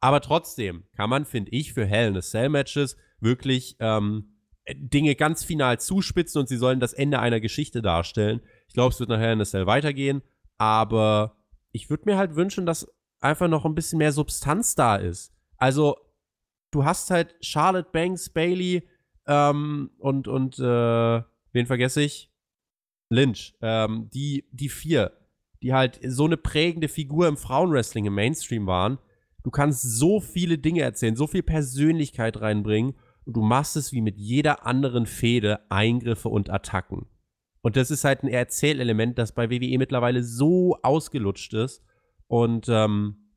[0.01, 4.32] Aber trotzdem kann man, finde ich, für Hell in a Cell Matches wirklich ähm,
[4.69, 8.41] Dinge ganz final zuspitzen und sie sollen das Ende einer Geschichte darstellen.
[8.69, 10.23] Ich glaube, es wird nachher in der Cell weitergehen,
[10.57, 11.37] aber
[11.73, 12.87] ich würde mir halt wünschen, dass
[13.21, 15.33] einfach noch ein bisschen mehr Substanz da ist.
[15.57, 15.97] Also,
[16.71, 18.89] du hast halt Charlotte Banks, Bailey
[19.27, 21.23] ähm, und, und äh,
[21.53, 22.31] wen vergesse ich?
[23.09, 23.55] Lynch.
[23.61, 25.13] Ähm, die, die vier,
[25.63, 28.99] die halt so eine prägende Figur im Frauenwrestling im Mainstream waren.
[29.43, 34.01] Du kannst so viele Dinge erzählen, so viel Persönlichkeit reinbringen und du machst es wie
[34.01, 37.07] mit jeder anderen Fehde Eingriffe und Attacken.
[37.62, 41.85] Und das ist halt ein Erzählelement, das bei WWE mittlerweile so ausgelutscht ist.
[42.27, 43.35] Und ähm,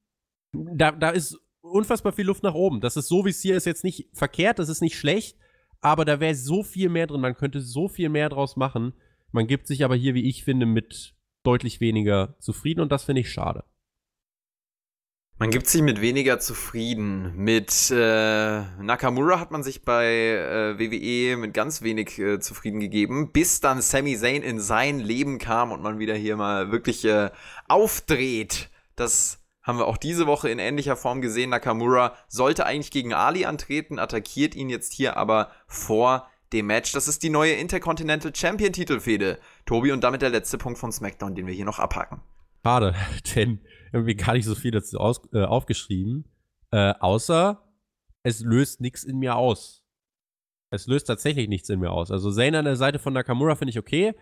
[0.51, 2.81] da, da ist unfassbar viel Luft nach oben.
[2.81, 5.37] Das ist so, wie es hier ist, jetzt nicht verkehrt, das ist nicht schlecht,
[5.81, 7.21] aber da wäre so viel mehr drin.
[7.21, 8.93] Man könnte so viel mehr draus machen.
[9.31, 13.21] Man gibt sich aber hier, wie ich finde, mit deutlich weniger zufrieden und das finde
[13.21, 13.63] ich schade.
[15.37, 17.35] Man gibt sich mit weniger zufrieden.
[17.35, 23.33] Mit äh, Nakamura hat man sich bei äh, WWE mit ganz wenig äh, zufrieden gegeben,
[23.33, 27.31] bis dann Sami Zayn in sein Leben kam und man wieder hier mal wirklich äh,
[27.67, 28.69] aufdreht.
[28.95, 31.49] Das haben wir auch diese Woche in ähnlicher Form gesehen.
[31.49, 36.93] Nakamura sollte eigentlich gegen Ali antreten, attackiert ihn jetzt hier aber vor dem Match.
[36.93, 39.37] Das ist die neue Intercontinental Champion Titelfehde.
[39.65, 42.21] Tobi und damit der letzte Punkt von SmackDown, den wir hier noch abhaken.
[42.65, 42.95] Schade,
[43.35, 43.59] denn
[43.93, 46.25] irgendwie gar nicht so viel dazu aus, äh, aufgeschrieben.
[46.71, 47.61] Äh, außer
[48.23, 49.83] es löst nichts in mir aus.
[50.71, 52.09] Es löst tatsächlich nichts in mir aus.
[52.09, 54.15] Also Zane an der Seite von Nakamura finde ich okay,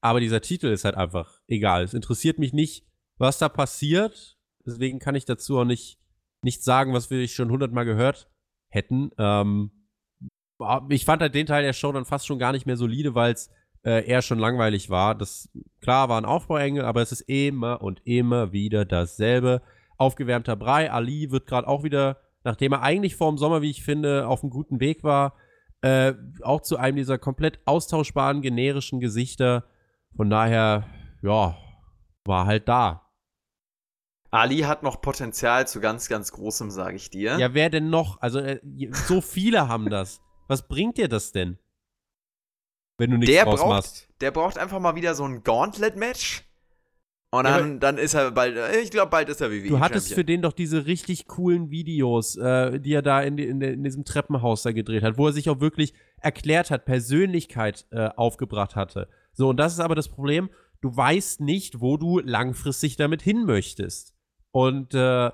[0.00, 1.84] aber dieser Titel ist halt einfach egal.
[1.84, 2.86] Es interessiert mich nicht,
[3.18, 4.38] was da passiert.
[4.64, 5.98] Deswegen kann ich dazu auch nicht,
[6.42, 8.30] nicht sagen, was wir schon hundertmal gehört
[8.70, 9.10] hätten.
[9.18, 9.72] Ähm,
[10.88, 13.34] ich fand halt den Teil der Show dann fast schon gar nicht mehr solide, weil
[13.34, 13.50] es
[13.84, 15.14] äh, eher schon langweilig war.
[15.14, 15.48] Das
[15.80, 19.62] klar war ein Aufbauengel, aber es ist immer und immer wieder dasselbe.
[19.96, 20.90] Aufgewärmter Brei.
[20.90, 24.42] Ali wird gerade auch wieder, nachdem er eigentlich vor dem Sommer, wie ich finde, auf
[24.42, 25.34] einem guten Weg war,
[25.82, 29.64] äh, auch zu einem dieser komplett austauschbaren generischen Gesichter.
[30.16, 30.86] Von daher,
[31.22, 31.56] ja,
[32.24, 33.06] war halt da.
[34.30, 37.38] Ali hat noch Potenzial zu ganz, ganz großem, sage ich dir.
[37.38, 38.20] Ja, wer denn noch?
[38.20, 38.60] Also, äh,
[38.92, 40.20] so viele haben das.
[40.46, 41.58] Was bringt dir das denn?
[43.00, 44.08] Wenn du nichts der braucht, machst.
[44.20, 46.44] Der braucht einfach mal wieder so ein Gauntlet-Match.
[47.32, 49.68] Und dann, ja, dann ist er bald, ich glaube, bald ist er WWE.
[49.68, 50.16] Du hattest Champion.
[50.16, 54.04] für den doch diese richtig coolen Videos, äh, die er da in, in, in, diesem
[54.04, 59.08] Treppenhaus da gedreht hat, wo er sich auch wirklich erklärt hat, Persönlichkeit äh, aufgebracht hatte.
[59.32, 60.50] So, und das ist aber das Problem,
[60.80, 64.14] du weißt nicht, wo du langfristig damit hin möchtest.
[64.50, 65.30] Und äh,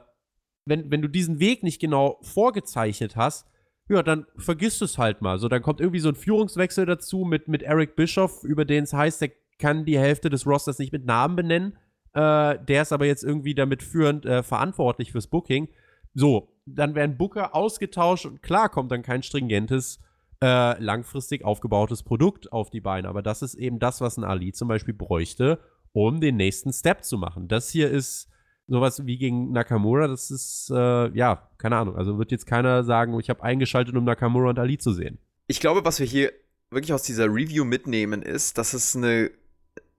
[0.67, 3.49] wenn, wenn du diesen Weg nicht genau vorgezeichnet hast,
[3.89, 5.39] ja, dann vergisst es halt mal.
[5.39, 8.93] So, dann kommt irgendwie so ein Führungswechsel dazu mit, mit Eric Bischoff, über den es
[8.93, 11.79] heißt, der kann die Hälfte des Rosters nicht mit Namen benennen.
[12.13, 15.69] Äh, der ist aber jetzt irgendwie damit führend äh, verantwortlich fürs Booking.
[16.15, 20.01] So, dann werden Booker ausgetauscht und klar kommt dann kein stringentes,
[20.43, 23.09] äh, langfristig aufgebautes Produkt auf die Beine.
[23.09, 25.61] Aber das ist eben das, was ein Ali zum Beispiel bräuchte,
[25.93, 27.49] um den nächsten Step zu machen.
[27.49, 28.29] Das hier ist
[28.69, 31.97] sowas wie gegen Nakamura, das ist, äh, ja, keine Ahnung.
[31.97, 35.19] Also wird jetzt keiner sagen, ich habe eingeschaltet, um Nakamura und Ali zu sehen.
[35.47, 36.33] Ich glaube, was wir hier
[36.71, 39.31] wirklich aus dieser Review mitnehmen, ist, dass es eine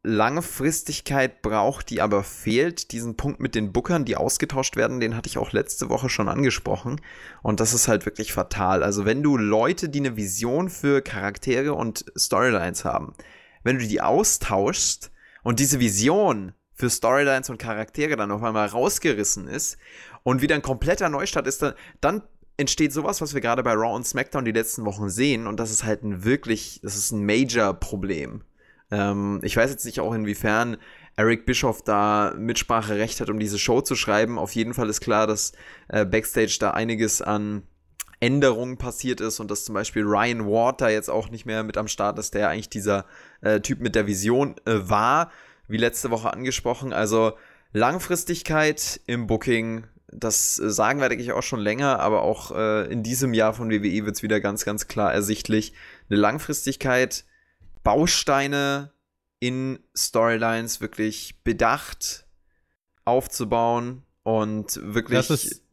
[0.04, 2.92] Langfristigkeit braucht, die aber fehlt.
[2.92, 6.30] Diesen Punkt mit den Bookern, die ausgetauscht werden, den hatte ich auch letzte Woche schon
[6.30, 7.02] angesprochen.
[7.42, 8.84] Und das ist halt wirklich fatal.
[8.84, 13.16] Also wenn du Leute, die eine Vision für Charaktere und Storylines haben,
[13.64, 15.12] wenn du die austauschst
[15.44, 19.78] und diese Vision für Storylines und Charaktere dann auf einmal rausgerissen ist
[20.24, 22.22] und wieder ein kompletter Neustart ist, dann, dann
[22.56, 25.48] entsteht sowas, was wir gerade bei Raw und SmackDown die letzten Wochen sehen.
[25.48, 28.44] Und das ist halt ein wirklich, das ist ein Major-Problem.
[28.92, 30.78] Ähm, ich weiß jetzt nicht auch inwiefern
[31.16, 34.38] Eric Bischoff da Mitspracherecht hat, um diese Show zu schreiben.
[34.38, 35.54] Auf jeden Fall ist klar, dass
[35.88, 37.64] äh, Backstage da einiges an
[38.20, 41.78] Änderungen passiert ist und dass zum Beispiel Ryan Ward da jetzt auch nicht mehr mit
[41.78, 43.06] am Start ist, der eigentlich dieser
[43.42, 45.32] äh, Typ mit der Vision äh, war,
[45.68, 46.94] wie letzte Woche angesprochen.
[46.94, 47.34] Also
[47.74, 52.92] Langfristigkeit im Booking, das äh, sagen wir, denke ich, auch schon länger, aber auch äh,
[52.92, 55.74] in diesem Jahr von WWE wird es wieder ganz, ganz klar ersichtlich.
[56.10, 57.26] Eine Langfristigkeit
[57.84, 58.92] Bausteine
[59.40, 62.26] in Storylines wirklich bedacht
[63.06, 65.18] aufzubauen und wirklich.
[65.18, 65.64] Das ist,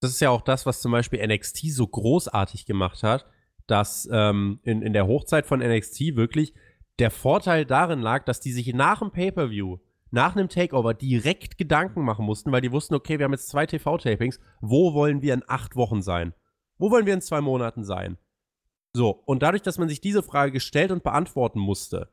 [0.00, 3.26] das ist ja auch das, was zum Beispiel NXT so großartig gemacht hat,
[3.66, 6.54] dass ähm, in, in der Hochzeit von NXT wirklich
[6.98, 9.78] der Vorteil darin lag, dass die sich nach dem Pay-Per-View,
[10.10, 13.66] nach einem Takeover direkt Gedanken machen mussten, weil die wussten, okay, wir haben jetzt zwei
[13.66, 16.34] TV-Tapings, wo wollen wir in acht Wochen sein?
[16.78, 18.18] Wo wollen wir in zwei Monaten sein?
[18.94, 22.10] So, und dadurch, dass man sich diese Frage gestellt und beantworten musste,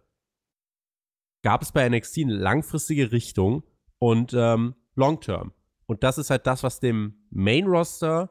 [1.41, 3.63] gab es bei NXT eine langfristige Richtung
[3.97, 5.53] und ähm, Long-Term.
[5.85, 8.29] Und das ist halt das, was dem Main-Roster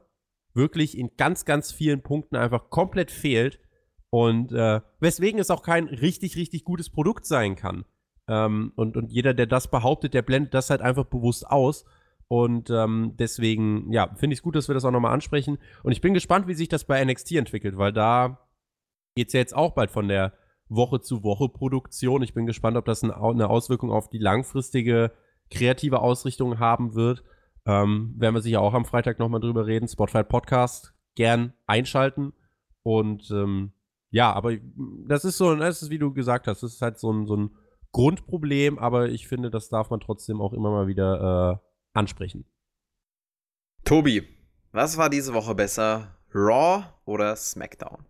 [0.54, 3.60] wirklich in ganz, ganz vielen Punkten einfach komplett fehlt.
[4.10, 7.85] Und äh, weswegen es auch kein richtig, richtig gutes Produkt sein kann.
[8.26, 11.85] Ähm, und, und jeder, der das behauptet, der blendet das halt einfach bewusst aus.
[12.28, 15.59] Und ähm, deswegen, ja, finde ich es gut, dass wir das auch nochmal ansprechen.
[15.82, 18.47] Und ich bin gespannt, wie sich das bei NXT entwickelt, weil da
[19.14, 20.35] geht es ja jetzt auch bald von der
[20.68, 22.22] Woche zu Woche Produktion.
[22.22, 25.12] Ich bin gespannt, ob das eine Auswirkung auf die langfristige
[25.51, 27.24] kreative Ausrichtung haben wird.
[27.66, 29.89] Ähm, werden wir sicher auch am Freitag nochmal drüber reden.
[29.89, 32.35] Spotify Podcast gern einschalten.
[32.82, 33.72] Und ähm,
[34.10, 34.56] ja, aber
[35.06, 37.36] das ist so, das ist, wie du gesagt hast, das ist halt so ein, so
[37.36, 37.51] ein
[37.93, 42.47] Grundproblem, aber ich finde, das darf man trotzdem auch immer mal wieder äh, ansprechen.
[43.85, 44.22] Tobi,
[44.72, 46.18] was war diese Woche besser?
[46.35, 48.05] Raw oder SmackDown?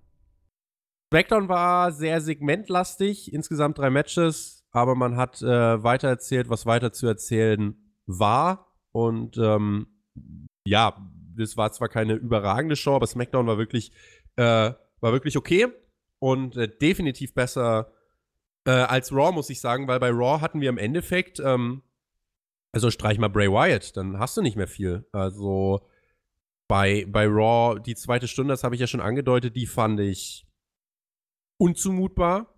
[1.12, 7.07] SmackDown war sehr segmentlastig, insgesamt drei Matches, aber man hat äh, weitererzählt, was weiter zu
[7.07, 7.77] erzählen
[8.07, 8.77] war.
[8.93, 10.03] Und ähm,
[10.65, 10.97] ja,
[11.37, 13.93] das war zwar keine überragende Show, aber SmackDown war wirklich,
[14.37, 15.69] äh, war wirklich okay
[16.19, 17.93] und äh, definitiv besser
[18.66, 21.82] äh, als Raw, muss ich sagen, weil bei Raw hatten wir im Endeffekt ähm,
[22.73, 25.07] also streich mal Bray Wyatt, dann hast du nicht mehr viel.
[25.12, 25.81] Also
[26.69, 30.47] bei, bei Raw, die zweite Stunde, das habe ich ja schon angedeutet, die fand ich
[31.59, 32.55] unzumutbar.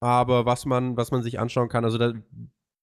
[0.00, 2.22] Aber was man, was man sich anschauen kann, also der,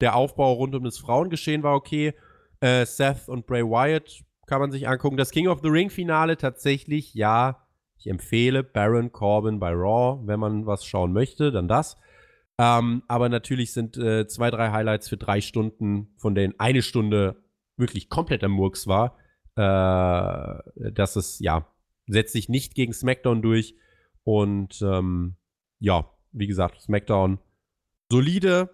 [0.02, 2.14] der Aufbau rund um das Frauengeschehen war okay.
[2.60, 5.18] Äh, Seth und Bray Wyatt kann man sich angucken.
[5.18, 7.67] Das King of the Ring Finale tatsächlich, ja,
[7.98, 11.98] ich empfehle Baron Corbin bei Raw, wenn man was schauen möchte, dann das.
[12.60, 17.44] Ähm, aber natürlich sind äh, zwei, drei Highlights für drei Stunden, von denen eine Stunde
[17.76, 19.18] wirklich komplett am Murks war.
[19.56, 21.68] Äh, das ist, ja,
[22.08, 23.76] setzt sich nicht gegen SmackDown durch.
[24.24, 25.36] Und ähm,
[25.80, 27.40] ja, wie gesagt, SmackDown
[28.12, 28.70] solide,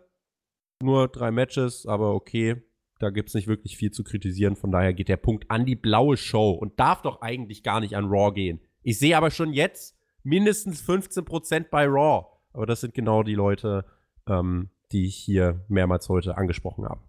[0.81, 2.61] nur drei Matches, aber okay.
[2.99, 4.55] Da gibt es nicht wirklich viel zu kritisieren.
[4.55, 7.97] Von daher geht der Punkt an die blaue Show und darf doch eigentlich gar nicht
[7.97, 8.61] an Raw gehen.
[8.83, 12.27] Ich sehe aber schon jetzt mindestens 15% bei Raw.
[12.53, 13.85] Aber das sind genau die Leute,
[14.27, 16.99] ähm, die ich hier mehrmals heute angesprochen habe.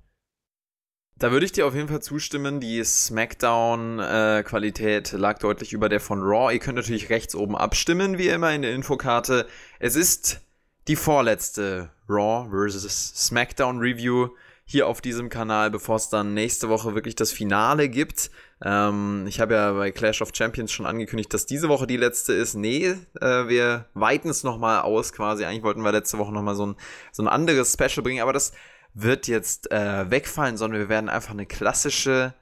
[1.16, 2.58] Da würde ich dir auf jeden Fall zustimmen.
[2.58, 6.52] Die SmackDown-Qualität äh, lag deutlich über der von Raw.
[6.52, 9.46] Ihr könnt natürlich rechts oben abstimmen, wie immer in der Infokarte.
[9.78, 10.40] Es ist
[10.88, 13.12] die vorletzte Raw vs.
[13.26, 14.30] SmackDown Review
[14.64, 18.32] hier auf diesem Kanal, bevor es dann nächste Woche wirklich das Finale gibt.
[18.64, 22.32] Ähm, ich habe ja bei Clash of Champions schon angekündigt, dass diese Woche die letzte
[22.32, 22.54] ist.
[22.54, 25.44] Nee, äh, wir weiten es nochmal aus quasi.
[25.44, 26.76] Eigentlich wollten wir letzte Woche nochmal so ein,
[27.12, 28.52] so ein anderes Special bringen, aber das
[28.94, 32.34] wird jetzt äh, wegfallen, sondern wir werden einfach eine klassische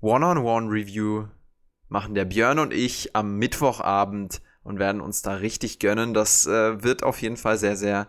[0.00, 1.26] One-on-One-Review
[1.88, 2.14] machen.
[2.14, 6.14] Der Björn und ich am Mittwochabend und werden uns da richtig gönnen.
[6.14, 8.08] Das äh, wird auf jeden Fall sehr, sehr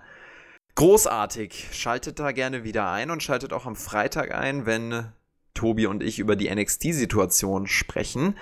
[0.75, 1.69] Großartig.
[1.71, 5.13] Schaltet da gerne wieder ein und schaltet auch am Freitag ein, wenn
[5.55, 8.35] Tobi und ich über die NXT-Situation sprechen.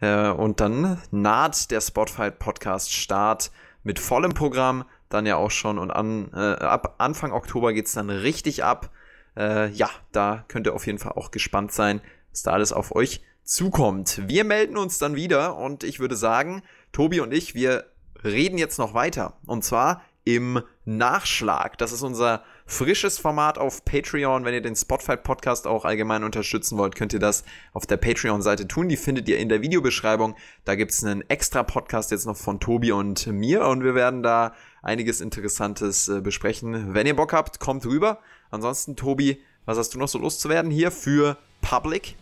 [0.00, 3.50] Äh, und dann naht der Spotfight Podcast Start
[3.82, 4.84] mit vollem Programm.
[5.10, 8.90] Dann ja auch schon und an, äh, ab Anfang Oktober geht es dann richtig ab.
[9.36, 12.94] Äh, ja, da könnt ihr auf jeden Fall auch gespannt sein, was da alles auf
[12.94, 14.22] euch zukommt.
[14.26, 17.86] Wir melden uns dann wieder und ich würde sagen, Tobi und ich, wir
[18.22, 19.34] reden jetzt noch weiter.
[19.46, 21.78] Und zwar im Nachschlag.
[21.78, 24.44] Das ist unser frisches Format auf Patreon.
[24.44, 28.68] Wenn ihr den Spotfight Podcast auch allgemein unterstützen wollt, könnt ihr das auf der Patreon-Seite
[28.68, 28.88] tun.
[28.88, 30.36] Die findet ihr in der Videobeschreibung.
[30.64, 34.22] Da gibt es einen extra Podcast jetzt noch von Tobi und mir und wir werden
[34.22, 36.94] da einiges Interessantes äh, besprechen.
[36.94, 38.20] Wenn ihr Bock habt, kommt rüber.
[38.50, 42.16] Ansonsten, Tobi, was hast du noch so loszuwerden hier für Public?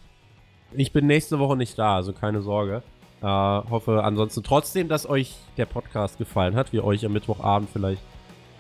[0.73, 2.83] Ich bin nächste Woche nicht da, also keine Sorge.
[3.20, 8.03] Äh, hoffe ansonsten trotzdem, dass euch der Podcast gefallen hat, wir euch am Mittwochabend vielleicht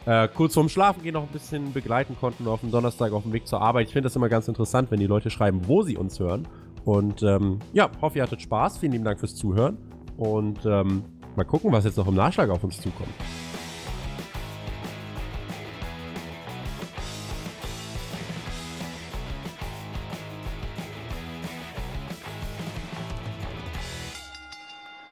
[0.08, 3.34] äh, kurz vorm Schlafen gehen noch ein bisschen begleiten konnten auf dem Donnerstag auf dem
[3.34, 3.88] Weg zur Arbeit.
[3.88, 6.48] Ich finde das immer ganz interessant, wenn die Leute schreiben, wo sie uns hören.
[6.86, 8.78] Und ähm, ja, hoffe, ihr hattet Spaß.
[8.78, 9.76] Vielen lieben Dank fürs Zuhören.
[10.16, 11.04] Und ähm,
[11.36, 13.12] mal gucken, was jetzt noch im Nachschlag auf uns zukommt.